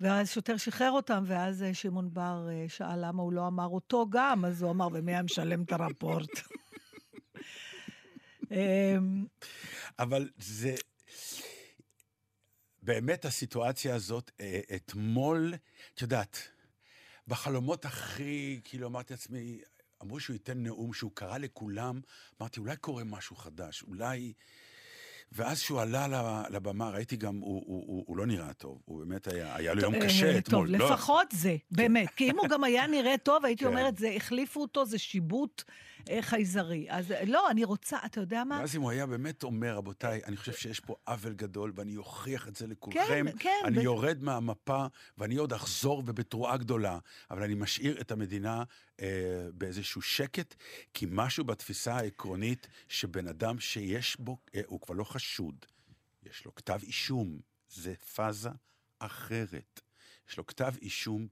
ואז 0.00 0.30
שוטר 0.30 0.56
שחרר 0.56 0.90
אותם, 0.90 1.24
ואז 1.26 1.62
אה, 1.62 1.74
שמעון 1.74 2.14
בר 2.14 2.48
אה, 2.50 2.64
שאל 2.68 3.06
למה 3.06 3.22
הוא 3.22 3.32
לא 3.32 3.46
אמר 3.46 3.66
אותו 3.66 4.06
גם, 4.10 4.44
אז 4.44 4.62
הוא 4.62 4.70
אמר, 4.70 4.88
ומי 4.92 5.12
היה 5.12 5.22
משלם 5.22 5.62
את 5.62 5.72
הרפורט? 5.72 6.30
אמ, 8.50 9.26
אבל 9.98 10.28
זה... 10.38 10.74
באמת 12.82 13.24
הסיטואציה 13.24 13.94
הזאת, 13.94 14.30
אה, 14.40 14.60
אתמול, 14.76 15.54
את 15.94 16.02
יודעת, 16.02 16.48
בחלומות 17.28 17.84
הכי, 17.84 18.60
כאילו 18.64 18.88
אמרתי 18.88 19.12
לעצמי, 19.12 19.60
אמרו 20.02 20.20
שהוא 20.20 20.34
ייתן 20.34 20.62
נאום 20.62 20.92
שהוא 20.92 21.10
קרא 21.14 21.38
לכולם, 21.38 22.00
אמרתי, 22.40 22.60
אולי 22.60 22.76
קורה 22.76 23.04
משהו 23.04 23.36
חדש, 23.36 23.82
אולי... 23.82 24.32
ואז 25.34 25.60
שהוא 25.60 25.80
עלה 25.80 26.42
לבמה, 26.50 26.90
ראיתי 26.90 27.16
גם, 27.16 27.36
הוא, 27.36 27.62
הוא, 27.66 27.84
הוא, 27.86 28.04
הוא 28.06 28.16
לא 28.16 28.26
נראה 28.26 28.52
טוב, 28.52 28.78
הוא 28.84 29.04
באמת 29.04 29.26
היה, 29.26 29.56
היה 29.56 29.74
לו 29.74 29.82
יום 29.82 29.94
אה, 29.94 30.00
קשה 30.00 30.26
טוב, 30.26 30.36
אתמול. 30.36 30.76
לא, 30.76 30.90
לפחות 30.90 31.26
זה, 31.32 31.56
באמת. 31.70 32.08
כי 32.16 32.30
אם 32.30 32.38
הוא 32.38 32.48
גם 32.48 32.64
היה 32.64 32.86
נראה 32.86 33.18
טוב, 33.18 33.44
הייתי 33.44 33.64
כן. 33.64 33.70
אומרת, 33.70 33.98
זה, 33.98 34.12
החליפו 34.16 34.60
אותו, 34.60 34.86
זה 34.86 34.98
שיבוט 34.98 35.62
אה, 36.10 36.22
חייזרי. 36.22 36.86
אז 36.90 37.12
אה, 37.12 37.24
לא, 37.24 37.50
אני 37.50 37.64
רוצה, 37.64 37.98
אתה 38.04 38.20
יודע 38.20 38.44
מה? 38.44 38.58
ואז 38.60 38.76
אם 38.76 38.80
הוא 38.82 38.90
היה 38.90 39.06
באמת 39.06 39.42
אומר, 39.42 39.76
רבותיי, 39.76 40.20
אני 40.26 40.36
חושב 40.36 40.52
שיש 40.52 40.80
פה 40.80 40.94
עוול 41.06 41.32
גדול, 41.32 41.72
ואני 41.74 41.96
אוכיח 41.96 42.48
את 42.48 42.56
זה 42.56 42.66
לכולכם. 42.66 43.26
כן, 43.30 43.38
כן, 43.38 43.60
אני 43.64 43.78
ב- 43.78 43.82
יורד 43.82 44.22
מהמפה, 44.22 44.86
ואני 45.18 45.36
עוד 45.36 45.52
אחזור 45.52 46.02
ובתרועה 46.06 46.56
גדולה, 46.56 46.98
אבל 47.30 47.42
אני 47.42 47.54
משאיר 47.54 48.00
את 48.00 48.10
המדינה 48.12 48.62
אה, 49.00 49.06
באיזשהו 49.54 50.02
שקט, 50.02 50.54
כי 50.94 51.06
משהו 51.10 51.44
בתפיסה 51.44 51.96
העקרונית, 51.96 52.68
שבן 52.88 53.28
אדם 53.28 53.60
שיש 53.60 54.16
בו, 54.20 54.38
אה, 54.54 54.60
הוא 54.66 54.80
כבר 54.80 54.94
לא 54.94 55.04
חשוד, 55.04 55.54
יש 56.22 56.44
לו 56.44 56.54
כתב 56.54 56.78
אישום, 56.82 57.38
זה 57.68 57.94
פאזה 58.14 58.50
אחרת. 58.98 59.80
יש 60.30 60.36
לו 60.38 60.46
כתב 60.46 60.74
אישום 60.82 61.26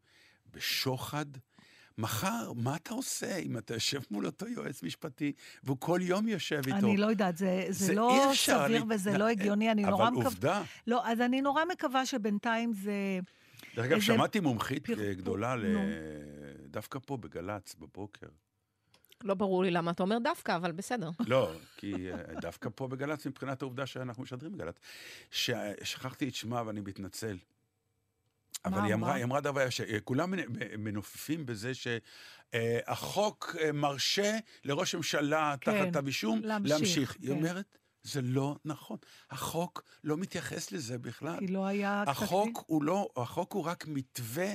בשוחד. 0.51 1.27
מחר, 1.99 2.53
מה 2.53 2.77
אתה 2.77 2.94
עושה 2.94 3.37
אם 3.37 3.59
אתה 3.59 3.75
יושב 3.75 4.01
מול 4.11 4.27
אותו 4.27 4.49
יועץ 4.49 4.83
משפטי, 4.83 5.33
והוא 5.64 5.77
כל 5.81 6.01
יום 6.03 6.29
יושב 6.29 6.62
איתו? 6.66 6.87
אני 6.87 6.96
לא 6.96 7.07
יודעת, 7.07 7.37
זה, 7.37 7.64
זה, 7.68 7.87
זה 7.87 7.94
לא 7.94 8.33
סביר 8.35 8.85
לי- 8.85 8.94
וזה 8.94 9.18
לא, 9.18 9.29
הגיוני, 9.29 9.70
אני 9.70 9.83
נורא 9.83 10.03
אבל 10.09 10.12
מקווה... 10.12 10.25
עובדה. 10.27 10.62
לא, 10.87 11.07
אז 11.07 11.20
אני 11.20 11.40
נורא 11.40 11.64
מקווה 11.73 12.07
שבינתיים 12.07 12.73
זה... 12.73 12.92
דרך 13.77 13.87
אגב, 13.87 14.01
שמעתי 14.01 14.41
מומחית 14.41 14.91
אה, 14.91 15.15
גדולה 15.15 15.57
ל-. 15.57 15.77
דווקא 16.67 16.99
פה 17.07 17.17
בגל"צ 17.17 17.75
בבוקר. 17.75 18.27
לא 19.25 19.35
ברור 19.35 19.65
לי 19.65 19.71
למה 19.71 19.91
אתה 19.91 20.03
אומר 20.03 20.19
דווקא, 20.19 20.57
אבל 20.57 20.73
בסדר. 20.73 21.11
לא, 21.27 21.53
כי 21.77 22.13
אה, 22.13 22.41
דווקא 22.41 22.69
פה 22.75 22.89
בגל"צ, 22.89 23.27
מבחינת 23.27 23.63
העובדה 23.63 23.87
שאנחנו 23.87 24.23
משדרים 24.23 24.53
בגל"צ. 24.53 24.79
ששכחתי 25.31 26.29
את 26.29 26.35
שמה 26.35 26.63
ואני 26.67 26.81
מתנצל. 26.81 27.37
אבל 28.65 28.81
היא 28.85 28.95
אמרה? 28.95 29.15
היא 29.15 29.25
אמרה 29.25 29.41
דבר 29.41 29.71
שכולם 29.71 30.35
מנופפים 30.79 31.47
בזה 31.47 31.73
שהחוק 31.75 33.57
אה, 33.61 33.73
מרשה 33.73 34.39
לראש 34.65 34.95
הממשלה 34.95 35.55
כן, 35.61 35.73
תחת 35.73 35.89
כתב 35.91 36.07
אישום 36.07 36.41
להמשיך, 36.45 36.71
להמשיך. 36.71 37.17
היא 37.21 37.29
כן. 37.29 37.37
אומרת, 37.37 37.79
זה 38.03 38.23
לא 38.23 38.57
נכון. 38.65 38.99
החוק 39.31 39.83
לא 40.05 40.17
מתייחס 40.17 40.73
לזה 40.73 40.99
בכלל. 40.99 41.39
כי 41.39 41.47
לא 41.47 41.67
היה... 41.67 42.05
החוק 42.07 42.65
הוא 42.67 42.83
לא, 42.83 43.09
החוק 43.17 43.53
הוא 43.53 43.65
רק 43.65 43.87
מתווה 43.89 44.55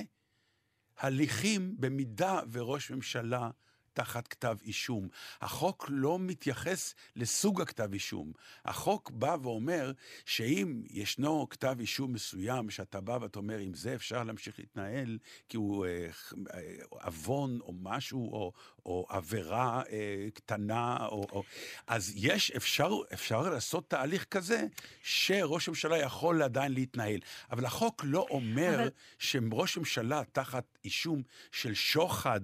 הליכים 0.98 1.76
במידה 1.78 2.40
וראש 2.52 2.90
ממשלה 2.90 3.50
תחת 3.96 4.28
כתב 4.28 4.56
אישום. 4.62 5.08
החוק 5.40 5.86
לא 5.88 6.18
מתייחס 6.18 6.94
לסוג 7.16 7.60
הכתב 7.60 7.92
אישום. 7.92 8.32
החוק 8.64 9.10
בא 9.10 9.36
ואומר 9.42 9.92
שאם 10.24 10.82
ישנו 10.90 11.46
כתב 11.50 11.76
אישום 11.80 12.12
מסוים, 12.12 12.70
שאתה 12.70 13.00
בא 13.00 13.18
ואתה 13.20 13.38
אומר, 13.38 13.58
עם 13.58 13.74
זה 13.74 13.94
אפשר 13.94 14.22
להמשיך 14.24 14.58
להתנהל, 14.58 15.18
כי 15.48 15.56
הוא 15.56 15.86
אה, 15.86 16.08
אה, 16.54 16.60
עוון 16.90 17.58
או 17.60 17.72
משהו, 17.82 18.32
או, 18.32 18.52
או 18.86 19.06
עבירה 19.08 19.82
אה, 19.90 20.26
קטנה, 20.34 21.06
או, 21.06 21.26
או... 21.32 21.42
אז 21.86 22.12
יש, 22.14 22.50
אפשר, 22.50 22.90
אפשר 23.12 23.50
לעשות 23.50 23.90
תהליך 23.90 24.24
כזה, 24.24 24.66
שראש 25.02 25.68
הממשלה 25.68 25.98
יכול 25.98 26.42
עדיין 26.42 26.72
להתנהל. 26.72 27.20
אבל 27.50 27.64
החוק 27.64 28.02
לא 28.04 28.26
אומר 28.30 28.74
אבל-. 28.74 28.88
שראש 29.18 29.78
ממשלה 29.78 30.22
תחת 30.32 30.64
אישום 30.84 31.22
של 31.52 31.74
שוחד, 31.74 32.40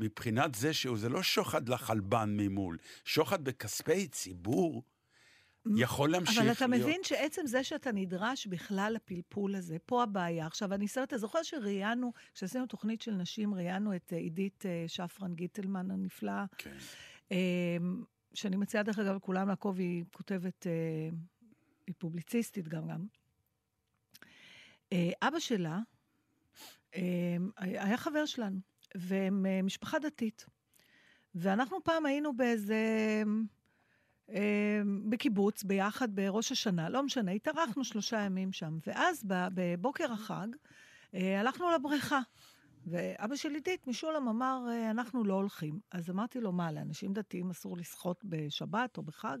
מבחינת 0.00 0.54
זה 0.54 0.72
שזה 0.96 1.08
לא 1.08 1.22
שוחד 1.22 1.68
לחלבן 1.68 2.34
ממול, 2.36 2.78
שוחד 3.04 3.44
בכספי 3.44 4.08
ציבור, 4.08 4.82
יכול 5.76 6.10
להמשיך 6.10 6.38
אבל 6.38 6.52
אתה 6.52 6.66
להיות. 6.66 6.86
מבין 6.86 7.00
שעצם 7.04 7.46
זה 7.46 7.64
שאתה 7.64 7.92
נדרש 7.92 8.46
בכלל 8.46 8.92
לפלפול 8.96 9.54
הזה, 9.54 9.76
פה 9.86 10.02
הבעיה. 10.02 10.46
עכשיו, 10.46 10.74
אני 10.74 10.88
שואלת, 10.88 11.08
אתה 11.08 11.18
זוכר 11.18 11.42
שראיינו, 11.42 12.12
כשעשינו 12.34 12.66
תוכנית 12.66 13.02
של 13.02 13.12
נשים, 13.12 13.54
ראיינו 13.54 13.96
את 13.96 14.12
אה, 14.12 14.18
עידית 14.18 14.66
אה, 14.66 14.84
שפרן 14.86 15.34
גיטלמן 15.34 15.90
הנפלאה, 15.90 16.44
כן. 16.58 16.76
אה, 17.32 17.76
שאני 18.34 18.56
מציעה 18.56 18.82
דרך 18.82 18.98
אגב 18.98 19.16
לכולם 19.16 19.48
לעקוב, 19.48 19.78
היא 19.78 20.04
כותבת, 20.12 20.66
אה, 20.66 20.72
היא 21.86 21.94
פובליציסטית 21.98 22.68
גם 22.68 22.88
גם. 22.88 23.06
אבא 25.22 25.38
שלה 25.38 25.78
אה, 26.96 27.36
היה 27.56 27.96
חבר 27.96 28.26
שלנו, 28.26 28.58
והם 28.94 29.46
משפחה 29.66 29.98
דתית. 29.98 30.46
ואנחנו 31.34 31.84
פעם 31.84 32.06
היינו 32.06 32.36
באיזה... 32.36 32.76
אה, 34.30 34.82
בקיבוץ, 35.08 35.62
ביחד 35.62 36.14
בראש 36.14 36.52
השנה, 36.52 36.88
לא 36.88 37.02
משנה, 37.02 37.30
התארחנו 37.30 37.84
שלושה 37.84 38.20
ימים 38.20 38.52
שם. 38.52 38.78
ואז 38.86 39.24
בבוקר 39.28 40.12
החג 40.12 40.48
אה, 41.14 41.40
הלכנו 41.40 41.70
לבריכה. 41.70 42.20
ואבא 42.86 43.36
של 43.36 43.54
עידית, 43.54 43.86
משולם, 43.86 44.28
אמר, 44.28 44.66
אה, 44.68 44.90
אנחנו 44.90 45.24
לא 45.24 45.34
הולכים. 45.34 45.78
אז 45.92 46.10
אמרתי 46.10 46.40
לו, 46.40 46.52
מה, 46.52 46.72
לאנשים 46.72 47.12
דתיים 47.12 47.50
אסור 47.50 47.76
לשחות 47.76 48.24
בשבת 48.24 48.96
או 48.96 49.02
בחג? 49.02 49.38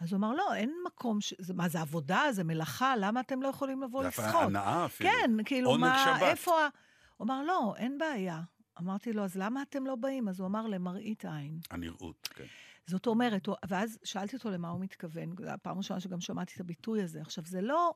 אז 0.00 0.12
הוא 0.12 0.18
אמר, 0.18 0.34
לא, 0.34 0.54
אין 0.54 0.72
מקום, 0.86 1.20
ש... 1.20 1.34
זה, 1.38 1.54
מה, 1.54 1.68
זה 1.68 1.80
עבודה, 1.80 2.22
זה 2.30 2.44
מלאכה, 2.44 2.96
למה 2.96 3.20
אתם 3.20 3.42
לא 3.42 3.48
יכולים 3.48 3.82
לבוא 3.82 4.02
זה 4.02 4.08
לשחות? 4.08 4.42
הנאה 4.42 4.84
אפילו. 4.84 5.10
כן, 5.10 5.30
כאילו, 5.44 5.78
מה, 5.78 6.04
שבת. 6.04 6.22
איפה 6.22 6.64
ה... 6.64 6.68
הוא 7.16 7.24
אמר, 7.24 7.42
לא, 7.42 7.74
אין 7.76 7.98
בעיה. 7.98 8.40
אמרתי 8.80 9.12
לו, 9.12 9.24
אז 9.24 9.36
למה 9.36 9.62
אתם 9.62 9.86
לא 9.86 9.96
באים? 9.96 10.28
אז 10.28 10.40
הוא 10.40 10.46
אמר, 10.46 10.66
למראית 10.66 11.24
עין. 11.24 11.58
הנראות, 11.70 12.28
כן. 12.34 12.44
זאת 12.86 13.06
אומרת, 13.06 13.46
הוא- 13.46 13.56
ואז 13.68 13.98
שאלתי 14.04 14.36
אותו 14.36 14.50
למה 14.50 14.68
הוא 14.68 14.80
מתכוון, 14.80 15.34
זו 15.40 15.48
הפעם 15.50 15.74
הראשונה 15.76 16.00
שגם 16.00 16.20
שמעתי 16.20 16.52
את 16.54 16.60
הביטוי 16.60 17.02
הזה. 17.02 17.20
עכשיו, 17.20 17.44
זה 17.46 17.60
לא, 17.60 17.94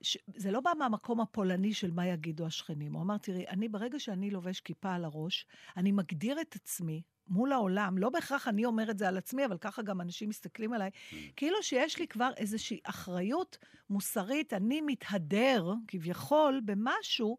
ש, 0.00 0.18
זה 0.36 0.50
לא 0.50 0.60
בא 0.60 0.70
מהמקום 0.78 1.20
הפולני 1.20 1.74
של 1.74 1.90
מה 1.90 2.06
יגידו 2.06 2.46
השכנים. 2.46 2.92
הוא 2.94 3.02
אמר, 3.02 3.18
תראי, 3.18 3.44
אני, 3.48 3.68
ברגע 3.68 3.98
שאני 3.98 4.30
לובש 4.30 4.60
כיפה 4.60 4.94
על 4.94 5.04
הראש, 5.04 5.46
אני 5.76 5.92
מגדיר 5.92 6.40
את 6.40 6.54
עצמי 6.54 7.02
מול 7.28 7.52
העולם, 7.52 7.98
לא 7.98 8.10
בהכרח 8.10 8.48
אני 8.48 8.64
אומר 8.64 8.90
את 8.90 8.98
זה 8.98 9.08
על 9.08 9.16
עצמי, 9.18 9.44
אבל 9.46 9.58
ככה 9.58 9.82
גם 9.82 10.00
אנשים 10.00 10.28
מסתכלים 10.28 10.72
עליי, 10.72 10.90
כאילו 11.36 11.62
שיש 11.62 11.98
לי 11.98 12.06
כבר 12.08 12.30
איזושהי 12.36 12.80
אחריות 12.84 13.58
מוסרית, 13.90 14.52
אני 14.52 14.80
מתהדר, 14.80 15.72
כביכול, 15.88 16.60
במשהו 16.64 17.38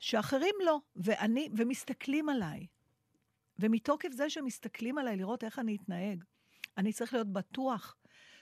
שאחרים 0.00 0.54
לא, 0.64 0.80
ואני, 0.96 1.48
ומסתכלים 1.56 2.28
עליי. 2.28 2.66
ומתוקף 3.58 4.12
זה 4.12 4.30
שמסתכלים 4.30 4.98
עליי 4.98 5.16
לראות 5.16 5.44
איך 5.44 5.58
אני 5.58 5.76
אתנהג, 5.76 6.24
אני 6.78 6.92
צריך 6.92 7.14
להיות 7.14 7.32
בטוח 7.32 7.96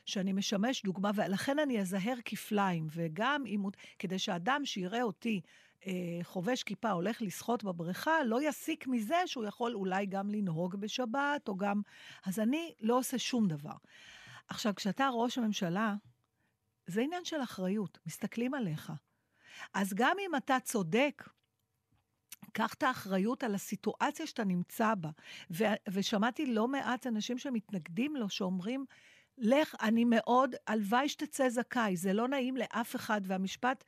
שאני 0.05 0.33
משמש 0.33 0.83
דוגמה, 0.85 1.11
ולכן 1.15 1.59
אני 1.59 1.81
אזהר 1.81 2.15
כפליים, 2.25 2.87
וגם 2.91 3.47
אם 3.47 3.61
הוא... 3.61 3.73
כדי 3.99 4.19
שאדם 4.19 4.65
שיראה 4.65 5.03
אותי 5.03 5.41
אה, 5.87 5.93
חובש 6.23 6.63
כיפה, 6.63 6.91
הולך 6.91 7.23
לשחות 7.23 7.65
בבריכה, 7.65 8.25
לא 8.25 8.49
יסיק 8.49 8.87
מזה 8.87 9.17
שהוא 9.27 9.45
יכול 9.45 9.75
אולי 9.75 10.07
גם 10.07 10.31
לנהוג 10.31 10.77
בשבת, 10.77 11.49
או 11.49 11.57
גם... 11.57 11.83
אז 12.25 12.41
אני 12.41 12.73
לא 12.81 12.99
עושה 12.99 13.19
שום 13.19 13.49
דבר. 13.49 13.77
עכשיו, 14.49 14.75
כשאתה 14.75 15.09
ראש 15.13 15.39
הממשלה, 15.39 15.95
זה 16.87 17.01
עניין 17.01 17.25
של 17.25 17.43
אחריות, 17.43 17.99
מסתכלים 18.07 18.55
עליך. 18.55 18.93
אז 19.75 19.95
גם 19.95 20.17
אם 20.27 20.37
אתה 20.37 20.57
צודק, 20.65 21.29
קח 22.53 22.75
את 22.75 22.83
האחריות 22.83 23.45
על 23.45 23.55
הסיטואציה 23.55 24.27
שאתה 24.27 24.45
נמצא 24.45 24.95
בה. 24.95 25.11
ו- 25.51 25.65
ושמעתי 25.91 26.47
לא 26.47 26.69
מעט 26.69 27.07
אנשים 27.07 27.39
שמתנגדים 27.39 28.17
לו, 28.17 28.29
שאומרים, 28.29 28.85
לך, 29.39 29.75
אני 29.83 30.05
מאוד, 30.05 30.55
הלוואי 30.67 31.09
שתצא 31.09 31.49
זכאי, 31.49 31.97
זה 31.97 32.13
לא 32.13 32.29
נעים 32.29 32.57
לאף 32.57 32.97
אחד, 32.97 33.21
והמשפט 33.25 33.85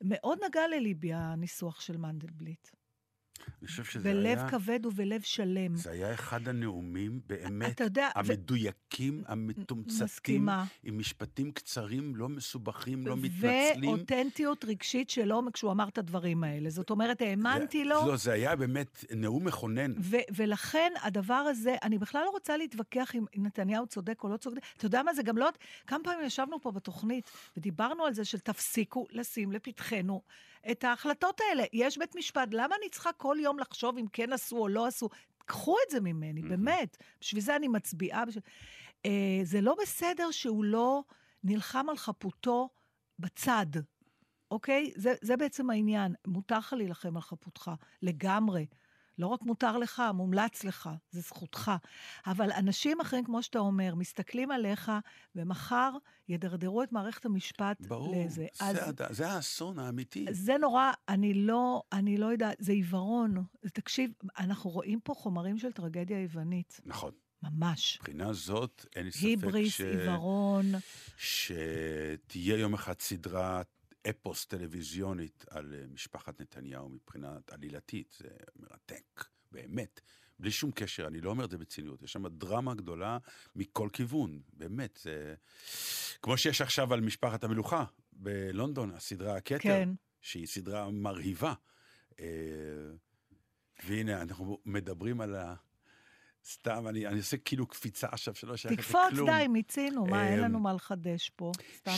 מאוד 0.00 0.38
נגע 0.44 0.68
לליבי, 0.68 1.12
הניסוח 1.12 1.80
של 1.80 1.96
מנדלבליט. 1.96 2.68
אני 3.60 3.68
חושב 3.68 3.84
שזה 3.84 4.12
בלב 4.12 4.38
היה... 4.38 4.48
כבד 4.50 4.86
ובלב 4.86 5.20
שלם. 5.20 5.76
זה 5.76 5.90
היה 5.90 6.14
אחד 6.14 6.48
הנאומים 6.48 7.20
באמת 7.26 7.80
יודע, 7.80 8.08
ו- 8.16 8.18
המדויקים, 8.18 9.22
המתומצתים, 9.26 10.04
מסכימה. 10.04 10.64
עם 10.82 10.98
משפטים 10.98 11.52
קצרים, 11.52 12.16
לא 12.16 12.28
מסובכים, 12.28 13.06
לא 13.06 13.16
מתנצלים. 13.16 13.90
ואותנטיות 13.90 14.64
רגשית 14.64 15.10
שלו 15.10 15.42
כשהוא 15.52 15.72
אמר 15.72 15.88
את 15.88 15.98
הדברים 15.98 16.44
האלה. 16.44 16.70
זאת 16.70 16.90
אומרת, 16.90 17.20
האמנתי 17.22 17.78
זה- 17.84 17.90
לו. 17.90 18.06
לא, 18.06 18.16
זה 18.16 18.32
היה 18.32 18.56
באמת 18.56 19.04
נאום 19.16 19.44
מכונן. 19.44 19.92
ו- 20.00 20.16
ולכן 20.36 20.92
הדבר 21.02 21.34
הזה, 21.34 21.76
אני 21.82 21.98
בכלל 21.98 22.22
לא 22.24 22.30
רוצה 22.30 22.56
להתווכח 22.56 23.14
אם 23.14 23.24
נתניהו 23.36 23.86
צודק 23.86 24.18
או 24.24 24.28
לא 24.28 24.36
צודק. 24.36 24.60
אתה 24.76 24.86
יודע 24.86 25.02
מה, 25.02 25.14
זה 25.14 25.22
גם 25.22 25.38
לא... 25.38 25.48
כמה 25.86 26.04
פעמים 26.04 26.26
ישבנו 26.26 26.60
פה 26.60 26.70
בתוכנית 26.72 27.30
ודיברנו 27.56 28.04
על 28.04 28.14
זה 28.14 28.24
של 28.24 28.38
תפסיקו 28.38 29.06
לשים 29.10 29.52
לפתחנו 29.52 30.22
את 30.70 30.84
ההחלטות 30.84 31.40
האלה. 31.40 31.64
יש 31.72 31.98
בית 31.98 32.16
משפט, 32.16 32.48
למה 32.52 32.76
אני 32.80 32.90
צריכה 32.90 33.12
כל 33.12 33.36
יום 33.40 33.58
לחשוב 33.58 33.98
אם 33.98 34.06
כן 34.12 34.32
עשו 34.32 34.56
או 34.56 34.68
לא 34.68 34.86
עשו? 34.86 35.08
קחו 35.46 35.76
את 35.86 35.90
זה 35.90 36.00
ממני, 36.00 36.42
באמת. 36.42 36.96
בשביל 37.20 37.42
זה 37.42 37.56
אני 37.56 37.68
מצביעה. 37.68 38.24
בשביל... 38.24 38.42
אה, 39.06 39.40
זה 39.42 39.60
לא 39.60 39.76
בסדר 39.82 40.30
שהוא 40.30 40.64
לא 40.64 41.02
נלחם 41.44 41.88
על 41.88 41.96
חפותו 41.96 42.68
בצד. 43.18 43.66
אוקיי? 44.50 44.92
זה, 44.96 45.14
זה 45.20 45.36
בעצם 45.36 45.70
העניין. 45.70 46.14
מותר 46.26 46.58
לך 46.58 46.72
להילחם 46.72 47.16
על 47.16 47.22
חפותך, 47.22 47.70
לגמרי. 48.02 48.66
לא 49.18 49.26
רק 49.26 49.42
מותר 49.42 49.78
לך, 49.78 50.02
מומלץ 50.14 50.64
לך, 50.64 50.90
זה 51.10 51.20
זכותך. 51.20 51.70
אבל 52.26 52.52
אנשים 52.52 53.00
אחרים, 53.00 53.24
כמו 53.24 53.42
שאתה 53.42 53.58
אומר, 53.58 53.94
מסתכלים 53.94 54.50
עליך, 54.50 54.92
ומחר 55.34 55.90
ידרדרו 56.28 56.82
את 56.82 56.92
מערכת 56.92 57.24
המשפט 57.24 57.80
ברור, 57.80 58.16
לאיזה. 58.16 58.46
אז 58.60 58.76
זה, 58.76 59.04
זה 59.10 59.30
האסון 59.30 59.78
האמיתי. 59.78 60.26
זה 60.30 60.58
נורא, 60.58 60.92
אני 61.08 61.34
לא, 61.34 61.82
אני 61.92 62.16
לא 62.16 62.26
יודעת, 62.26 62.56
זה 62.60 62.72
עיוורון. 62.72 63.44
תקשיב, 63.72 64.10
אנחנו 64.38 64.70
רואים 64.70 65.00
פה 65.00 65.14
חומרים 65.14 65.58
של 65.58 65.72
טרגדיה 65.72 66.22
יוונית, 66.22 66.80
נכון. 66.84 67.12
ממש. 67.42 67.98
מבחינה 68.00 68.32
זאת, 68.32 68.86
אין 68.96 69.04
לי 69.04 69.12
ספק 69.12 69.24
היבריס, 69.24 69.72
ש... 69.72 69.80
עיוורון. 69.80 70.66
שתהיה 71.16 72.56
יום 72.56 72.74
אחד 72.74 73.00
סדרת 73.00 73.73
אפוס 74.10 74.46
טלוויזיונית 74.46 75.44
על 75.50 75.74
אה, 75.74 75.86
משפחת 75.86 76.40
נתניהו 76.40 76.88
מבחינת 76.88 77.52
עלילתית. 77.52 78.16
זה 78.18 78.28
מרתק, 78.56 79.24
באמת. 79.52 80.00
בלי 80.38 80.50
שום 80.50 80.70
קשר, 80.70 81.06
אני 81.06 81.20
לא 81.20 81.30
אומר 81.30 81.44
את 81.44 81.50
זה 81.50 81.58
בציניות. 81.58 82.02
יש 82.02 82.12
שם 82.12 82.28
דרמה 82.28 82.74
גדולה 82.74 83.18
מכל 83.56 83.88
כיוון, 83.92 84.40
באמת. 84.52 84.98
זה... 85.02 85.34
כמו 86.22 86.38
שיש 86.38 86.60
עכשיו 86.60 86.94
על 86.94 87.00
משפחת 87.00 87.44
המלוכה 87.44 87.84
בלונדון, 88.12 88.90
הסדרה 88.90 89.36
הכתר, 89.36 89.58
כן. 89.58 89.88
שהיא 90.20 90.46
סדרה 90.46 90.90
מרהיבה. 90.90 91.54
אה, 92.20 92.26
והנה, 93.84 94.22
אנחנו 94.22 94.58
מדברים 94.64 95.20
על 95.20 95.34
ה... 95.34 95.54
סתם, 96.46 96.88
אני, 96.88 97.06
אני 97.06 97.18
עושה 97.18 97.36
כאילו 97.36 97.66
קפיצה 97.66 98.06
עכשיו 98.12 98.34
שלא 98.34 98.56
שייכת 98.56 98.78
לכלום. 98.78 99.02
תקפוץ, 99.10 99.26
די, 99.26 99.48
מיצינו, 99.48 100.06
מה, 100.06 100.28
אין 100.28 100.38
אמ, 100.38 100.44
לנו 100.44 100.60
מה 100.60 100.72
לחדש 100.72 101.30
פה. 101.36 101.52
סתם. 101.76 101.90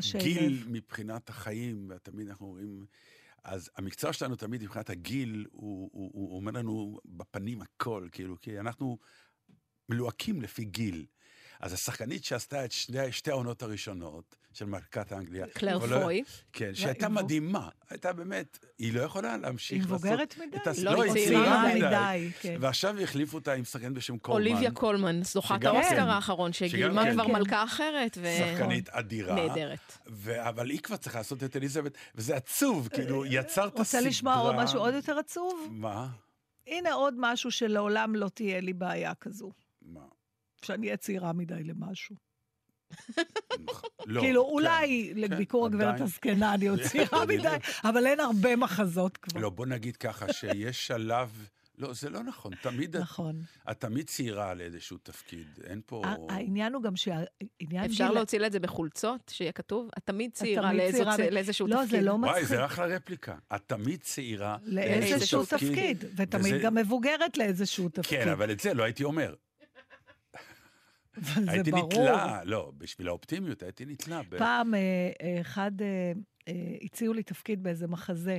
שגיל. 0.00 0.64
מבחינת 0.68 1.28
החיים, 1.28 1.88
ותמיד 1.90 2.28
אנחנו 2.28 2.46
אומרים, 2.46 2.86
אז 3.44 3.70
המקצוע 3.76 4.12
שלנו 4.12 4.36
תמיד 4.36 4.62
מבחינת 4.62 4.90
הגיל, 4.90 5.46
הוא, 5.50 5.90
הוא, 5.92 6.10
הוא 6.14 6.36
אומר 6.36 6.52
לנו 6.52 6.98
בפנים 7.04 7.62
הכל, 7.62 8.08
כאילו, 8.12 8.40
כי 8.40 8.60
אנחנו 8.60 8.98
מלוהקים 9.88 10.42
לפי 10.42 10.64
גיל. 10.64 11.06
אז 11.60 11.72
השחקנית 11.72 12.24
שעשתה 12.24 12.64
את 12.64 12.72
שני, 12.72 13.12
שתי 13.12 13.30
העונות 13.30 13.62
הראשונות 13.62 14.36
של 14.52 14.64
מלכת 14.64 15.12
אנגליה, 15.12 15.46
קלר 15.46 15.78
לא- 15.78 16.02
פוי. 16.02 16.22
כן, 16.52 16.74
שהייתה 16.74 17.06
היא 17.06 17.14
מדהימה, 17.14 17.68
הייתה 17.90 18.12
באמת, 18.12 18.58
היא 18.78 18.94
לא 18.94 19.00
יכולה 19.00 19.36
להמשיך 19.36 19.84
היא 19.84 19.92
לעשות... 19.92 20.04
מבוגרת 20.06 20.38
מדי. 20.38 20.56
את 20.56 20.66
הס- 20.66 20.78
לא, 20.78 21.02
היא 21.02 21.12
צעירה 21.12 21.74
מדי, 21.74 22.30
כן. 22.40 22.56
ועכשיו 22.60 23.00
החליפו 23.00 23.36
אותה 23.36 23.52
עם 23.52 23.64
שחקנית 23.64 23.92
בשם 23.92 24.18
קולמן. 24.18 24.40
אוליביה 24.40 24.70
קולמן, 24.70 25.22
זוכת 25.22 25.64
האוסקר 25.64 25.88
כן. 25.96 25.98
האחרון, 26.08 26.52
שגילמה 26.52 27.04
כן. 27.04 27.12
כבר 27.14 27.24
כן. 27.26 27.32
מלכה 27.32 27.64
אחרת, 27.64 28.18
שחקנית 28.38 28.88
אדירה. 28.88 29.32
ונהדרת. 29.34 29.98
ו- 30.10 30.48
אבל 30.48 30.70
היא 30.70 30.78
כבר 30.80 30.96
צריכה 30.96 31.18
לעשות 31.18 31.44
את 31.44 31.56
אליזבת, 31.56 31.92
וזה 32.14 32.36
עצוב, 32.36 32.88
כאילו, 32.88 33.26
יצרת 33.26 33.48
סדרה... 33.50 33.78
רוצה 33.78 34.00
לשמוע 34.00 34.34
עוד 34.34 34.54
משהו 34.56 34.80
עוד 34.80 34.94
יותר 34.94 35.18
עצוב? 35.18 35.68
מה? 35.70 36.08
הנה 36.66 36.92
עוד 36.92 37.14
משהו 37.18 37.50
שלעולם 37.50 38.14
לא 38.14 38.28
תהיה 38.28 38.60
לי 38.60 38.72
בעיה 38.72 39.14
כזו. 39.14 39.50
מה? 39.82 40.00
שאני 40.64 40.86
אהיה 40.86 40.96
צעירה 40.96 41.32
מדי 41.32 41.64
למשהו. 41.64 42.16
לא. 44.06 44.20
כאילו, 44.20 44.44
כן. 44.44 44.50
אולי 44.52 45.12
לביקור 45.14 45.66
הגברת. 45.66 46.00
הזקנה 46.00 46.54
אני 46.54 46.68
עוד 46.68 46.80
צעירה 46.80 47.26
מדי, 47.28 47.56
אבל 47.84 48.06
אין 48.06 48.20
הרבה 48.20 48.56
מחזות 48.56 49.16
כבר. 49.16 49.40
לא, 49.40 49.50
בוא 49.50 49.66
נגיד 49.66 49.96
ככה, 49.96 50.32
שיש 50.32 50.86
שלב... 50.86 51.48
לא, 51.78 51.92
זה 51.92 52.10
לא 52.10 52.22
נכון. 52.22 52.52
תמיד 52.62 52.96
את, 52.96 53.02
נכון. 53.02 53.40
את 53.70 53.80
תמיד 53.80 54.06
צעירה 54.06 54.54
לאיזשהו 54.54 54.98
תפקיד. 54.98 55.46
אין 55.64 55.80
פה... 55.86 56.02
העניין 56.28 56.74
הוא 56.74 56.82
גם 56.82 56.96
שהעניין... 56.96 57.84
אפשר 57.84 58.06
גיל- 58.06 58.14
להוציא 58.14 58.38
לה 58.38 58.46
את 58.46 58.52
זה 58.52 58.60
בחולצות, 58.60 59.20
שיהיה 59.34 59.52
כתוב, 59.52 59.88
את 59.98 60.06
תמיד 60.06 60.32
צעירה 60.32 60.72
לאיזו 60.72 61.04
לאיזשהו 61.30 61.66
לא, 61.66 61.74
תפקיד. 61.76 61.90
זה 61.90 62.00
לא 62.00 62.10
וואי, 62.12 62.30
מצחיק. 62.30 62.44
זה 62.48 62.64
אחלה 62.64 62.86
רפליקה. 62.86 63.34
את 63.54 63.62
תמיד 63.66 64.00
צעירה 64.00 64.56
לאיזשהו 64.62 65.44
תפקיד, 65.44 66.04
ותמיד 66.16 66.54
וזה- 66.54 66.58
גם 66.62 66.74
מבוגרת 66.74 67.38
לאיזשהו 67.38 67.88
תפקיד. 67.88 68.18
כן, 68.24 68.28
אבל 68.28 68.50
את 68.50 68.60
זה 68.60 68.74
לא 68.74 68.82
הייתי 68.82 69.04
אומר. 69.04 69.34
אבל 71.16 71.44
זה 71.44 71.50
הייתי 71.50 71.70
ברור. 71.70 71.86
נתלה, 71.86 72.44
לא, 72.44 72.72
בשביל 72.78 73.08
האופטימיות 73.08 73.62
הייתי 73.62 73.84
נתלה. 73.86 74.22
ב- 74.22 74.38
פעם 74.38 74.74
אה, 74.74 74.80
אה, 75.22 75.40
אחד 75.40 75.72
אה, 75.82 76.12
הציעו 76.82 77.14
לי 77.14 77.22
תפקיד 77.22 77.62
באיזה 77.62 77.86
מחזה. 77.86 78.38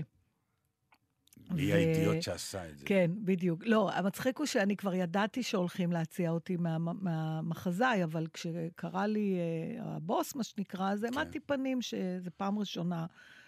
מי 1.51 1.71
ו- 1.71 1.75
האידיוט 1.75 2.21
שעשה 2.21 2.69
את 2.69 2.77
זה? 2.77 2.85
כן, 2.85 3.11
בדיוק. 3.15 3.59
לא, 3.65 3.91
המצחיק 3.91 4.37
הוא 4.37 4.45
שאני 4.45 4.75
כבר 4.75 4.93
ידעתי 4.93 5.43
שהולכים 5.43 5.91
להציע 5.91 6.29
אותי 6.29 6.57
מה, 6.57 6.77
מהמחזאי, 6.77 8.03
אבל 8.03 8.27
כשקרא 8.33 9.05
לי 9.05 9.37
אה, 9.37 9.95
הבוס, 9.95 10.35
מה 10.35 10.43
שנקרא, 10.43 10.91
אז 10.91 11.03
העמדתי 11.03 11.39
פנים 11.39 11.81
שזו 11.81 12.29
פעם 12.37 12.59
ראשונה 12.59 13.05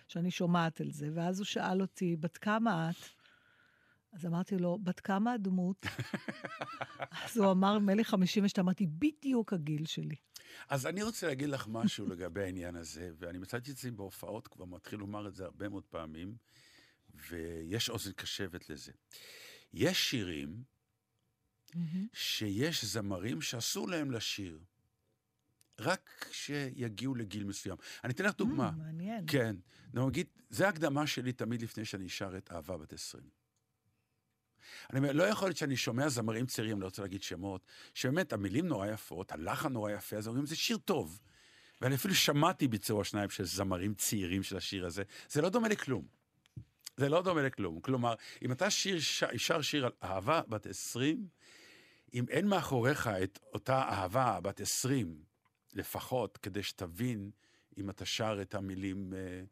שאני 0.07 0.31
שומעת 0.31 0.81
על 0.81 0.91
זה. 0.91 1.09
ואז 1.13 1.39
הוא 1.39 1.45
שאל 1.45 1.81
אותי, 1.81 2.15
בת 2.15 2.37
כמה 2.37 2.89
את? 2.89 3.16
אז 4.17 4.25
אמרתי 4.25 4.57
לו, 4.57 4.79
בת 4.83 4.99
כמה 4.99 5.33
הדמות? 5.33 5.85
אז 7.25 7.37
הוא 7.37 7.51
אמר, 7.51 7.79
נדמה 7.79 7.93
לי 7.93 8.03
52, 8.03 8.65
אמרתי, 8.65 8.87
בדיוק 8.87 9.53
הגיל 9.53 9.85
שלי. 9.85 10.15
אז 10.69 10.85
אני 10.85 11.03
רוצה 11.03 11.27
להגיד 11.27 11.49
לך 11.49 11.67
משהו 11.67 12.07
לגבי 12.07 12.43
העניין 12.43 12.75
הזה, 12.75 13.11
ואני 13.17 13.37
מצאתי 13.37 13.71
את 13.71 13.77
זה 13.77 13.91
בהופעות, 13.91 14.47
כבר 14.47 14.65
מתחיל 14.65 14.99
לומר 14.99 15.27
את 15.27 15.35
זה 15.35 15.45
הרבה 15.45 15.69
מאוד 15.69 15.83
פעמים, 15.83 16.35
ויש 17.29 17.89
אוזן 17.89 18.11
קשבת 18.11 18.69
לזה. 18.69 18.91
יש 19.73 20.09
שירים 20.09 20.63
שיש 22.13 22.85
זמרים 22.85 23.41
שאסור 23.41 23.87
להם 23.87 24.11
לשיר, 24.11 24.59
רק 25.79 26.27
כשיגיעו 26.29 27.15
לגיל 27.15 27.43
מסוים. 27.43 27.77
אני 28.03 28.13
אתן 28.13 28.25
לך 28.25 28.35
דוגמה. 28.37 28.69
Mm, 28.69 28.77
מעניין. 28.77 29.25
כן, 29.27 29.55
נגיד, 29.93 30.27
זה 30.49 30.67
הקדמה 30.67 31.07
שלי 31.07 31.33
תמיד 31.33 31.61
לפני 31.61 31.85
שאני 31.85 32.09
שר 32.09 32.37
את 32.37 32.51
אהבה 32.51 32.77
בת 32.77 32.93
20. 32.93 33.36
אני 34.89 34.99
אומר, 34.99 35.11
לא 35.11 35.23
יכול 35.23 35.47
להיות 35.47 35.57
שאני 35.57 35.77
שומע 35.77 36.09
זמרים 36.09 36.45
צעירים, 36.45 36.81
לא 36.81 36.85
רוצה 36.85 37.01
להגיד 37.01 37.23
שמות, 37.23 37.65
שבאמת 37.93 38.33
המילים 38.33 38.67
נורא 38.67 38.87
יפות, 38.87 39.31
הלחן 39.31 39.73
נורא 39.73 39.91
יפה, 39.91 40.17
אז 40.17 40.27
אומרים, 40.27 40.45
זה 40.45 40.55
שיר 40.55 40.77
טוב. 40.77 41.19
ואני 41.81 41.95
אפילו 41.95 42.15
שמעתי 42.15 42.67
ביצוע 42.67 43.03
שניים 43.03 43.29
של 43.29 43.45
זמרים 43.45 43.93
צעירים 43.93 44.43
של 44.43 44.57
השיר 44.57 44.85
הזה, 44.85 45.03
זה 45.29 45.41
לא 45.41 45.49
דומה 45.49 45.67
לכלום. 45.67 46.05
זה 46.97 47.09
לא 47.09 47.21
דומה 47.21 47.41
לכלום. 47.41 47.81
כלומר, 47.81 48.13
אם 48.41 48.51
אתה 48.51 48.69
שיר. 48.69 48.99
שר 49.37 49.61
שיר 49.61 49.85
על 49.85 49.91
אהבה 50.03 50.41
בת 50.47 50.65
20, 50.65 51.27
אם 52.13 52.25
אין 52.29 52.47
מאחוריך 52.47 53.07
את 53.07 53.39
אותה 53.53 53.81
אהבה 53.81 54.39
בת 54.39 54.61
20, 54.61 55.23
לפחות, 55.73 56.37
כדי 56.37 56.63
שתבין 56.63 57.31
אם 57.77 57.89
אתה 57.89 58.05
שר 58.05 58.41
את 58.41 58.55
המילים... 58.55 59.13
אה, 59.13 59.43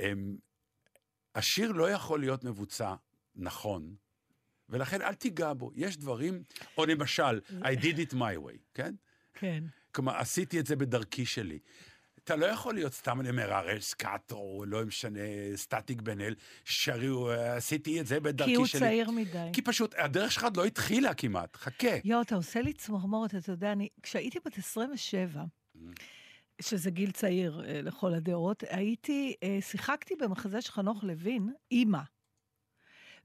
הם, 0.00 0.36
השיר 1.34 1.72
לא 1.72 1.90
יכול 1.90 2.20
להיות 2.20 2.44
מבוצע 2.44 2.94
נכון, 3.36 3.94
ולכן 4.68 5.02
אל 5.02 5.14
תיגע 5.14 5.52
בו. 5.52 5.70
יש 5.74 5.96
דברים, 5.96 6.42
או 6.78 6.86
למשל, 6.86 7.40
I 7.48 7.76
did 7.82 8.10
it 8.10 8.12
my 8.12 8.46
way, 8.46 8.58
כן? 8.74 8.94
כן. 9.34 9.64
כלומר, 9.92 10.16
עשיתי 10.16 10.60
את 10.60 10.66
זה 10.66 10.76
בדרכי 10.76 11.26
שלי. 11.26 11.58
אתה 12.24 12.36
לא 12.36 12.46
יכול 12.46 12.74
להיות 12.74 12.92
סתם, 12.92 13.20
אני 13.20 13.30
אומר, 13.30 13.52
הראל 13.52 13.80
סקאט, 13.80 14.32
או 14.32 14.64
לא 14.66 14.84
משנה, 14.84 15.20
סטטיק 15.54 16.02
בן 16.02 16.20
אל, 16.20 16.34
שרו, 16.64 17.30
עשיתי 17.30 18.00
את 18.00 18.06
זה 18.06 18.20
בדרכי 18.20 18.50
כי 18.50 18.54
הוא 18.54 18.66
שלי. 18.66 18.80
צעיר 18.80 19.10
מדי. 19.10 19.50
כי 19.52 19.62
פשוט, 19.62 19.94
הדרך 19.98 20.32
שלך 20.32 20.44
עוד 20.44 20.56
לא 20.56 20.64
התחילה 20.64 21.14
כמעט, 21.14 21.56
חכה. 21.56 21.96
יואו, 22.04 22.22
אתה 22.22 22.34
עושה 22.34 22.62
לי 22.62 22.72
צמרמורת, 22.72 23.34
אתה 23.34 23.52
יודע, 23.52 23.72
אני, 23.72 23.88
כשהייתי 24.02 24.38
בת 24.46 24.58
27, 24.58 25.44
שזה 26.62 26.90
גיל 26.90 27.10
צעיר 27.10 27.64
אה, 27.66 27.82
לכל 27.82 28.14
הדעות, 28.14 28.62
הייתי, 28.68 29.34
אה, 29.42 29.58
שיחקתי 29.60 30.14
במחזה 30.16 30.60
של 30.60 30.72
חנוך 30.72 31.04
לוין, 31.04 31.52
אימא. 31.70 32.00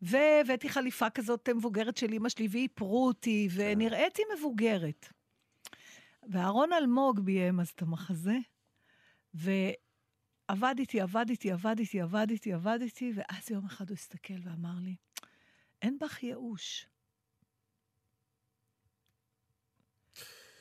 והבאתי 0.01 0.69
חליפה 0.69 1.09
כזאת 1.09 1.49
מבוגרת 1.49 1.97
של 1.97 2.11
אימא 2.13 2.29
שלי, 2.29 2.47
ואיפרו 2.51 3.07
אותי, 3.07 3.47
ונראיתי 3.55 4.21
מבוגרת. 4.37 5.09
ואהרון 6.29 6.73
אלמוג 6.73 7.19
ביים 7.19 7.59
אז 7.59 7.69
את 7.69 7.81
המחזה, 7.81 8.37
עבד 10.47 10.75
איתי, 10.79 11.01
עבד 11.01 11.29
איתי, 11.29 11.51
עבד 11.51 11.79
איתי, 11.79 12.01
עבד 12.01 12.29
איתי, 12.29 12.53
עבד 12.53 12.79
איתי, 12.81 13.11
ואז 13.15 13.51
יום 13.51 13.65
אחד 13.65 13.89
הוא 13.89 13.95
הסתכל 13.95 14.33
ואמר 14.43 14.75
לי, 14.81 14.95
אין 15.81 15.97
בך 16.01 16.23
ייאוש. 16.23 16.85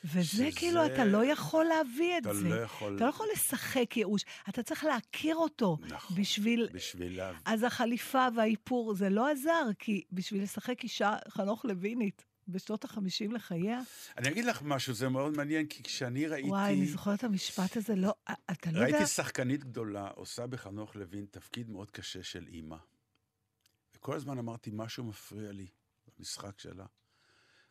וזה 0.07 0.23
שזה- 0.23 0.49
כאילו, 0.57 0.87
אתה 0.87 1.05
לא 1.05 1.25
יכול 1.25 1.65
להביא 1.65 2.19
את 2.19 2.23
אתה 2.23 2.35
זה. 2.35 2.49
לא 2.49 2.55
יכול... 2.55 2.97
אתה 2.97 3.05
לא 3.05 3.11
יכול 3.11 3.27
לשחק 3.33 3.97
ייאוש, 3.97 4.23
אתה 4.49 4.63
צריך 4.63 4.85
להכיר 4.85 5.37
אותו 5.37 5.77
נכון. 5.81 6.17
בשביל... 6.17 6.69
בשביל... 6.73 7.21
אז 7.45 7.63
החליפה 7.63 8.27
והאיפור, 8.37 8.95
זה 8.95 9.09
לא 9.09 9.29
עזר, 9.31 9.65
כי 9.79 10.05
בשביל 10.13 10.43
לשחק 10.43 10.83
אישה 10.85 11.17
חנוך 11.29 11.65
לוינית 11.65 12.25
בשנות 12.49 12.85
החמישים 12.85 13.33
לחייה, 13.33 13.81
אני 14.19 14.29
אגיד 14.29 14.45
לך 14.45 14.63
משהו, 14.63 14.95
זה 14.95 15.09
מאוד 15.09 15.37
מעניין, 15.37 15.67
כי 15.67 15.83
כשאני 15.83 16.27
ראיתי... 16.27 16.49
וואי, 16.49 16.75
אני 16.75 16.87
זוכרת 16.87 17.19
את 17.19 17.25
המשפט 17.25 17.77
הזה, 17.77 17.95
לא, 17.95 18.15
אתה 18.51 18.71
לא 18.71 18.79
יודע... 18.79 18.91
ראיתי 18.97 19.07
שחקנית 19.07 19.65
גדולה 19.65 20.09
עושה 20.09 20.47
בחנוך 20.47 20.97
לוין 20.97 21.27
תפקיד 21.31 21.71
מאוד 21.71 21.91
קשה 21.91 22.23
של 22.23 22.47
אימא. 22.49 22.77
וכל 23.97 24.17
הזמן 24.17 24.39
אמרתי, 24.39 24.71
משהו 24.73 25.05
מפריע 25.05 25.53
לי 25.53 25.67
במשחק 26.19 26.61
שלה. 26.61 26.85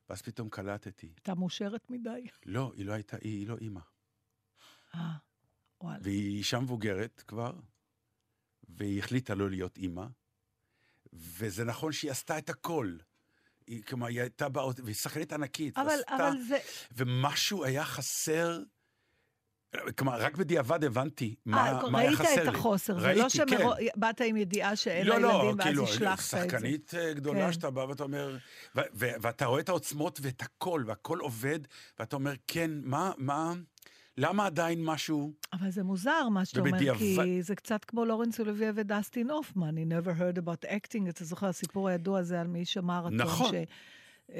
ואז 0.09 0.21
פתאום 0.21 0.49
קלטתי, 0.49 1.07
הייתה 1.07 1.35
מאושרת 1.35 1.89
מדי. 1.89 2.27
לא, 2.45 2.71
היא 2.75 2.85
לא 2.85 2.93
הייתה, 2.93 3.17
היא, 3.21 3.39
היא 3.39 3.47
לא 3.47 3.57
אימא. 3.61 3.81
אה, 4.95 5.11
וואלה. 5.81 5.99
והיא 6.01 6.37
אישה 6.37 6.59
מבוגרת 6.59 7.23
כבר, 7.27 7.53
והיא 8.69 8.99
החליטה 8.99 9.35
לא 9.35 9.49
להיות 9.49 9.77
אימא, 9.77 10.05
וזה 11.13 11.63
נכון 11.63 11.91
שהיא 11.91 12.11
עשתה 12.11 12.37
את 12.37 12.49
הכל. 12.49 12.97
היא, 13.67 13.83
כלומר, 13.83 14.07
היא 14.07 14.21
הייתה 14.21 14.49
באות, 14.49 14.79
והיא 14.79 14.95
שחקנית 14.95 15.33
ענקית, 15.33 15.77
אבל, 15.77 15.87
ועשתה, 15.87 16.15
אבל 16.15 16.41
זה... 16.41 16.57
ומשהו 16.91 17.65
היה 17.65 17.85
חסר, 17.85 18.59
כלומר, 19.97 20.21
רק 20.21 20.37
בדיעבד 20.37 20.83
הבנתי 20.83 21.35
מה, 21.45 21.71
אה, 21.71 21.89
מה 21.89 21.99
היה 21.99 22.09
ראית 22.09 22.19
חסר 22.19 22.43
לי. 22.43 22.49
את 22.49 22.55
החוסר, 22.55 22.99
זה 22.99 23.13
לא 23.13 23.29
שבאת 23.29 24.17
כן. 24.17 24.25
עם 24.27 24.37
ידיעה 24.37 24.75
שאין 24.75 25.07
לא, 25.07 25.15
לה 25.15 25.19
לא, 25.19 25.27
ילדים, 25.27 25.57
ואז 25.57 25.67
כאילו, 25.67 25.83
השלכת 25.83 26.23
את 26.35 26.39
זה. 26.39 26.49
שחקנית 26.49 26.93
אה, 26.95 27.13
גדולה 27.13 27.45
כן. 27.45 27.51
שאתה 27.51 27.69
בא 27.69 27.81
ואתה 27.81 28.03
אומר, 28.03 28.37
ו- 28.75 28.79
ו- 28.93 29.15
ואתה 29.21 29.45
רואה 29.45 29.59
את 29.59 29.69
העוצמות 29.69 30.19
ואת 30.21 30.41
הכל, 30.41 30.83
והכל 30.85 31.19
עובד, 31.19 31.59
ואתה 31.99 32.15
אומר, 32.15 32.33
כן, 32.47 32.71
מה, 32.83 33.11
מה, 33.17 33.53
למה 34.17 34.45
עדיין 34.45 34.83
משהו... 34.83 35.33
אבל 35.53 35.69
זה 35.69 35.83
מוזר 35.83 36.29
מה 36.29 36.45
שאתה 36.45 36.59
אומר, 36.59 36.97
כי 36.97 37.43
זה 37.43 37.55
קצת 37.55 37.85
כמו 37.85 38.05
לורנס 38.05 38.39
אוליביה 38.39 38.71
ודסטין 38.75 39.29
הופמן, 39.29 39.77
he 39.77 39.81
never 39.81 40.19
heard 40.19 40.37
about 40.39 40.65
acting, 40.65 41.09
אתה 41.09 41.25
זוכר, 41.25 41.47
הסיפור 41.47 41.89
הידוע 41.89 42.19
הזה 42.19 42.41
על 42.41 42.47
מי 42.47 42.65
שמרתון, 42.65 43.21
נכון. 43.21 43.51
ש... 43.51 43.55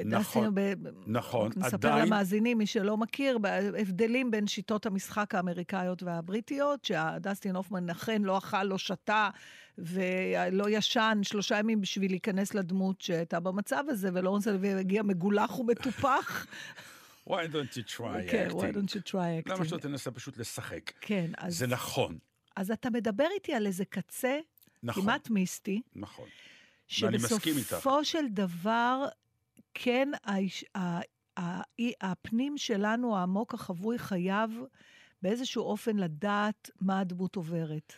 נכון, 0.04 0.54
ב- 0.54 0.74
נכון, 1.06 1.50
נספר 1.56 1.74
עדיין- 1.88 2.06
למאזינים, 2.06 2.58
מי 2.58 2.66
שלא 2.66 2.96
מכיר, 2.96 3.38
בהבדלים 3.38 4.30
בין 4.30 4.46
שיטות 4.46 4.86
המשחק 4.86 5.34
האמריקאיות 5.34 6.02
והבריטיות, 6.02 6.84
שהדסטין 6.84 7.56
הופמן 7.56 7.90
אכן 7.90 8.22
לא 8.22 8.38
אכל, 8.38 8.62
לא 8.62 8.78
שתה 8.78 9.30
ולא 9.78 10.70
ישן 10.70 11.18
שלושה 11.22 11.58
ימים 11.58 11.80
בשביל 11.80 12.10
להיכנס 12.12 12.54
לדמות 12.54 13.00
שהייתה 13.00 13.40
במצב 13.40 13.84
הזה, 13.88 14.10
ולורנס 14.12 14.48
אוליביה 14.48 14.78
הגיע 14.78 15.02
מגולח 15.02 15.58
ומטופח. 15.58 16.46
why 17.28 17.32
don't 17.32 17.76
you 17.76 17.96
try 17.96 18.00
כן, 18.30 18.48
why 18.50 18.54
acting? 18.54 18.74
don't 18.74 18.90
you 18.90 19.10
try 19.12 19.16
למה 19.50 19.64
שלא 19.64 19.76
acting? 19.76 19.80
תנסה 19.82 20.10
פשוט 20.10 20.36
לשחק? 20.38 20.92
כן, 21.00 21.30
אז, 21.38 21.58
זה 21.58 21.66
נכון, 21.66 22.18
אז 22.56 22.70
אתה 22.70 22.90
מדבר 22.90 23.26
איתי 23.34 23.54
על 23.54 23.66
איזה 23.66 23.84
קצה 23.84 24.38
נכון, 24.82 25.02
כמעט 25.02 25.30
מיסטי, 25.30 25.82
נכון. 25.96 26.28
ואני 27.02 27.16
מסכים 27.16 27.56
איתך. 27.56 27.68
שבסופו 27.68 28.04
של 28.04 28.24
דבר, 28.30 29.04
כן, 29.78 30.08
האיש, 30.24 30.64
הפנים 32.00 32.58
שלנו, 32.58 33.16
העמוק 33.16 33.54
החבוי, 33.54 33.98
חייב 33.98 34.50
באיזשהו 35.22 35.62
אופן 35.62 35.96
לדעת 35.96 36.70
מה 36.80 37.00
הדמות 37.00 37.36
עוברת. 37.36 37.92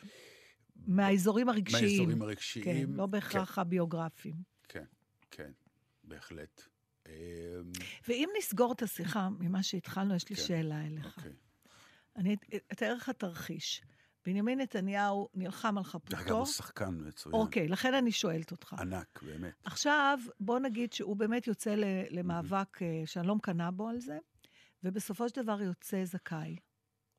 מהאזורים 0.87 1.49
הרגשיים. 1.49 1.85
מהאזורים 1.85 2.19
כן, 2.19 2.23
הרגשיים. 2.23 2.95
לא 2.95 3.07
בהכרח 3.07 3.59
הביוגרפיים. 3.59 4.37
כן, 4.69 4.85
כן, 5.31 5.51
בהחלט. 6.05 6.63
אמ, 7.07 7.13
ואם 8.09 8.29
נסגור 8.39 8.73
את 8.73 8.83
השיחה 8.83 9.29
ממה 9.39 9.63
שהתחלנו, 9.63 10.15
יש 10.15 10.29
לי 10.31 10.37
כן. 10.37 10.43
שאלה 10.43 10.87
אליך. 10.87 11.17
אוקיי. 11.19 11.33
אני 12.17 12.37
אתאר 12.73 12.95
לך 12.95 13.11
תרחיש. 13.11 13.83
בנימין 14.29 14.61
נתניהו 14.61 15.29
נלחם 15.35 15.79
על 15.79 15.85
דרך 15.85 15.95
אגב, 15.95 16.21
חפותו. 16.21 16.37
הוא 16.37 16.47
שחקן 16.47 16.99
מצוין. 17.09 17.35
אוקיי, 17.35 17.69
לכן 17.69 17.95
אני 17.95 18.13
שואלת 18.13 18.51
אותך. 18.51 18.75
ענק, 18.79 19.23
באמת. 19.23 19.53
עכשיו, 19.65 20.19
בוא 20.41 20.59
נגיד 20.59 20.93
שהוא 20.93 21.17
באמת 21.17 21.47
יוצא 21.47 21.75
למאבק 22.11 22.83
אה, 22.83 23.03
שאני 23.07 23.27
לא 23.27 23.35
מקנאה 23.35 23.71
בו 23.71 23.89
על 23.89 24.01
זה, 24.01 24.19
ובסופו 24.85 25.29
של 25.29 25.43
דבר 25.43 25.63
יוצא 25.63 26.05
זכאי. 26.05 26.57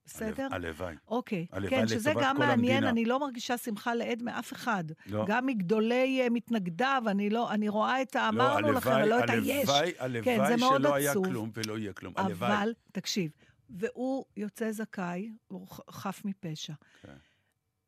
בסדר? 0.06 0.45
הלו- 0.45 0.56
הלוואי. 0.67 0.95
אוקיי. 1.08 1.45
הלוואי 1.52 1.69
כן, 1.69 1.88
שזה 1.88 2.12
גם 2.22 2.38
מעניין, 2.38 2.60
המדינה. 2.76 2.89
אני 2.89 3.06
לא 3.06 3.19
מרגישה 3.19 3.58
שמחה 3.58 3.95
לאיד 3.95 4.24
מאף 4.24 4.54
אחד. 4.54 4.84
לא. 5.06 5.26
גם 5.28 5.45
מגדולי 5.45 6.22
אה, 6.22 6.30
מתנגדיו, 6.30 7.04
אני 7.08 7.30
לא, 7.30 7.52
אני 7.52 7.69
רואה 7.69 8.02
את 8.02 8.15
לא, 8.15 8.22
האמרנו 8.22 8.72
לכם, 8.72 8.89
הלוואי, 8.89 9.06
ולא 9.06 9.24
את 9.24 9.30
היש. 9.30 9.69
הלוואי, 9.69 10.24
כן, 10.24 10.39
הלוואי 10.39 10.56
מאוד 10.60 10.82
שלא 10.82 10.95
היה 10.95 11.12
עצוב. 11.12 11.26
כלום 11.28 11.52
ולא 11.54 11.78
יהיה 11.78 11.93
כלום. 11.93 12.13
הלוואי. 12.17 12.50
אבל, 12.52 12.74
תקשיב, 12.91 13.32
והוא 13.70 14.26
יוצא 14.38 14.72
זכאי, 14.72 15.32
הוא 15.48 15.68
חף 15.90 16.22
מפשע. 16.26 16.74
כן. 17.02 17.18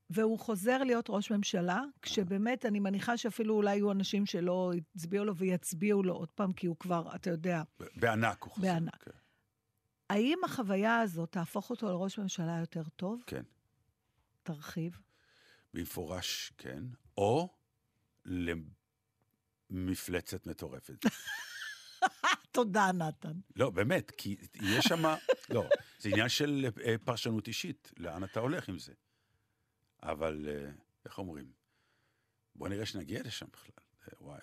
והוא 0.10 0.40
חוזר 0.40 0.78
להיות 0.78 1.06
ראש 1.10 1.32
ממשלה, 1.32 1.82
כשבאמת, 2.02 2.66
אני 2.66 2.80
מניחה 2.80 3.18
שאפילו 3.18 3.56
אולי 3.56 3.76
יהיו 3.76 3.92
אנשים 3.92 4.26
שלא 4.26 4.72
הצביעו 4.96 5.26
לו 5.26 5.36
ויצביעו 5.36 6.04
לו 6.04 6.14
עוד 6.14 6.30
פעם, 6.30 6.54
כי 6.54 6.68
הוא 6.68 6.76
כבר, 6.80 7.16
אתה 7.16 7.30
יודע, 7.30 7.62
בענק 7.96 8.44
הוא 8.44 8.52
חוזר. 8.54 8.68
בענק. 8.68 9.04
כן. 9.04 9.12
האם 10.10 10.40
החוויה 10.46 11.00
הזאת 11.00 11.32
תהפוך 11.32 11.70
אותו 11.70 11.88
לראש 11.88 12.20
ממשלה 12.20 12.60
יותר 12.60 12.84
טוב? 12.96 13.24
כן. 13.28 13.44
תרחיב. 14.44 15.00
במפורש, 15.74 16.54
כן. 16.58 16.84
או 17.18 17.50
למפלצת 19.70 20.48
מטורפת. 20.48 21.06
תודה, 22.52 22.92
נתן. 22.92 23.34
לא, 23.56 23.70
באמת, 23.70 24.12
כי 24.12 24.38
יש 24.62 24.86
שם... 24.86 25.04
לא, 25.50 25.64
זה 26.00 26.10
עניין 26.10 26.30
של 26.30 26.66
אה, 26.86 26.96
פרשנות 27.06 27.48
אישית, 27.48 27.92
לאן 27.98 28.24
אתה 28.24 28.40
הולך 28.40 28.70
עם 28.70 28.80
זה. 28.80 28.94
אבל, 30.04 30.48
אה, 30.50 30.72
איך 31.06 31.18
אומרים? 31.18 31.52
בוא 32.56 32.70
נראה 32.70 32.86
שנגיע 32.86 33.24
לשם 33.24 33.46
בכלל. 33.54 33.76
אה, 34.08 34.14
וואי. 34.22 34.40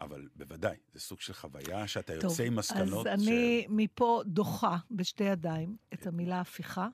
אבל 0.00 0.28
בוודאי, 0.36 0.76
זה 0.92 1.00
סוג 1.00 1.20
של 1.20 1.32
חוויה 1.32 1.86
שאתה 1.86 2.12
טוב, 2.14 2.30
יוצא 2.30 2.42
עם 2.42 2.56
מסקנות 2.56 3.06
אז 3.06 3.20
אני 3.20 3.66
מפה 3.68 4.22
דוחה 4.26 4.76
בשתי 4.90 5.24
ידיים 5.24 5.76
את 5.94 6.06
המילה 6.06 6.40
הפיכה, 6.40 6.88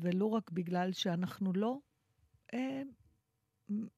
ולו 0.00 0.32
רק 0.32 0.50
בגלל 0.50 0.92
שאנחנו 0.92 1.52
לא... 1.52 1.78
אה, 2.54 2.82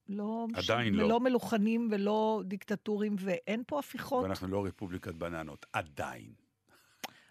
לא, 0.09 0.47
עדיין 0.53 0.93
לא. 0.95 1.09
לא 1.09 1.19
מלוכנים 1.19 1.89
ולא 1.91 2.41
דיקטטורים, 2.45 3.15
ואין 3.19 3.63
פה 3.67 3.79
הפיכות. 3.79 4.23
ואנחנו 4.23 4.47
לא 4.47 4.65
רפובליקת 4.65 5.15
בננות, 5.15 5.65
עדיין. 5.73 6.33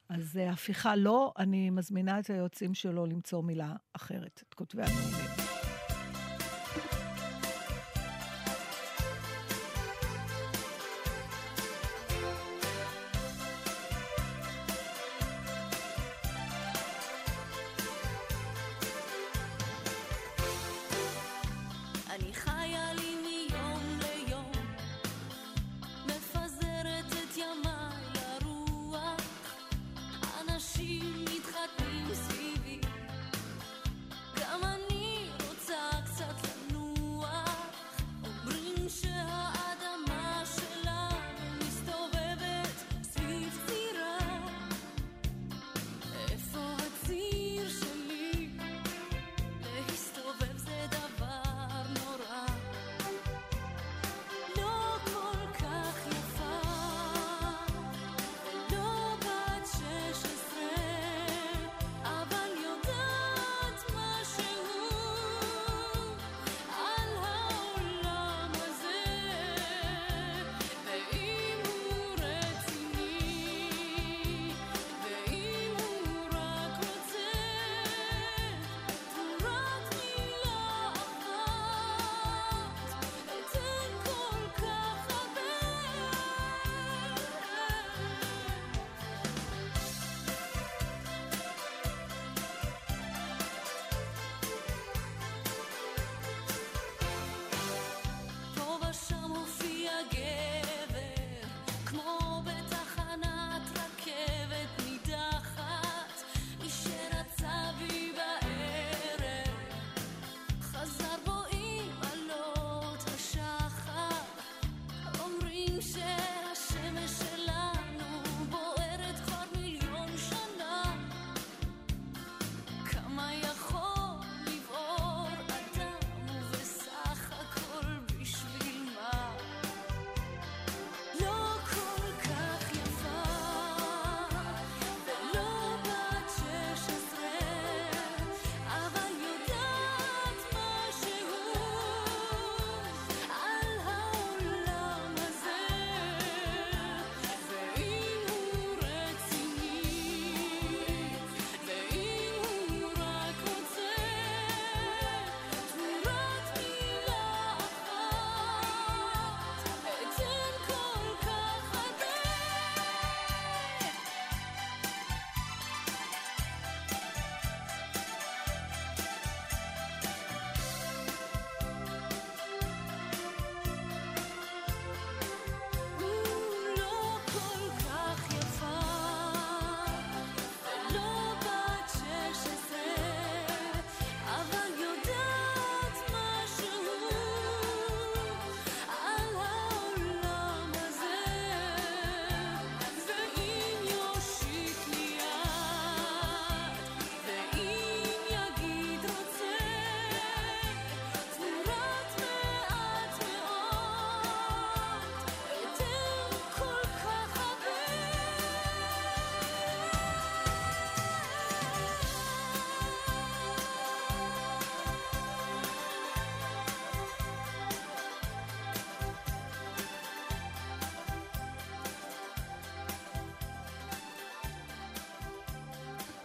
אז 0.09 0.37
אה, 0.37 0.51
הפיכה 0.51 0.97
לא, 0.97 1.33
אני 1.39 1.71
מזמינה 1.71 2.19
את 2.19 2.31
היועצים 2.31 2.75
שלו 2.75 3.07
למצוא 3.07 3.43
מילה 3.43 3.75
אחרת, 3.93 4.43
את 4.49 4.55
כותבי 4.55 4.83
הנאומים. 4.83 5.46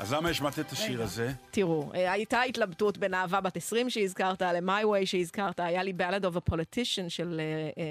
אז 0.01 0.13
למה 0.13 0.29
השמעת 0.29 0.59
את 0.59 0.71
השיר 0.71 1.01
הזה? 1.03 1.31
תראו, 1.51 1.91
אה, 1.95 2.11
הייתה 2.11 2.41
התלבטות 2.41 2.97
בין 2.97 3.13
אהבה 3.13 3.41
בת 3.41 3.57
20 3.57 3.89
שהזכרת 3.89 4.41
ל-My 4.41 4.85
Way 4.85 5.05
שהזכרת, 5.05 5.59
היה 5.59 5.83
לי 5.83 5.93
Ballad 5.97 6.23
of 6.23 6.37
a 6.37 6.53
Politician 6.53 7.09
של 7.09 7.41
אה, 7.41 7.83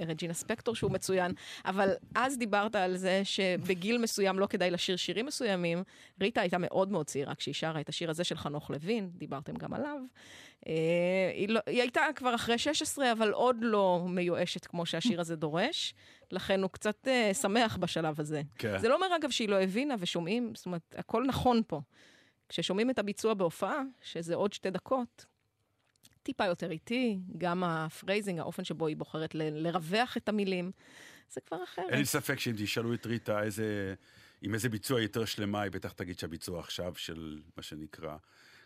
אה, 0.00 0.06
רג'ינה 0.06 0.34
ספקטור 0.34 0.74
שהוא 0.74 0.90
מצוין, 0.90 1.32
אבל 1.64 1.90
אז 2.16 2.38
דיברת 2.38 2.76
על 2.76 2.96
זה 2.96 3.20
שבגיל 3.24 3.98
מסוים 3.98 4.38
לא 4.38 4.46
כדאי 4.46 4.70
לשיר 4.70 4.96
שירים 4.96 5.26
מסוימים. 5.26 5.82
ריטה 6.20 6.40
הייתה 6.40 6.58
מאוד 6.58 6.92
מאוד 6.92 7.06
צעירה 7.06 7.34
כשהיא 7.34 7.54
שרה 7.54 7.80
את 7.80 7.88
השיר 7.88 8.10
הזה 8.10 8.24
של 8.24 8.36
חנוך 8.36 8.70
לוין, 8.70 9.10
דיברתם 9.14 9.54
גם 9.54 9.74
עליו. 9.74 9.98
אה, 10.66 10.72
היא, 11.34 11.48
לא, 11.48 11.60
היא 11.66 11.80
הייתה 11.80 12.02
כבר 12.16 12.34
אחרי 12.34 12.58
16, 12.58 13.12
אבל 13.12 13.30
עוד 13.32 13.56
לא 13.60 14.04
מיואשת 14.08 14.66
כמו 14.66 14.86
שהשיר 14.86 15.20
הזה 15.20 15.36
דורש, 15.36 15.94
לכן 16.30 16.62
הוא 16.62 16.70
קצת 16.70 17.08
אה, 17.08 17.34
שמח 17.34 17.76
בשלב 17.76 18.20
הזה. 18.20 18.42
כן. 18.58 18.78
זה 18.78 18.88
לא 18.88 18.94
אומר, 18.94 19.16
אגב, 19.16 19.30
שהיא 19.30 19.48
לא 19.48 19.62
הבינה 19.62 19.94
ושומעים, 19.98 20.52
זאת 20.54 20.66
אומרת, 20.66 20.94
הכל 20.98 21.24
נכון 21.26 21.62
פה. 21.66 21.80
כששומעים 22.48 22.90
את 22.90 22.98
הביצוע 22.98 23.34
בהופעה, 23.34 23.82
שזה 24.02 24.34
עוד 24.34 24.52
שתי 24.52 24.70
דקות, 24.70 25.24
טיפה 26.22 26.46
יותר 26.46 26.70
איטי, 26.70 27.18
גם 27.38 27.64
ה 27.64 27.71
phrasing, 27.71 28.38
האופן 28.38 28.64
שבו 28.64 28.86
היא 28.86 28.96
בוחרת 28.96 29.34
ל- 29.34 29.66
לרווח 29.66 30.16
את 30.16 30.28
המילים, 30.28 30.70
זה 31.30 31.40
כבר 31.40 31.64
אחרת. 31.64 31.84
אין 31.90 31.98
לי 31.98 32.04
ספק 32.06 32.38
שאם 32.40 32.52
תשאלו 32.58 32.94
את 32.94 33.06
ריטה 33.06 33.42
איזה, 33.42 33.94
עם 34.42 34.54
איזה 34.54 34.68
ביצוע 34.68 35.00
יותר 35.00 35.24
שלמה, 35.24 35.60
היא 35.62 35.70
בטח 35.72 35.92
תגיד 35.92 36.18
שהביצוע 36.18 36.60
עכשיו 36.60 36.92
של 36.96 37.38
מה 37.56 37.62
שנקרא, 37.62 38.16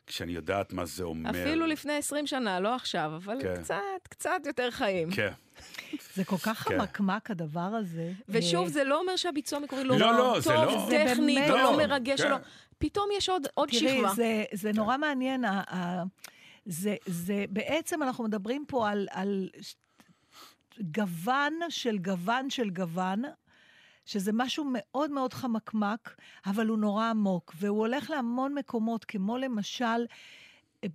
כשאני 0.07 0.33
יודעת 0.33 0.73
מה 0.73 0.85
זה 0.87 1.05
אומר. 1.05 1.31
אפילו 1.31 1.67
לפני 1.67 1.93
20 1.93 2.27
שנה, 2.27 2.61
לא 2.61 2.75
עכשיו, 2.75 3.13
אבל 3.17 3.39
כן. 3.43 3.63
קצת, 3.63 3.77
קצת 4.09 4.41
יותר 4.47 4.71
חיים. 4.71 5.11
כן. 5.11 5.33
זה 6.15 6.25
כל 6.25 6.37
כך 6.37 6.69
כן. 6.69 6.79
חמקמק 6.79 7.31
הדבר 7.31 7.61
הזה. 7.61 8.13
ושוב, 8.29 8.69
זה 8.69 8.85
לא 8.85 9.01
אומר 9.01 9.17
שהביצוע 9.17 9.59
המקורי 9.59 9.85
לא, 9.85 9.99
לא, 9.99 10.13
לא, 10.19 10.41
זה 10.41 10.51
טוב, 10.51 10.65
לא. 10.65 10.87
זה 10.91 11.05
טכנית, 11.09 11.39
או 11.39 11.45
באמת- 11.45 11.49
לא 11.51 11.63
לא, 11.63 11.77
מרגש, 11.77 12.21
כן. 12.21 12.31
לא. 12.31 12.37
פתאום 12.79 13.09
יש 13.17 13.29
עוד, 13.29 13.47
עוד 13.55 13.69
תראי, 13.69 13.99
שכבה. 13.99 14.13
זה, 14.15 14.45
זה 14.53 14.73
נורא 14.73 14.97
מעניין. 14.97 15.45
ה- 15.45 15.75
ה- 15.75 16.03
זה, 16.67 16.97
זה, 17.07 17.45
בעצם 17.51 18.03
אנחנו 18.03 18.25
מדברים 18.25 18.65
פה 18.69 18.91
על, 18.91 19.09
על 19.11 19.49
גוון 20.83 21.55
של 21.69 21.99
גוון 21.99 22.51
של 22.51 22.71
גוון, 22.71 23.23
שזה 24.07 24.31
משהו 24.35 24.65
מאוד 24.73 25.11
מאוד 25.11 25.35
חמקמק, 25.35 26.17
אבל 26.47 26.67
הוא 26.67 26.79
נורא 26.79 27.05
עמוק, 27.05 27.55
והוא 27.57 27.79
הולך 27.79 28.11
להמון 28.11 28.55
מקומות, 28.55 29.05
כמו 29.05 29.39
למשל... 29.39 30.07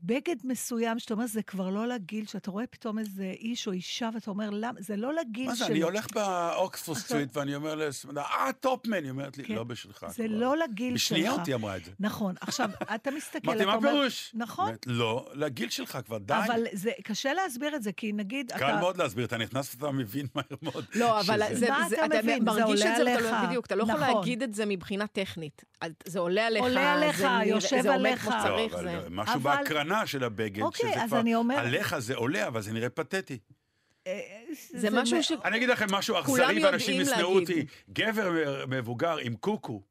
בגד 0.04 0.36
מסוים, 0.44 1.00
שאתה 1.00 1.14
אומר, 1.14 1.26
זה 1.28 1.42
כבר 1.42 1.70
לא 1.70 1.88
לגיל, 1.88 2.26
שאתה 2.26 2.52
רואה 2.52 2.68
פתאום 2.68 3.00
איזה 3.00 3.24
איש 3.40 3.68
או 3.68 3.72
אישה, 3.72 4.10
ואתה 4.14 4.32
אומר, 4.32 4.50
למה? 4.50 4.82
זה 4.82 4.96
לא 4.96 5.14
לגיל 5.14 5.48
מה 5.48 5.56
זה. 5.56 5.66
אני 5.66 5.82
הולך 5.82 6.08
ב-Oxford 6.14 6.98
עכשיו- 6.98 7.08
Street 7.10 7.38
ואני 7.38 7.56
אומר 7.56 7.76
לסמדה, 7.76 8.22
אה, 8.22 8.52
Topman, 8.60 9.04
היא 9.04 9.10
אומרת 9.12 9.38
לי, 9.38 9.44
כן. 9.46 9.56
לא 9.56 9.64
בשבילך. 9.64 10.06
זה 10.10 10.24
כבר." 10.28 10.38
לא 10.38 10.58
לגיל 10.58 10.98
שלך. 10.98 11.18
בשניות 11.18 11.48
היא 11.48 11.56
אמרה 11.56 11.78
את 11.78 11.86
זה. 11.86 11.92
נכון. 12.00 12.36
עכשיו, 12.42 12.70
אתה 12.96 13.12
מסתכל, 13.12 13.48
אמרתי, 13.50 13.64
אתה 13.64 13.66
מה 13.72 13.76
אומר... 13.76 13.92
פירוש? 13.92 14.32
נכון. 14.34 14.74
לא, 14.86 15.30
לגיל 15.34 15.70
שלך 15.70 15.98
כבר, 16.06 16.18
די. 16.18 16.34
אבל 16.46 16.64
זה 16.74 16.92
קשה 17.04 17.34
להסביר 17.34 17.76
את 17.76 17.84
זה, 17.84 17.92
כי 17.92 18.12
נגיד, 18.14 18.52
קל 18.52 18.66
אתה... 18.66 18.80
מאוד 18.80 18.98
להסביר, 18.98 19.26
אתה 19.26 19.38
נכנס 19.38 19.76
ואתה 19.80 19.92
מבין 19.92 20.28
מהר 20.36 20.44
מאוד. 20.62 20.86
לא, 20.96 21.20
אבל 21.20 21.42
זה, 21.54 21.70
מה 21.70 21.88
אתה 21.88 22.18
מבין? 22.24 22.40
זה 22.40 22.46
מרגיש 22.46 22.82
עולה 22.82 23.18
את 23.18 23.24
זה, 23.24 23.32
בדיוק, 23.48 23.66
אתה 23.66 23.76
לא 23.76 23.84
יכול 23.84 23.96
נכון. 23.96 24.16
להגיד 24.18 24.44
את 24.44 24.54
זה 24.54 24.66
מבחינה 24.66 25.08
טכנית. 25.08 25.64
אז 25.82 25.92
זה 26.06 26.20
עולה 26.20 26.48
עליך, 26.48 26.62
עולה 26.64 26.94
עליך, 26.94 27.18
זה, 27.18 27.24
נראה- 27.28 27.46
יושב 27.46 27.82
זה 27.82 27.90
עומד 27.94 28.06
עליך. 28.06 28.22
כמו 28.22 28.32
שצריך. 28.42 28.74
אבל 28.74 28.84
זה... 28.84 29.08
משהו 29.10 29.40
בהקרנה 29.76 30.08
של 30.08 30.24
הבגד, 30.24 30.62
אוקיי, 30.62 30.92
שזה 30.92 31.04
אז 31.04 31.10
כבר, 31.10 31.20
אני 31.20 31.36
אומרת- 31.36 31.60
עליך 31.60 31.98
זה 32.00 32.16
עולה, 32.16 32.48
אבל 32.48 32.62
זה 32.62 32.72
נראה 32.74 32.90
פתטי. 32.90 33.40
זה 34.70 34.90
משהו 34.92 35.24
ש... 35.24 35.32
אני 35.46 35.58
אגיד 35.58 35.70
לכם 35.70 35.86
משהו 35.92 36.20
אכזרי 36.20 36.64
ואנשים 36.66 37.02
ישנאו 37.02 37.16
להגיד. 37.40 37.50
אותי. 37.50 37.66
גבר 37.90 38.32
מבוגר 38.68 39.18
עם 39.18 39.36
קוקו, 39.36 39.82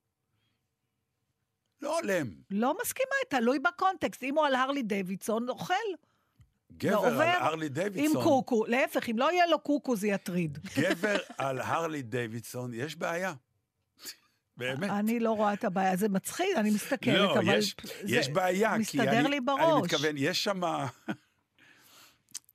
לא 1.83 1.99
הולם. 2.01 2.27
לא 2.51 2.77
מסכימה, 2.83 3.15
תלוי 3.29 3.59
בקונטקסט. 3.59 4.23
אם 4.23 4.39
הוא 4.39 4.47
על 4.47 4.55
הרלי 4.55 4.83
דיווידסון, 4.83 5.49
אוכל. 5.49 5.75
גבר 6.73 6.97
עובר 6.97 7.11
על 7.23 7.43
הרלי 7.43 7.67
עם 7.67 7.73
דיווידסון, 7.73 8.23
קוקו. 8.23 8.65
להפך, 8.67 9.09
אם 9.11 9.19
לא 9.19 9.33
יהיה 9.33 9.47
לו 9.47 9.59
קוקו, 9.59 9.97
זה 9.97 10.09
יטריד. 10.09 10.59
גבר 10.79 11.17
על 11.39 11.61
הרלי 11.61 12.03
דיווידסון, 12.03 12.75
יש 12.75 12.97
בעיה. 12.97 13.35
באמת. 14.57 14.91
אני 14.91 15.21
לא 15.21 15.31
רואה 15.31 15.53
את 15.53 15.65
הבעיה, 15.65 15.97
זה 15.97 16.09
מצחיק, 16.09 16.47
אני 16.57 16.71
מסתכלת, 16.71 17.19
לא, 17.19 17.35
אבל... 17.39 17.59
יש, 17.59 17.77
זה 18.03 18.17
יש 18.17 18.29
בעיה, 18.29 18.73
כי 18.75 18.79
מסתדר 18.79 19.03
אני, 19.11 19.23
לי 19.23 19.27
אני 19.27 19.41
בראש. 19.41 19.83
מתכוון, 19.85 20.15
יש 20.19 20.45
שם... 20.45 20.61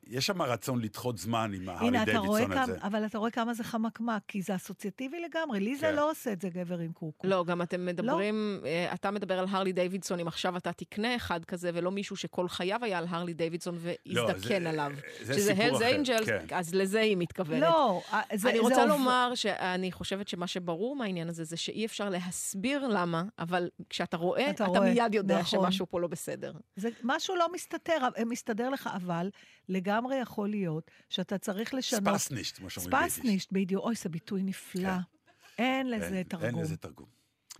יש 0.09 0.25
שם 0.25 0.41
רצון 0.41 0.81
לדחות 0.81 1.17
זמן 1.17 1.51
עם 1.53 1.69
רואה 1.69 2.05
דיווידסון 2.05 2.51
כמה, 2.51 2.63
הזה. 2.63 2.77
אבל 2.83 3.05
אתה 3.05 3.17
רואה 3.17 3.31
כמה 3.31 3.53
זה 3.53 3.63
חמקמק, 3.63 4.21
כי 4.27 4.41
זה 4.41 4.55
אסוציאטיבי 4.55 5.17
לגמרי. 5.19 5.59
לי 5.59 5.75
זה 5.75 5.81
כן. 5.87 5.95
לא 5.95 6.11
עושה 6.11 6.31
את 6.31 6.41
זה 6.41 6.49
גבר 6.49 6.79
עם 6.79 6.91
קוקו. 6.91 7.27
לא, 7.27 7.43
גם 7.45 7.61
אתם 7.61 7.85
מדברים, 7.85 8.61
אה, 8.65 8.93
אתה 8.93 9.11
מדבר 9.11 9.39
על 9.39 9.45
הרלי 9.49 9.71
דיווידסון, 9.71 10.19
אם 10.19 10.27
עכשיו 10.27 10.57
אתה 10.57 10.73
תקנה 10.73 11.15
אחד 11.15 11.45
כזה, 11.45 11.71
ולא 11.73 11.91
מישהו 11.91 12.15
שכל 12.15 12.47
חייו 12.47 12.79
היה 12.83 12.97
על 12.97 13.05
הרלי 13.09 13.33
דיווידסון 13.33 13.77
והזדקן 13.79 14.39
זה- 14.63 14.69
עליו. 14.69 14.91
זה 15.23 15.33
שזה 15.33 15.47
סיפור 15.49 15.65
הלס 15.65 15.77
אחר, 15.81 15.95
אנג'לס, 15.95 16.25
כן. 16.25 16.45
אז 16.51 16.73
לזה 16.75 16.99
היא 16.99 17.17
מתכוונת. 17.17 17.61
לא, 17.61 18.01
אה, 18.13 18.21
זה... 18.33 18.49
אני 18.49 18.57
זה 18.57 18.63
רוצה 18.63 18.75
עובר- 18.81 18.85
לומר 18.97 19.31
שאני 19.35 19.91
חושבת 19.91 20.27
שמה 20.27 20.47
שברור 20.47 20.95
מהעניין 20.95 21.29
הזה, 21.29 21.43
זה 21.43 21.57
שאי 21.57 21.85
אפשר 21.85 22.09
להסביר 22.09 22.87
למה, 22.87 23.23
אבל 23.39 23.69
כשאתה 23.89 24.17
רואה, 24.17 24.49
אתה 24.49 24.63
אתה, 24.63 24.65
רואה, 24.65 24.93
מיד 24.93 25.13
יודע 25.15 25.39
נכון. 25.39 25.59
שמשהו 25.65 25.85
פה 25.89 25.99
לא 25.99 26.07
בסדר. 26.07 26.53
זה 26.75 26.89
משהו 27.03 27.35
לא 27.35 27.53
מסתתר, 27.53 27.97
אה, 28.17 28.25
מסתדר 28.25 28.69
לך, 28.69 28.89
אבל 28.95 29.29
לגמרי 29.69 29.98
יכול 30.15 30.49
להיות 30.49 30.91
שאתה 31.09 31.37
צריך 31.37 31.73
לשנות... 31.73 32.03
ספסנישט, 32.03 32.57
כמו 32.57 32.69
שאומרים 32.69 32.91
ביידיש. 32.91 33.13
ספסנישט, 33.13 33.49
בדיוק. 33.51 33.83
אוי, 33.83 33.95
זה 33.95 34.09
ביטוי 34.09 34.43
נפלא. 34.43 34.81
כן. 34.83 35.63
אין 35.63 35.89
לזה 35.89 36.05
אין- 36.05 36.13
אין 36.13 36.23
תרגום. 36.23 36.61
לזה 36.61 36.77
תרגום. 36.77 37.07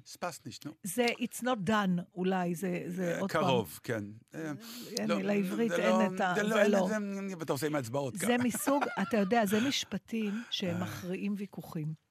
ספסנישט, 0.05 0.65
נו. 0.65 0.71
זה 0.83 1.05
it's 1.05 1.41
not 1.43 1.69
done, 1.69 2.01
אולי, 2.15 2.55
זה, 2.55 2.83
זה 2.87 3.19
עוד 3.19 3.31
פעם. 3.31 3.41
קרוב, 3.43 3.79
כן. 3.83 4.03
אה, 4.35 4.51
אין, 4.97 5.09
לא, 5.09 5.21
לעברית 5.21 5.69
זה 5.69 5.75
אין 5.75 5.89
לא- 5.89 6.15
את 6.15 6.21
ה... 6.21 6.33
זה 6.35 6.43
לא, 6.43 6.49
זה 6.55 6.61
אין 6.61 6.71
לא. 6.71 7.35
ואתה 7.39 7.53
עושה 7.53 7.67
עם 7.67 7.75
האצבעות 7.75 8.15
זה 8.15 8.25
ככה. 8.27 8.37
מסוג, 8.43 8.83
אתה 9.07 9.17
יודע, 9.17 9.45
זה 9.45 9.67
משפטים 9.67 10.33
אה. 10.33 10.39
שהם 10.51 10.81
מכריעים 10.83 11.35
ויכוחים. 11.37 12.08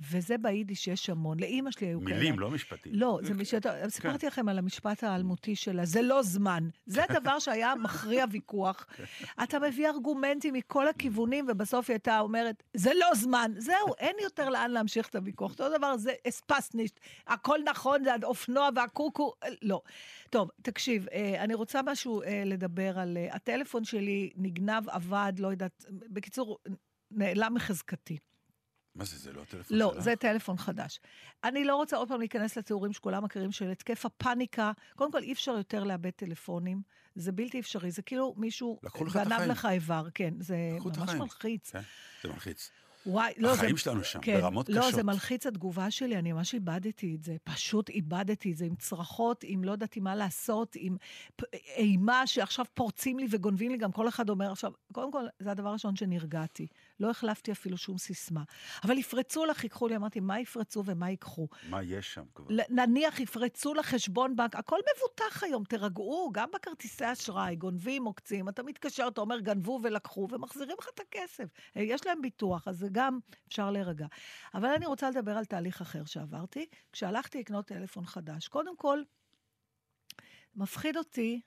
וזה 0.00 0.38
ביידיש 0.38 0.88
יש 0.88 1.10
המון. 1.10 1.40
לאימא 1.40 1.70
שלי 1.70 1.86
היו 1.86 2.00
כאלה. 2.00 2.16
מילים, 2.16 2.38
לא 2.38 2.50
משפטים. 2.50 2.92
לא, 2.94 3.20
זה 3.22 3.34
משפט, 3.34 3.66
סיפרתי 3.88 4.26
לכם 4.26 4.48
על 4.48 4.58
המשפט 4.58 5.04
האלמותי 5.04 5.56
שלה, 5.56 5.84
זה 5.84 6.02
לא 6.02 6.22
זמן. 6.22 6.68
זה 6.86 7.04
הדבר 7.08 7.38
שהיה 7.38 7.74
מכריע 7.74 8.24
ויכוח. 8.30 8.86
אתה 9.42 9.58
מביא 9.58 9.88
ארגומנטים 9.88 10.54
מכל 10.54 10.88
הכיוונים, 10.88 11.46
ובסוף 11.48 11.90
היא 11.90 11.94
הייתה 11.94 12.20
אומרת, 12.20 12.62
זה 12.74 12.90
לא 12.94 13.14
זמן. 13.14 13.52
זהו, 13.56 13.94
אין 13.98 14.16
יותר 14.22 14.48
לאן 14.48 14.70
להמשיך 14.70 15.08
את 15.08 15.14
הוויכוח. 15.14 15.50
אותו 15.50 15.68
דבר, 15.78 15.96
זה 15.96 16.12
אספסנישט, 16.28 17.00
הכל 17.26 17.58
נכון, 17.64 18.04
זה 18.04 18.10
האופנוע 18.22 18.68
והקוקו, 18.76 19.32
אה, 19.42 19.48
לא. 19.62 19.80
טוב, 20.30 20.50
תקשיב, 20.62 21.06
אה, 21.12 21.44
אני 21.44 21.54
רוצה 21.54 21.80
משהו 21.82 22.22
אה, 22.22 22.42
לדבר 22.46 22.98
על... 22.98 23.18
הטלפון 23.30 23.84
שלי 23.84 24.30
נגנב, 24.36 24.88
עבד, 24.88 25.32
לא 25.38 25.48
יודעת, 25.48 25.84
בקיצור, 25.90 26.58
נעלם 27.10 27.54
מחזקתי. 27.54 28.18
מה 28.94 29.04
זה, 29.04 29.18
זה 29.18 29.32
לא 29.32 29.42
הטלפון 29.42 29.76
לא, 29.76 29.90
שלך? 29.94 30.02
זה 30.02 30.16
טלפון 30.16 30.56
חדש. 30.56 31.00
אני 31.44 31.64
לא 31.64 31.76
רוצה 31.76 31.96
עוד 31.96 32.08
פעם 32.08 32.18
להיכנס 32.18 32.58
לתיאורים 32.58 32.92
שכולם 32.92 33.24
מכירים 33.24 33.52
של 33.52 33.70
התקף 33.70 34.06
הפאניקה. 34.06 34.72
קודם 34.96 35.12
כל, 35.12 35.22
אי 35.22 35.32
אפשר 35.32 35.52
יותר 35.52 35.84
לאבד 35.84 36.10
טלפונים. 36.10 36.82
זה 37.14 37.32
בלתי 37.32 37.60
אפשרי, 37.60 37.90
זה 37.90 38.02
כאילו 38.02 38.34
מישהו 38.36 38.80
גנב 39.14 39.32
החיים. 39.32 39.50
לך 39.50 39.68
איבר, 39.70 40.06
כן, 40.14 40.34
זה 40.40 40.56
ממש 40.84 40.98
החיים. 40.98 41.22
מלחיץ. 41.22 41.70
כן, 41.70 41.80
זה 42.22 42.28
מלחיץ. 42.28 42.70
וואי, 43.06 43.32
לא, 43.36 43.52
החיים 43.52 43.76
זה... 43.76 43.82
שלנו 43.82 44.04
שם, 44.04 44.20
כן, 44.20 44.40
ברמות 44.40 44.68
לא, 44.68 44.80
קשות. 44.80 44.94
זה 44.94 45.02
מלחיץ 45.02 45.46
התגובה 45.46 45.90
שלי, 45.90 46.16
אני 46.18 46.32
ממש 46.32 46.54
איבדתי 46.54 47.14
את 47.14 47.22
זה. 47.22 47.36
פשוט 47.44 47.88
איבדתי 47.88 48.52
את 48.52 48.56
זה 48.56 48.64
עם 48.64 48.74
צרחות, 48.76 49.44
עם 49.46 49.64
לא 49.64 49.72
ידעתי 49.72 50.00
מה 50.00 50.14
לעשות, 50.14 50.76
עם 50.78 50.96
אימה 51.76 52.26
שעכשיו 52.26 52.64
פורצים 52.74 53.18
לי 53.18 53.26
וגונבים 53.30 53.70
לי, 53.70 53.76
גם 53.76 53.92
כל 53.92 54.08
אחד 54.08 54.30
אומר 54.30 54.52
עכשיו, 54.52 54.72
קודם 54.92 55.12
כל, 55.12 55.24
זה 55.38 55.50
הדבר 55.50 55.68
הראשון 55.68 55.96
שנרגעתי. 55.96 56.66
לא 57.00 57.10
החלפתי 57.10 57.52
אפילו 57.52 57.76
שום 57.76 57.98
סיסמה. 57.98 58.42
אבל 58.84 58.98
יפרצו 58.98 59.44
לך, 59.44 59.64
ייקחו 59.64 59.88
לי, 59.88 59.96
אמרתי, 59.96 60.20
מה 60.20 60.40
יפרצו 60.40 60.82
ומה 60.86 61.10
ייקחו? 61.10 61.48
מה 61.68 61.82
יש 61.82 62.14
שם 62.14 62.24
כבר? 62.34 62.46
נניח 62.68 63.20
יפרצו 63.20 63.74
לחשבון 63.74 64.36
בנק, 64.36 64.56
הכל 64.56 64.78
מבוטח 64.96 65.42
היום, 65.42 65.64
תירגעו, 65.64 66.30
גם 66.34 66.48
בכרטיסי 66.54 67.12
אשראי, 67.12 67.56
גונבים, 67.56 68.04
עוקצים, 68.04 68.48
אתה 68.48 68.62
מתקשר, 68.62 69.08
אתה 69.08 69.20
אומר, 69.20 69.40
גנבו 69.40 69.80
ולקחו, 69.82 70.28
ומחזירים 70.30 70.76
לך 70.78 70.88
את 70.94 71.00
הכסף. 71.00 71.44
אה, 71.76 71.82
יש 71.82 72.06
להם 72.06 72.22
ביטוח, 72.22 72.68
אז 72.68 72.78
זה 72.78 72.88
גם 72.92 73.18
אפשר 73.48 73.70
להירגע. 73.70 74.06
אבל 74.54 74.68
אני 74.68 74.86
רוצה 74.86 75.10
לדבר 75.10 75.36
על 75.36 75.44
תהליך 75.44 75.80
אחר 75.80 76.04
שעברתי, 76.04 76.66
כשהלכתי 76.92 77.38
לקנות 77.38 77.66
טלפון 77.66 78.06
חדש. 78.06 78.48
קודם 78.48 78.76
כל, 78.76 79.02
מפחיד 80.56 80.96
אותי 80.96 81.40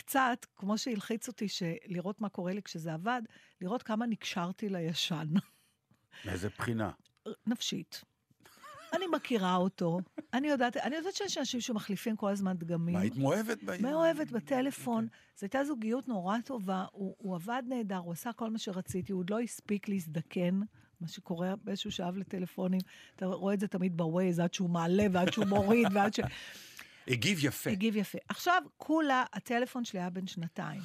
קצת, 0.00 0.46
כמו 0.56 0.78
שהלחיץ 0.78 1.28
אותי, 1.28 1.46
לראות 1.86 2.20
מה 2.20 2.28
קורה 2.28 2.52
לי 2.52 2.62
כשזה 2.62 2.92
עבד, 2.92 3.22
לראות 3.60 3.82
כמה 3.82 4.06
נקשרתי 4.06 4.68
לישן. 4.68 5.28
מאיזה 6.24 6.48
בחינה? 6.48 6.90
נפשית. 7.46 8.04
אני 8.92 9.04
מכירה 9.06 9.56
אותו, 9.56 10.00
אני 10.34 10.48
יודעת, 10.48 10.76
אני 10.76 10.96
יודעת 10.96 11.14
שיש 11.14 11.38
אנשים 11.38 11.60
שמחליפים 11.60 12.16
כל 12.16 12.30
הזמן 12.30 12.56
דגמים. 12.56 12.94
מה, 12.94 13.00
היית 13.00 13.16
מאוהבת 13.16 13.62
בעניין? 13.62 13.92
מאוהבת 13.92 14.30
בטלפון. 14.30 15.08
זו 15.36 15.44
הייתה 15.44 15.64
זוגיות 15.64 16.08
נורא 16.08 16.36
טובה, 16.44 16.84
הוא, 16.92 17.14
הוא 17.18 17.34
עבד 17.34 17.62
נהדר, 17.68 17.96
הוא 17.96 18.12
עשה 18.12 18.32
כל 18.32 18.50
מה 18.50 18.58
שרציתי, 18.58 19.12
הוא 19.12 19.20
עוד 19.20 19.30
לא 19.30 19.40
הספיק 19.40 19.88
להזדקן, 19.88 20.60
מה 21.00 21.08
שקורה 21.08 21.54
באיזשהו 21.64 21.90
שלב 21.90 22.16
לטלפונים. 22.16 22.80
אתה 23.16 23.26
רואה 23.26 23.54
את 23.54 23.60
זה 23.60 23.68
תמיד 23.68 23.96
בווייז, 23.96 24.38
עד 24.38 24.54
שהוא 24.54 24.70
מעלה 24.70 25.06
ועד 25.12 25.32
שהוא 25.32 25.46
מוריד 25.46 25.86
ועד 25.92 26.14
ש... 26.14 26.20
הגיב 27.10 27.44
יפה. 27.44 27.70
הגיב 27.70 27.96
יפה. 27.96 28.18
עכשיו, 28.28 28.62
כולה, 28.76 29.24
הטלפון 29.32 29.84
שלי 29.84 30.00
היה 30.00 30.10
בן 30.10 30.26
שנתיים. 30.26 30.80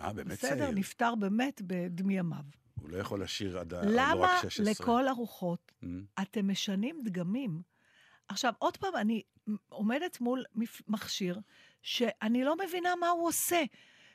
אה, 0.00 0.12
באמת 0.12 0.32
בסדר, 0.32 0.56
צעיר. 0.64 0.70
נפטר 0.70 1.14
באמת 1.14 1.62
בדמי 1.66 2.18
ימיו. 2.18 2.44
הוא 2.80 2.90
לא 2.90 2.96
יכול 2.96 3.22
לשיר 3.22 3.58
עד 3.58 3.74
ה... 3.74 3.82
לא 3.82 3.90
למה 3.94 4.26
רק 4.26 4.42
16. 4.42 4.72
לכל 4.72 5.08
הרוחות 5.08 5.72
Mm. 5.82 5.86
אתם 6.22 6.48
משנים 6.50 7.00
דגמים? 7.04 7.62
עכשיו, 8.28 8.52
עוד 8.58 8.76
פעם, 8.76 8.96
אני 8.96 9.22
עומדת 9.68 10.20
מול 10.20 10.44
מכשיר 10.88 11.38
שאני 11.82 12.44
לא 12.44 12.56
מבינה 12.66 12.96
מה 13.00 13.08
הוא 13.08 13.28
עושה. 13.28 13.62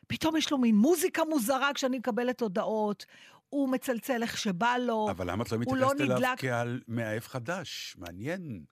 פתאום 0.07 0.35
יש 0.35 0.51
לו 0.51 0.57
מין 0.57 0.75
מוזיקה 0.75 1.21
מוזרה 1.29 1.73
כשאני 1.73 1.97
מקבלת 1.99 2.41
הודעות, 2.41 3.05
הוא 3.49 3.69
מצלצל 3.69 4.23
איך 4.23 4.37
שבא 4.37 4.77
לו. 4.77 5.07
אבל 5.11 5.31
למה 5.31 5.43
את 5.43 5.51
לא 5.51 5.57
הוא 5.65 5.77
לא 5.77 5.87
מתייחסת 5.87 6.01
אליו 6.01 6.17
נדלק. 6.17 6.39
כעל 6.39 6.81
מאהב 6.87 7.23
חדש? 7.23 7.95
מעניין. 7.97 8.63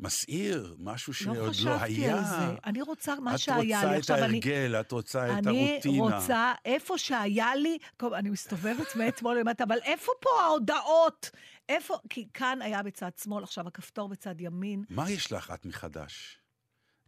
מסעיר, 0.00 0.76
משהו 0.78 1.14
שעוד 1.14 1.36
לא 1.36 1.44
לא 1.46 1.50
חשבתי 1.50 1.92
היה. 1.92 2.18
על 2.18 2.24
זה. 2.24 2.58
אני 2.64 2.82
רוצה 2.82 3.14
מה 3.20 3.34
את 3.34 3.38
שהיה 3.38 3.58
לי. 3.58 3.74
רוצה 3.74 3.94
את 3.94 3.98
עכשיו, 3.98 4.16
אני... 4.16 4.24
ההרגל, 4.24 4.80
את 4.80 4.92
רוצה 4.92 5.26
את 5.38 5.46
אני 5.46 5.72
הרוטינה. 5.72 6.16
רוצה, 6.16 6.52
איפה 6.64 6.98
שהיה 6.98 7.54
לי, 7.54 7.78
טוב, 7.96 8.12
אני 8.12 8.30
מסתובבת 8.30 8.96
מאתמול 8.96 9.38
למטה, 9.40 9.64
אבל 9.64 9.78
איפה 9.82 10.12
פה 10.20 10.30
ההודעות? 10.42 11.30
איפה? 11.68 11.98
כי 12.10 12.28
כאן 12.34 12.62
היה 12.62 12.82
בצד 12.82 13.10
שמאל, 13.22 13.42
עכשיו 13.44 13.66
הכפתור 13.68 14.08
בצד 14.08 14.40
ימין. 14.40 14.84
מה 14.90 15.10
יש 15.10 15.32
לך 15.32 15.50
את 15.54 15.66
מחדש? 15.66 16.40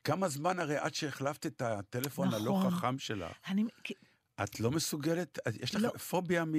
כמה 0.04 0.28
זמן 0.28 0.58
הרי 0.58 0.76
עד 0.76 0.94
שהחלפת 0.94 1.46
את 1.46 1.62
הטלפון 1.62 2.34
הלא 2.34 2.58
נכון. 2.58 2.70
חכם 2.70 2.98
שלך? 2.98 3.32
אני, 3.48 3.64
את 4.42 4.60
לא 4.60 4.70
מסוגלת, 4.70 5.38
יש 5.60 5.74
לך 5.74 5.82
לא. 5.82 5.88
פוביה 5.88 6.44
מ... 6.44 6.52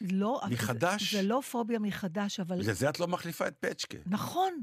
לא, 0.00 0.40
מחדש? 0.50 1.14
זה, 1.14 1.22
זה 1.22 1.28
לא 1.28 1.40
פוביה 1.50 1.78
מחדש, 1.78 2.40
אבל... 2.40 2.58
בגלל 2.58 2.74
זה 2.74 2.88
את 2.88 3.00
לא 3.00 3.08
מחליפה 3.08 3.46
את 3.48 3.56
פצ'קה. 3.60 3.98
נכון. 4.06 4.62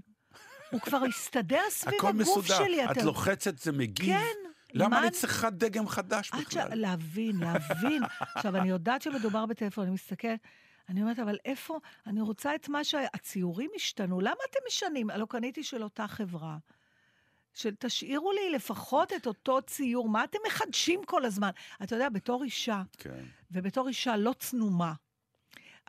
הוא 0.71 0.81
כבר 0.81 0.97
הסתדר 1.09 1.61
סביב 1.69 1.93
הגוף 1.99 2.11
מסודר. 2.15 2.57
שלי. 2.57 2.85
את 2.85 2.91
אתה- 2.91 3.03
לוחצת, 3.03 3.59
זה 3.59 3.71
מגיב. 3.71 4.05
כן. 4.15 4.49
למה 4.73 4.89
מה 4.89 4.99
אני 5.01 5.11
צריכה 5.11 5.49
דגם 5.49 5.87
חדש 5.87 6.31
עד 6.33 6.39
ש... 6.39 6.43
בכלל? 6.45 6.75
להבין, 6.79 7.37
להבין. 7.39 8.03
עכשיו, 8.35 8.55
אני 8.57 8.69
יודעת 8.69 9.01
שמדובר 9.01 9.45
בטלפון, 9.45 9.83
אני 9.83 9.93
מסתכלת, 9.93 10.39
אני 10.89 11.01
אומרת, 11.01 11.19
אבל 11.19 11.37
איפה, 11.45 11.79
אני 12.07 12.21
רוצה 12.21 12.55
את 12.55 12.69
מה 12.69 12.83
שה... 12.83 12.99
הציורים 13.13 13.69
השתנו, 13.75 14.21
למה 14.21 14.35
אתם 14.51 14.59
משנים? 14.67 15.09
הלוא 15.09 15.27
קניתי 15.27 15.63
של 15.63 15.83
אותה 15.83 16.07
חברה. 16.07 16.57
של 17.53 17.75
תשאירו 17.79 18.31
לי 18.31 18.49
לפחות 18.55 19.13
את 19.13 19.27
אותו 19.27 19.61
ציור, 19.61 20.09
מה 20.09 20.23
אתם 20.23 20.37
מחדשים 20.47 21.01
כל 21.05 21.25
הזמן? 21.25 21.49
אתה 21.83 21.95
יודע, 21.95 22.09
בתור 22.09 22.43
אישה, 22.43 22.81
כן. 22.97 23.23
ובתור 23.51 23.87
אישה 23.87 24.17
לא 24.17 24.33
צנומה, 24.39 24.93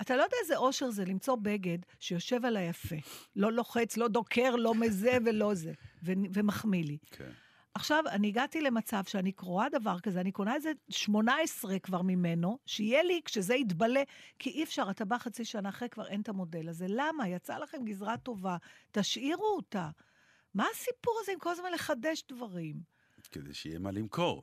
אתה 0.01 0.17
לא 0.17 0.23
יודע 0.23 0.37
איזה 0.43 0.57
אושר 0.57 0.91
זה 0.91 1.05
למצוא 1.05 1.37
בגד 1.43 1.79
שיושב 2.01 2.45
על 2.45 2.57
היפה. 2.57 2.97
לא 3.37 3.53
לוחץ, 3.53 3.97
לא 3.97 4.09
דוקר, 4.09 4.57
לא 4.57 4.75
מזה 4.75 5.19
ולא 5.27 5.55
זה, 5.55 5.73
ו- 6.03 6.13
ומחמיא 6.33 6.85
לי. 6.85 6.99
כן. 7.11 7.31
עכשיו, 7.75 8.05
אני 8.11 8.29
הגעתי 8.29 8.61
למצב 8.61 9.05
שאני 9.05 9.33
קרואה 9.33 9.69
דבר 9.69 10.01
כזה, 10.01 10.21
אני 10.21 10.33
קונה 10.33 10.55
איזה 10.55 10.73
18 10.89 11.79
כבר 11.79 12.03
ממנו, 12.03 12.59
שיהיה 12.67 13.03
לי 13.03 13.21
כשזה 13.25 13.55
יתבלה, 13.55 14.03
כי 14.39 14.51
אי 14.51 14.63
אפשר, 14.65 14.87
אתה 14.91 15.05
בא 15.05 15.19
חצי 15.19 15.45
שנה 15.45 15.69
אחרי, 15.69 15.89
כבר 15.89 16.07
אין 16.07 16.21
את 16.21 16.29
המודל 16.29 16.69
הזה. 16.69 16.87
למה? 16.89 17.29
יצאה 17.29 17.59
לכם 17.59 17.85
גזרה 17.85 18.17
טובה, 18.17 18.57
תשאירו 18.93 19.47
אותה. 19.57 19.89
מה 20.55 20.67
הסיפור 20.73 21.19
הזה 21.23 21.33
עם 21.33 21.39
כל 21.39 21.51
הזמן 21.51 21.73
לחדש 21.73 22.25
דברים? 22.29 22.77
כדי 23.33 23.55
שיהיה 23.55 23.79
מה 23.79 23.91
למכור. 23.91 24.43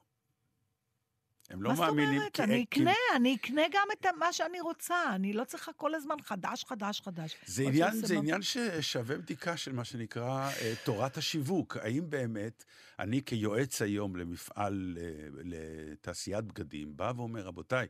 הם 1.49 1.61
לא 1.63 1.69
מה 1.69 1.75
זאת 1.75 1.85
מאמינים... 1.85 2.17
אומרת? 2.19 2.39
אני 2.39 2.65
כי- 2.71 2.79
אקנה, 2.81 2.93
אני 3.15 3.35
אקנה 3.35 3.61
גם 3.71 3.87
את 3.99 4.05
מה 4.19 4.33
שאני 4.33 4.61
רוצה. 4.61 4.95
אני 5.15 5.33
לא 5.33 5.43
צריכה 5.43 5.73
כל 5.73 5.95
הזמן 5.95 6.15
חדש, 6.21 6.65
חדש, 6.65 7.01
חדש. 7.01 7.35
זה 7.45 7.63
עניין, 7.63 7.91
זה 7.93 8.13
לא- 8.13 8.19
עניין 8.19 8.41
ששווה 8.41 9.17
בדיקה 9.17 9.57
של 9.57 9.71
מה 9.73 9.83
שנקרא 9.83 10.49
אה, 10.61 10.73
תורת 10.83 11.17
השיווק. 11.17 11.77
האם 11.77 12.09
באמת 12.09 12.63
אני 12.99 13.21
כיועץ 13.25 13.81
היום 13.81 14.15
למפעל, 14.15 14.97
אה, 15.01 15.03
לתעשיית 15.43 16.45
בגדים, 16.45 16.97
בא 16.97 17.11
ואומר, 17.15 17.41
רבותיי, 17.41 17.87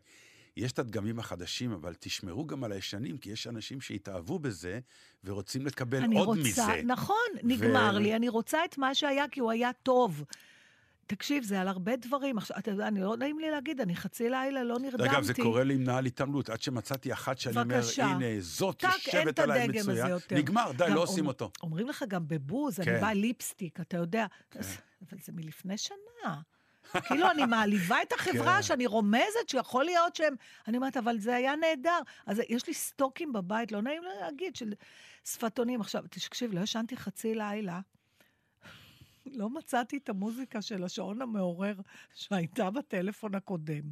יש 0.57 0.71
את 0.71 0.79
הדגמים 0.79 1.19
החדשים, 1.19 1.71
אבל 1.71 1.93
תשמרו 1.99 2.45
גם 2.45 2.63
על 2.63 2.71
הישנים, 2.71 3.17
כי 3.17 3.29
יש 3.29 3.47
אנשים 3.47 3.81
שהתאהבו 3.81 4.39
בזה 4.39 4.79
ורוצים 5.23 5.65
לקבל 5.65 6.03
אני 6.03 6.15
עוד 6.19 6.27
רוצה, 6.27 6.39
מזה. 6.41 6.81
נכון, 6.85 7.15
נגמר 7.43 7.97
לי, 7.97 8.15
אני 8.15 8.29
רוצה 8.29 8.65
את 8.65 8.77
מה 8.77 8.95
שהיה 8.95 9.27
כי 9.27 9.39
הוא 9.39 9.51
היה 9.51 9.71
טוב. 9.83 10.23
תקשיב, 11.07 11.43
זה 11.43 11.61
על 11.61 11.67
הרבה 11.67 11.95
דברים. 11.95 12.37
עכשיו, 12.37 12.57
אתה 12.57 12.71
יודע, 12.71 12.87
אני 12.87 13.01
לא 13.01 13.17
נעים 13.17 13.39
לי 13.39 13.51
להגיד, 13.51 13.81
אני 13.81 13.95
חצי 13.95 14.29
לילה 14.29 14.63
לא 14.63 14.79
נרדמתי. 14.79 15.11
אגב, 15.11 15.23
זה 15.23 15.33
קורה 15.33 15.63
לי 15.63 15.73
עם 15.73 15.83
נעל 15.83 16.05
התעמלות, 16.05 16.49
עד 16.49 16.61
שמצאתי 16.61 17.13
אחת 17.13 17.39
שאני 17.39 17.57
אומר. 17.61 17.81
הנה, 17.97 18.25
זאת 18.39 18.83
יושבת 18.83 19.39
עליי. 19.39 19.67
יותר. 20.09 20.35
נגמר, 20.35 20.71
די, 20.77 20.85
לא 20.89 21.03
עושים 21.03 21.27
אותו. 21.27 21.51
אומרים 21.63 21.87
לך 21.87 22.03
גם 22.07 22.27
בבוז, 22.27 22.79
אני 22.79 22.85
כן. 22.85 23.01
באה 23.01 23.13
ליפסטיק, 23.13 23.79
אתה 23.79 23.97
יודע. 23.97 24.25
אבל 24.55 25.19
זה 25.23 25.31
מלפני 25.31 25.77
שנה. 25.77 26.41
כאילו, 27.07 27.31
אני 27.31 27.45
מעליבה 27.45 28.01
את 28.01 28.13
החברה 28.13 28.55
כן. 28.55 28.61
שאני 28.61 28.85
רומזת 28.85 29.49
שיכול 29.49 29.85
להיות 29.85 30.15
שהם... 30.15 30.35
אני 30.67 30.77
אומרת, 30.77 30.97
אבל 30.97 31.19
זה 31.19 31.35
היה 31.35 31.55
נהדר. 31.55 31.99
אז 32.25 32.41
יש 32.49 32.67
לי 32.67 32.73
סטוקים 32.73 33.33
בבית, 33.33 33.71
לא 33.71 33.81
נעים 33.81 34.03
להגיד, 34.21 34.55
של 34.55 34.73
שפתונים. 35.25 35.81
עכשיו, 35.81 36.03
תקשיב, 36.09 36.53
לא 36.53 36.59
ישנתי 36.59 36.97
חצי 36.97 37.35
לילה. 37.35 37.79
לא 39.39 39.49
מצאתי 39.49 39.97
את 39.97 40.09
המוזיקה 40.09 40.61
של 40.61 40.83
השעון 40.83 41.21
המעורר 41.21 41.75
שהייתה 42.13 42.69
בטלפון 42.69 43.35
הקודם. 43.35 43.83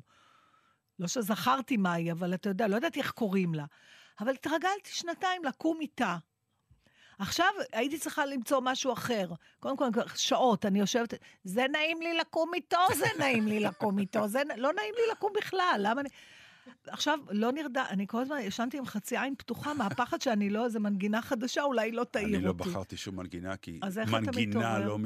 לא 0.99 1.07
שזכרתי 1.07 1.77
מהי, 1.77 2.11
אבל 2.11 2.33
אתה 2.33 2.49
יודע, 2.49 2.67
לא 2.67 2.75
ידעתי 2.75 2.99
איך 2.99 3.11
קוראים 3.11 3.53
לה. 3.53 3.65
אבל 4.19 4.33
התרגלתי 4.33 4.89
שנתיים 4.89 5.43
לקום 5.43 5.81
איתה. 5.81 6.17
עכשיו 7.19 7.47
הייתי 7.73 7.99
צריכה 7.99 8.25
למצוא 8.25 8.61
משהו 8.63 8.93
אחר. 8.93 9.27
קודם 9.59 9.77
כל, 9.77 9.89
שעות, 10.15 10.65
אני 10.65 10.79
יושבת, 10.79 11.13
זה 11.43 11.65
נעים 11.71 12.01
לי 12.01 12.17
לקום 12.17 12.53
איתו, 12.53 12.77
זה 12.95 13.05
נעים 13.19 13.47
לי 13.47 13.59
לקום 13.59 13.99
איתו, 13.99 14.27
זה 14.27 14.41
לא 14.57 14.73
נעים 14.73 14.93
לי 14.95 15.01
לקום 15.11 15.33
בכלל, 15.37 15.75
למה 15.79 16.01
אני... 16.01 16.09
עכשיו, 16.87 17.19
לא 17.31 17.51
נרדם, 17.51 17.83
אני 17.89 18.07
כל 18.07 18.21
הזמן 18.21 18.37
ישנתי 18.41 18.77
עם 18.77 18.85
חצי 18.85 19.17
עין 19.17 19.35
פתוחה 19.37 19.73
מהפחד 19.73 20.21
שאני 20.21 20.49
לא 20.49 20.65
איזה 20.65 20.79
מנגינה 20.79 21.21
חדשה, 21.21 21.63
אולי 21.63 21.91
לא 21.91 22.03
תעיר 22.03 22.25
אותי. 22.25 22.37
אני 22.37 22.45
לא 22.45 22.53
בחרתי 22.53 22.97
שום 22.97 23.15
מנגינה, 23.15 23.57
כי 23.57 23.79
מנגינה? 24.11 24.79
לא... 24.79 24.99
מ- 24.99 25.05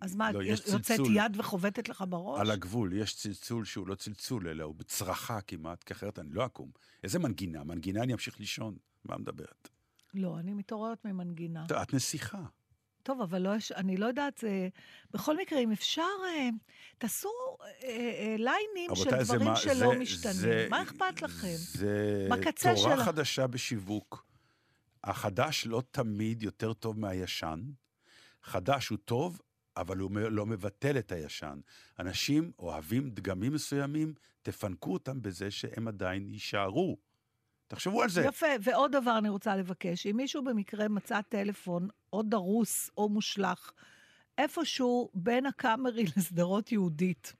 אז 0.00 0.14
מה, 0.16 0.32
לא, 0.32 0.42
יש 0.42 0.60
יוצאת 0.60 0.82
צלצול. 0.82 1.16
יד 1.16 1.36
וחובטת 1.36 1.88
לך 1.88 2.04
בראש? 2.08 2.40
על 2.40 2.50
הגבול, 2.50 2.92
יש 2.92 3.16
צלצול 3.16 3.64
שהוא 3.64 3.88
לא 3.88 3.94
צלצול, 3.94 4.48
אלא 4.48 4.64
הוא 4.64 4.74
בצרחה 4.74 5.40
כמעט, 5.40 5.84
כי 5.84 5.92
אחרת 5.92 6.18
אני 6.18 6.28
לא 6.32 6.46
אקום. 6.46 6.70
איזה 7.04 7.18
מנגינה? 7.18 7.64
מנגינה 7.64 8.02
אני 8.02 8.12
אמשיך 8.12 8.40
לישון. 8.40 8.76
מה 9.04 9.18
מדברת? 9.18 9.68
לא, 10.14 10.38
אני 10.38 10.54
מתעוררת 10.54 11.04
ממנגינה. 11.04 11.64
את 11.82 11.94
נסיכה. 11.94 12.42
טוב, 13.02 13.20
אבל 13.22 13.42
לא, 13.42 13.50
אני 13.76 13.96
לא 13.96 14.06
יודעת, 14.06 14.38
זה... 14.38 14.68
בכל 15.14 15.36
מקרה, 15.36 15.58
אם 15.58 15.72
אפשר, 15.72 16.02
אה, 16.26 16.48
תעשו 16.98 17.28
אה, 17.62 17.88
אה, 17.88 18.36
ליינים 18.38 18.90
של 18.94 19.10
דברים 19.24 19.48
מה- 19.48 19.56
שלא 19.56 19.74
זה- 19.74 19.98
משתנים. 19.98 20.34
זה- 20.34 20.66
מה 20.70 20.82
אכפת 20.82 21.22
לכם? 21.22 21.54
זה 21.56 22.28
בקצה 22.30 22.72
תורה 22.76 22.94
שלה. 22.96 23.04
חדשה 23.04 23.46
בשיווק. 23.46 24.26
החדש 25.04 25.66
לא 25.66 25.82
תמיד 25.90 26.42
יותר 26.42 26.72
טוב 26.72 26.98
מהישן. 26.98 27.60
חדש 28.42 28.88
הוא 28.88 28.98
טוב, 29.04 29.40
אבל 29.76 29.98
הוא 29.98 30.10
לא 30.16 30.46
מבטל 30.46 30.98
את 30.98 31.12
הישן. 31.12 31.60
אנשים 31.98 32.52
אוהבים 32.58 33.10
דגמים 33.10 33.52
מסוימים, 33.52 34.14
תפנקו 34.42 34.92
אותם 34.92 35.22
בזה 35.22 35.50
שהם 35.50 35.88
עדיין 35.88 36.28
יישארו. 36.28 36.96
תחשבו 37.70 38.02
על 38.02 38.08
זה. 38.08 38.24
יפה, 38.24 38.46
ועוד 38.60 38.92
דבר 38.92 39.18
אני 39.18 39.28
רוצה 39.28 39.56
לבקש. 39.56 40.06
אם 40.06 40.16
מישהו 40.16 40.44
במקרה 40.44 40.88
מצא 40.88 41.20
טלפון 41.20 41.88
או 42.12 42.22
דרוס 42.22 42.90
או 42.96 43.08
מושלך, 43.08 43.72
איפשהו 44.38 45.10
בין 45.14 45.46
הקאמרי 45.46 46.04
לשדרות 46.16 46.72
יהודית, 46.72 47.34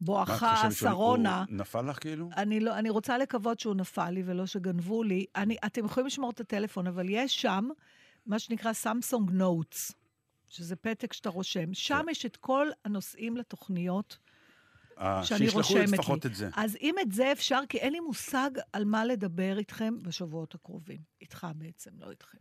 בואכה 0.00 0.70
שרונה, 0.70 1.44
הוא 1.48 1.56
נפל 1.56 1.90
לך 1.90 1.98
כאילו? 2.00 2.30
אני, 2.36 2.60
לא, 2.60 2.78
אני 2.78 2.90
רוצה 2.90 3.18
לקוות 3.18 3.60
שהוא 3.60 3.74
נפל 3.74 4.10
לי 4.10 4.22
ולא 4.26 4.46
שגנבו 4.46 5.02
לי. 5.02 5.26
אני, 5.36 5.56
אתם 5.66 5.84
יכולים 5.84 6.06
לשמור 6.06 6.30
את 6.30 6.40
הטלפון, 6.40 6.86
אבל 6.86 7.06
יש 7.10 7.42
שם 7.42 7.68
מה 8.26 8.38
שנקרא 8.38 8.72
סמסונג 8.72 9.30
נוטס, 9.30 9.92
שזה 10.48 10.76
פתק 10.76 11.12
שאתה 11.12 11.28
רושם. 11.28 11.74
שם 11.74 12.06
יש 12.10 12.26
את 12.26 12.36
כל 12.36 12.68
הנושאים 12.84 13.36
לתוכניות 13.36 14.18
שאני 15.24 15.38
שישלחו 15.38 15.74
לי 15.74 15.80
רושמת 15.80 15.98
לפחות 15.98 16.24
לי. 16.24 16.30
את 16.30 16.36
זה. 16.36 16.48
אז 16.56 16.76
אם 16.80 16.94
את 17.02 17.12
זה 17.12 17.32
אפשר, 17.32 17.60
כי 17.68 17.78
אין 17.78 17.92
לי 17.92 18.00
מושג 18.00 18.50
על 18.72 18.84
מה 18.84 19.04
לדבר 19.04 19.58
איתכם 19.58 19.94
בשבועות 20.02 20.54
הקרובים. 20.54 20.98
איתך 21.20 21.46
בעצם, 21.54 21.90
לא 21.98 22.10
איתכם. 22.10 22.38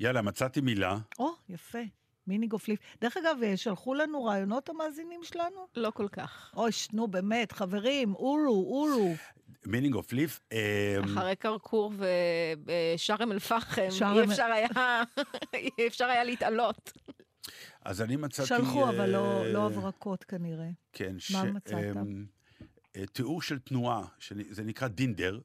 יאללה, 0.00 0.22
מצאתי 0.22 0.60
מילה. 0.60 0.98
או, 1.18 1.30
יפה. 1.48 1.78
מיני 2.26 2.46
גופליף. 2.46 2.80
דרך 3.00 3.16
אגב, 3.16 3.36
שלחו 3.56 3.94
לנו 3.94 4.24
רעיונות 4.24 4.68
המאזינים 4.68 5.20
שלנו? 5.24 5.66
לא 5.76 5.90
כל 5.90 6.08
כך. 6.08 6.52
אוי, 6.56 6.70
נו, 6.92 7.08
באמת, 7.08 7.52
חברים, 7.52 8.14
אורו, 8.14 8.46
אורו. 8.48 9.14
Meaning 9.66 9.94
of 9.94 10.12
Liff. 10.12 10.40
אחרי 11.04 11.36
כרכור 11.36 11.92
ושארם 12.94 13.32
אל-פחם, 13.32 13.82
שארם- 13.90 14.18
אי 14.18 14.32
אפשר 14.32 14.44
היה, 14.44 14.68
אי 15.78 15.86
אפשר 15.86 16.04
היה 16.04 16.24
להתעלות. 16.24 16.92
אז 17.84 18.02
אני 18.02 18.16
מצאתי... 18.16 18.48
שלחו, 18.48 18.88
אבל 18.88 19.10
לא, 19.10 19.42
אה, 19.42 19.52
לא 19.52 19.66
הברקות 19.66 20.24
כנראה. 20.24 20.68
כן, 20.92 21.16
מה 21.32 21.44
מצאת? 21.44 21.96
אמ, 21.96 22.26
אה, 22.96 23.06
תיאור 23.06 23.42
של 23.42 23.58
תנועה, 23.58 24.06
זה 24.50 24.64
נקרא 24.64 24.88
דינדר. 24.88 25.40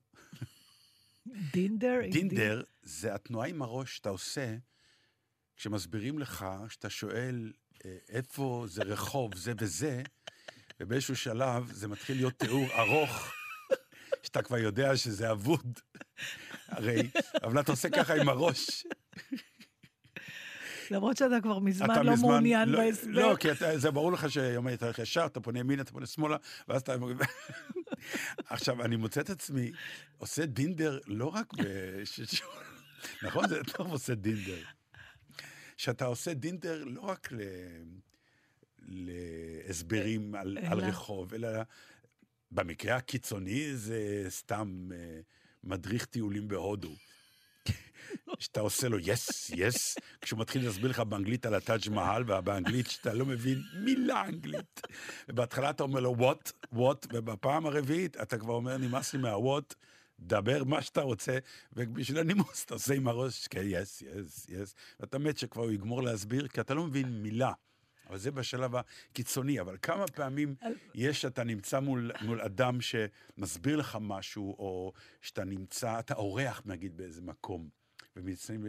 דינדר? 1.52 2.00
דינדר 2.12 2.64
זה 2.84 3.16
התנועה 3.16 3.48
עם 3.48 3.62
הראש 3.62 3.96
שאתה 3.96 4.10
עושה 4.10 4.56
כשמסבירים 5.56 6.20
לך, 6.20 6.46
שאתה 6.70 6.90
שואל 6.90 7.54
אה, 7.86 7.98
איפה 8.10 8.66
זה 8.68 8.84
רחוב, 8.84 9.36
זה 9.36 9.54
וזה, 9.58 10.04
ובאיזשהו 10.80 11.16
שלב 11.16 11.72
זה 11.74 11.88
מתחיל 11.88 12.18
להיות 12.18 12.34
תיאור 12.34 12.68
ארוך, 12.74 13.32
שאתה 14.24 14.42
כבר 14.42 14.58
יודע 14.58 14.98
שזה 14.98 15.32
אבוד. 15.32 15.80
הרי, 16.68 17.10
אבל 17.44 17.60
אתה 17.60 17.72
עושה 17.72 17.90
ככה 17.90 18.16
עם 18.16 18.30
הראש. 18.30 18.86
למרות 20.92 21.18
שאתה 21.18 21.42
כבר 21.44 21.60
מזמן 21.60 21.92
אתה 21.92 22.04
לא 22.04 22.14
מזמן- 22.14 22.28
מעוניין 22.30 22.70
לא- 22.70 22.80
בהסבר. 22.80 23.12
לא, 23.12 23.36
כי 23.40 23.52
אתה, 23.52 23.78
זה 23.78 23.92
ברור 23.92 24.12
לך 24.12 24.32
שיום 24.32 24.70
אתה 24.70 24.86
הולך 24.86 25.00
ישר, 25.00 25.26
אתה 25.26 25.40
פונה 25.40 25.60
ימינה, 25.60 25.82
אתה 25.82 25.92
פונה 25.92 26.06
שמאלה, 26.06 26.38
ואז 26.68 26.82
אתה... 26.82 26.96
עכשיו, 28.50 28.82
אני 28.86 28.96
מוצא 28.96 29.22
את 29.22 29.30
עצמי 29.30 29.72
עושה 30.18 30.46
דינדר 30.46 31.00
לא 31.08 31.26
רק 31.26 31.54
ב... 31.54 31.64
נכון? 33.24 33.50
זה 33.50 33.60
טוב 33.64 33.92
עושה 33.92 34.16
דינדר. 34.16 34.58
שאתה 35.78 36.06
עושה 36.06 36.34
דינדר 36.34 36.84
לא 36.84 37.02
רק 37.02 37.32
ל... 37.32 37.42
להסברים 38.88 40.36
על, 40.36 40.58
על 40.66 40.80
רחוב, 40.80 41.34
אלא 41.34 41.50
במקרה 42.52 42.96
הקיצוני 42.96 43.76
זה 43.76 44.26
סתם 44.30 44.90
אה, 44.94 45.20
מדריך 45.64 46.06
טיולים 46.06 46.48
בהודו. 46.48 46.92
שאתה 48.40 48.60
עושה 48.60 48.90
לו 48.90 49.00
yes, 49.00 49.50
yes, 49.56 49.98
כשהוא 50.22 50.40
מתחיל 50.40 50.66
להסביר 50.66 50.90
לך 50.90 51.00
באנגלית 51.00 51.46
על 51.46 51.54
הטאג' 51.54 51.90
מהל, 51.90 52.24
ובאנגלית 52.32 52.90
שאתה 52.90 53.14
לא 53.14 53.26
מבין 53.26 53.62
מילה 53.84 54.26
אנגלית. 54.26 54.82
ובהתחלה 55.30 55.70
אתה 55.70 55.84
אומר 55.84 56.00
לו 56.00 56.16
וואט, 56.18 56.52
וואט, 56.72 57.08
ובפעם 57.14 57.66
הרביעית 57.66 58.18
אתה 58.18 58.38
כבר 58.38 58.54
אומר, 58.54 58.78
נמאס 58.78 59.14
לי 59.14 59.20
מה 59.20 59.35
what, 59.35 59.74
דבר 60.20 60.64
מה 60.64 60.82
שאתה 60.82 61.02
רוצה, 61.02 61.38
ובשביל 61.74 62.18
הנימוס 62.18 62.66
אתה 62.66 62.74
עושה 62.74 62.94
עם 62.94 63.08
הראש, 63.08 63.48
כן, 63.48 63.64
yes, 63.64 64.02
yes, 64.02 64.50
yes, 64.50 64.76
ואתה 65.00 65.20
מת 65.20 65.38
שכבר 65.38 65.64
הוא 65.64 65.72
יגמור 65.72 66.04
להסביר, 66.04 66.48
כי 66.48 66.62
אתה 66.62 66.74
לא 66.74 66.84
מבין 66.84 67.22
מילה. 67.22 67.52
אבל 68.10 68.18
זה 68.18 68.32
בשלב 68.32 68.72
הקיצוני, 68.76 69.62
אבל 69.62 69.78
כמה 69.82 70.08
פעמים 70.08 70.56
יש 70.96 71.22
שאתה 71.22 71.44
נמצא 71.44 71.80
מול, 71.80 72.12
מול 72.22 72.42
אדם 72.42 72.78
שמסביר 72.82 73.78
לך 73.78 73.98
משהו, 74.02 74.56
או 74.60 74.94
שאתה 75.22 75.44
נמצא, 75.44 76.00
אתה 76.00 76.14
אורח 76.14 76.62
נגיד 76.66 76.98
באיזה 76.98 77.22
מקום, 77.22 77.79
ומנסים 78.16 78.66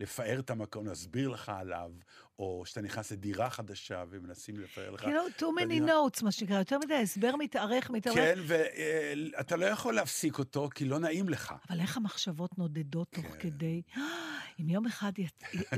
לפאר 0.00 0.38
את 0.40 0.50
המקום, 0.50 0.86
להסביר 0.86 1.28
לך 1.28 1.48
עליו, 1.48 1.90
או 2.38 2.62
שאתה 2.66 2.80
נכנס 2.80 3.12
לדירה 3.12 3.50
חדשה 3.50 4.04
ומנסים 4.10 4.60
לפאר 4.60 4.90
לך. 4.90 5.00
כאילו, 5.00 5.22
too 5.38 5.60
many 5.60 5.88
notes, 5.88 6.24
מה 6.24 6.32
שנקרא, 6.32 6.58
יותר 6.58 6.78
מדי 6.78 6.94
הסבר 6.94 7.36
מתארך, 7.36 7.90
מתארך. 7.90 8.14
כן, 8.14 8.38
ואתה 8.46 9.56
לא 9.56 9.66
יכול 9.66 9.94
להפסיק 9.94 10.38
אותו, 10.38 10.68
כי 10.74 10.84
לא 10.84 10.98
נעים 10.98 11.28
לך. 11.28 11.54
אבל 11.70 11.80
איך 11.80 11.96
המחשבות 11.96 12.58
נודדות 12.58 13.08
תוך 13.10 13.26
כן. 13.26 13.38
כדי? 13.38 13.82
אם 14.60 14.70
יום 14.70 14.86
אחד 14.86 15.12
י... 15.18 15.26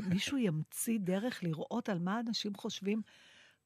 מישהו 0.08 0.38
ימציא 0.38 0.98
דרך 1.00 1.42
לראות 1.42 1.88
על 1.88 1.98
מה 1.98 2.20
אנשים 2.20 2.54
חושבים 2.54 3.02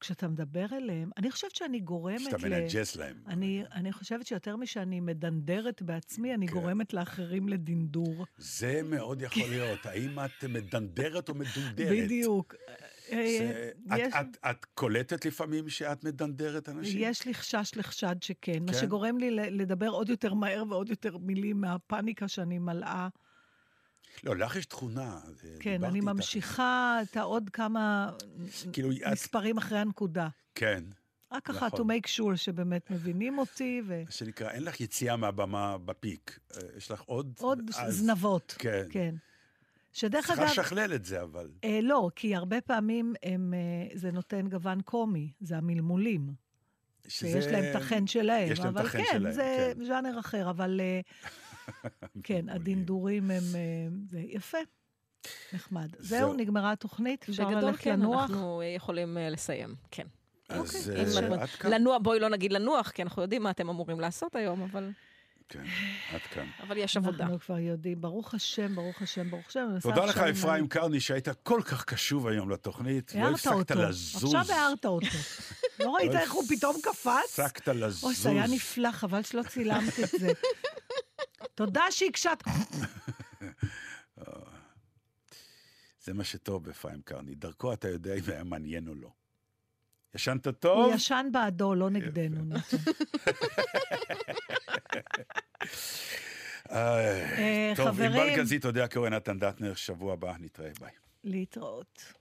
כשאתה 0.03 0.27
מדבר 0.27 0.65
אליהם, 0.71 1.09
אני 1.17 1.31
חושבת 1.31 1.55
שאני 1.55 1.79
גורמת 1.79 2.19
שאתה 2.21 2.37
מנג'ס 2.49 2.95
להם. 2.95 3.15
אני, 3.27 3.63
אני 3.73 3.91
חושבת 3.93 4.27
שיותר 4.27 4.55
משאני 4.55 4.99
מדנדרת 4.99 5.81
בעצמי, 5.81 6.33
אני 6.33 6.47
כן. 6.47 6.53
גורמת 6.53 6.93
לאחרים 6.93 7.49
לדינדור. 7.49 8.25
זה 8.37 8.81
מאוד 8.83 9.21
יכול 9.21 9.43
להיות. 9.49 9.85
האם 9.85 10.19
את 10.19 10.43
מדנדרת 10.49 11.29
או 11.29 11.33
מדונדרת? 11.35 12.03
בדיוק. 12.03 12.55
זה- 13.09 13.15
אה, 13.91 13.95
את- 13.95 13.99
יש- 13.99 14.13
את- 14.21 14.37
את 14.51 14.65
קולטת 14.65 15.25
לפעמים 15.25 15.69
שאת 15.69 16.03
מדנדרת 16.03 16.69
אנשים? 16.69 16.97
יש 17.01 17.25
לי 17.25 17.33
חשש 17.33 17.71
לחשד 17.75 18.15
שכן, 18.21 18.63
מה 18.65 18.73
כן? 18.73 18.79
שגורם 18.79 19.17
לי 19.17 19.31
ל- 19.31 19.61
לדבר 19.61 19.89
עוד 19.89 20.09
יותר 20.09 20.33
מהר 20.33 20.63
ועוד 20.69 20.89
יותר 20.89 21.17
מילים 21.17 21.61
מהפאניקה 21.61 22.27
שאני 22.27 22.59
מלאה. 22.59 23.07
לא, 24.23 24.35
לך 24.35 24.55
יש 24.55 24.65
תכונה. 24.65 25.19
זה- 25.41 25.57
כן, 25.59 25.83
אני. 25.83 26.01
ממשיכה 26.01 26.99
את 27.01 27.17
העוד 27.17 27.49
כמה 27.53 28.11
כאילו, 28.73 28.91
את- 28.91 28.97
מספרים 29.11 29.57
אחרי 29.57 29.79
הנקודה. 29.79 30.27
כן. 30.55 30.83
רק 31.31 31.49
נכון. 31.49 31.69
to 31.69 31.83
make 31.83 32.07
sure 32.07 32.35
שבאמת 32.35 32.91
מבינים 32.91 33.37
אותי, 33.39 33.81
מה 33.81 34.11
שנקרא, 34.11 34.49
אין 34.49 34.63
לך 34.63 34.81
יציאה 34.81 35.15
מהבמה 35.17 35.77
בפיק. 35.77 36.39
אה, 36.57 36.61
יש 36.77 36.91
לך 36.91 37.01
עוד... 37.01 37.33
ועוד 37.39 37.59
אז- 37.75 37.95
זנבות. 37.97 38.55
כן. 38.59 38.85
כן. 38.89 39.15
שדרך 39.93 40.25
צריכה 40.27 40.41
אגב, 40.43 40.51
לשכלל 40.51 40.93
את 40.93 41.05
זה, 41.05 41.21
אבל. 41.21 41.49
אה, 41.63 41.79
לא, 41.83 42.09
כי 42.15 42.35
הרבה 42.35 42.61
פעמים 42.61 43.13
הם, 43.23 43.53
אה, 43.53 43.97
זה 43.97 44.11
נותן 44.11 44.49
גוון 44.49 44.81
קומי, 44.81 45.31
זה 45.41 45.57
המלמולים. 45.57 46.33
שיש 47.07 47.43
שזה- 47.43 47.51
להם 47.51 47.63
את 47.71 47.75
החן 47.75 48.07
שלהם. 48.07 48.51
יש 48.51 48.59
להם 48.59 48.69
את 48.73 48.77
אבל 48.77 48.85
החן 48.85 48.97
כן, 49.03 49.05
שלהם, 49.11 49.33
זה 49.33 49.73
כן. 49.77 49.85
ז'אנר 49.85 50.19
אחר, 50.19 50.49
אבל 50.49 50.81
אה, 50.81 50.99
כן, 52.23 52.49
הדינדורים 52.49 53.31
הם... 53.31 53.43
אה, 53.55 53.87
זה 54.09 54.19
יפה, 54.19 54.57
נחמד. 55.53 55.89
זהו. 55.99 56.33
נגמרה 56.33 56.71
התוכנית, 56.71 57.25
אפשר 57.29 57.45
בגדול 57.45 57.69
ללכת 57.69 57.83
כן, 57.83 57.99
לנוח. 57.99 58.21
אנחנו 58.21 58.61
אה, 58.61 58.65
יכולים 58.65 59.17
אה, 59.17 59.29
לסיים, 59.29 59.75
כן. 59.91 60.07
אז 60.49 60.89
אוקיי. 60.89 61.39
עד 61.39 61.49
כאן. 61.49 61.71
לנוע, 61.71 61.97
בואי 61.99 62.19
לא 62.19 62.29
נגיד 62.29 62.53
לנוח, 62.53 62.91
כי 62.91 63.01
אנחנו 63.01 63.21
יודעים 63.21 63.43
מה 63.43 63.49
אתם 63.49 63.69
אמורים 63.69 63.99
לעשות 63.99 64.35
היום, 64.35 64.61
אבל, 64.61 64.91
כן, 65.49 65.63
עד 66.13 66.21
כאן. 66.21 66.45
אבל 66.67 66.77
יש 66.77 66.97
עבודה. 66.97 67.23
אנחנו 67.23 67.39
כבר 67.39 67.59
יודעים, 67.59 68.01
ברוך 68.01 68.33
השם, 68.33 68.75
ברוך 68.75 69.01
השם, 69.01 69.29
ברוך 69.29 69.47
השם. 69.47 69.67
תודה 69.81 70.05
לך, 70.05 70.17
אפרים 70.17 70.67
קרני, 70.67 70.99
שהיית 70.99 71.27
כל 71.43 71.61
כך 71.65 71.85
קשוב 71.85 72.27
היום 72.27 72.49
לתוכנית. 72.49 73.15
לא 73.15 73.19
הערת 73.19 73.33
הפסקת 73.33 73.71
אותו. 73.71 73.75
לזוז. 73.75 74.35
עכשיו 74.35 74.55
הערת 74.55 74.85
אותו. 74.85 75.07
לא 75.79 75.95
ראית 75.95 76.13
לא 76.13 76.19
איך 76.19 76.31
הוא 76.31 76.43
פתאום 76.49 76.75
קפץ? 76.83 77.39
הפסקת 77.39 77.67
לזוז. 77.67 78.03
אוי, 78.03 78.15
זה 78.15 78.29
היה 78.29 78.47
נפלא, 78.47 78.91
חבל 78.91 79.23
שלא 79.23 79.43
צילמת 79.43 79.99
את 80.03 80.19
זה. 80.19 80.31
תודה 81.55 81.83
שהקשת. 81.89 82.43
זה 86.03 86.13
מה 86.13 86.23
שטוב 86.23 86.63
באפרים 86.63 87.01
קרני. 87.01 87.35
דרכו 87.35 87.73
אתה 87.73 87.89
יודע 87.89 88.13
אם 88.13 88.21
היה 88.27 88.43
מעניין 88.43 88.87
או 88.87 88.95
לא. 88.95 89.09
ישנת 90.15 90.47
טוב? 90.47 90.85
הוא 90.85 90.93
ישן 90.93 91.29
בעדו, 91.31 91.75
לא 91.75 91.89
נגדנו. 91.89 92.43
נתן. 92.45 92.77
אה, 96.71 97.73
טוב, 97.75 97.87
חברים. 97.87 98.11
ענבל 98.11 98.35
גזית, 98.37 98.61
תודה 98.61 98.87
קורא 98.87 99.09
נתן 99.09 99.39
דטנר, 99.39 99.73
שבוע 99.73 100.13
הבא, 100.13 100.33
נתראה, 100.39 100.71
ביי. 100.79 100.91
להתראות. 101.23 102.13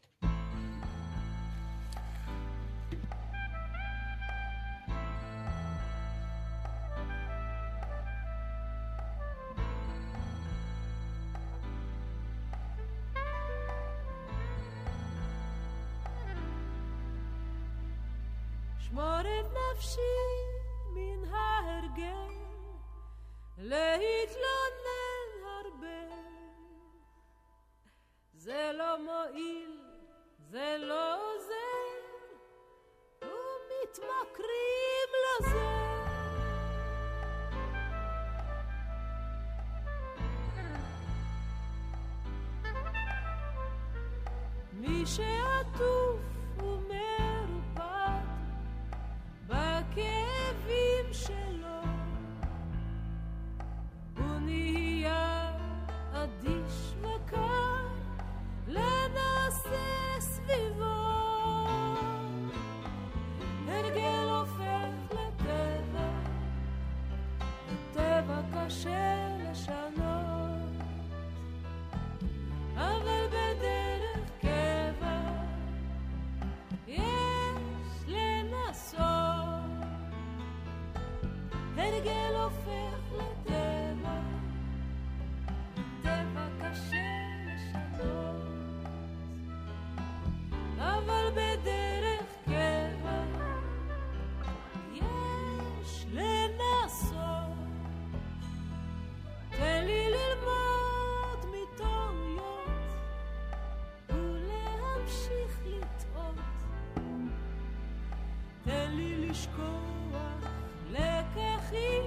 לשכוח 109.33 110.51
לקחים 110.91 112.03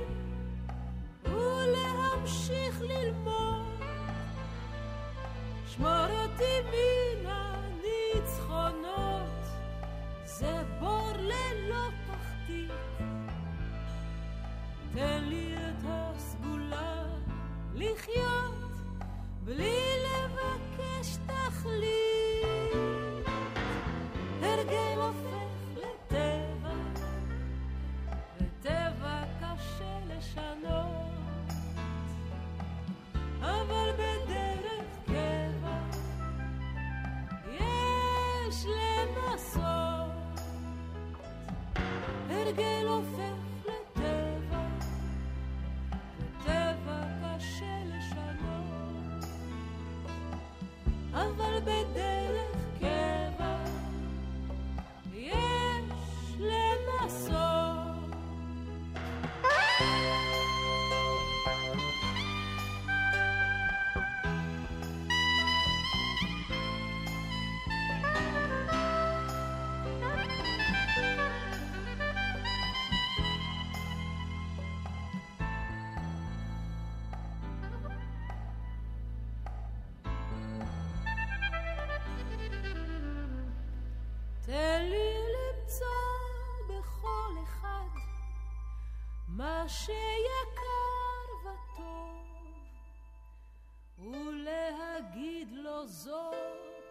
ולהמשיך 1.24 2.82
ללמוד. 2.82 3.66
שמור 5.68 6.06
אותי 6.24 6.62
מן 6.72 7.26
הניצחונות, 8.16 8.86
זה 10.26 10.64
בור 10.80 11.12
ללא 11.18 11.88
תחתית. 12.08 12.72
תן 14.94 15.24
לי 15.24 15.56
את 15.56 15.84
הסגולה 15.86 17.04
לחיות 17.76 18.72
בלי 19.44 19.85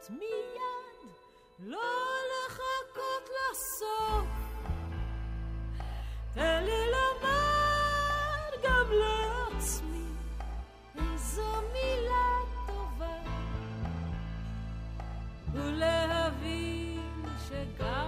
זאת 0.04 0.10
מיד, 0.10 1.10
לא 1.58 1.80
לחכות 2.30 3.30
לסוף. 3.30 4.26
תן 6.34 6.64
לי 6.64 6.86
לומר 6.86 8.50
גם 8.62 8.86
לעצמי 8.92 10.06
איזו 10.94 11.62
מילה 11.72 12.38
טובה. 12.66 13.18
ולהבין 15.52 17.24
שגם 17.48 18.03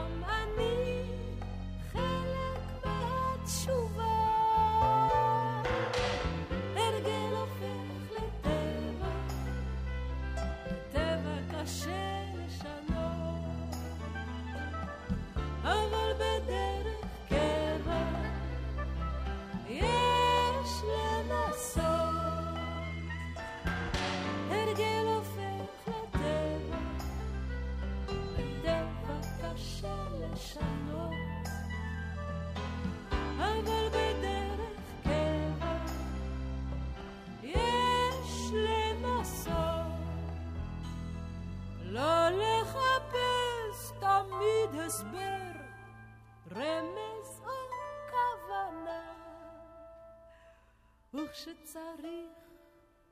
וכשצריך 51.36 52.30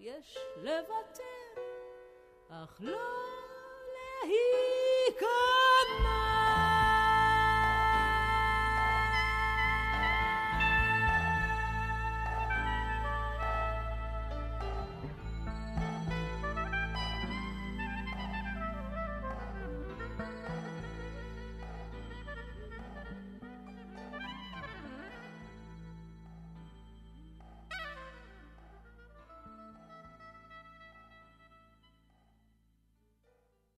יש 0.00 0.38
לוותר, 0.56 1.62
אך 2.50 2.80
לא 2.80 2.98
להיכנע. 3.92 5.63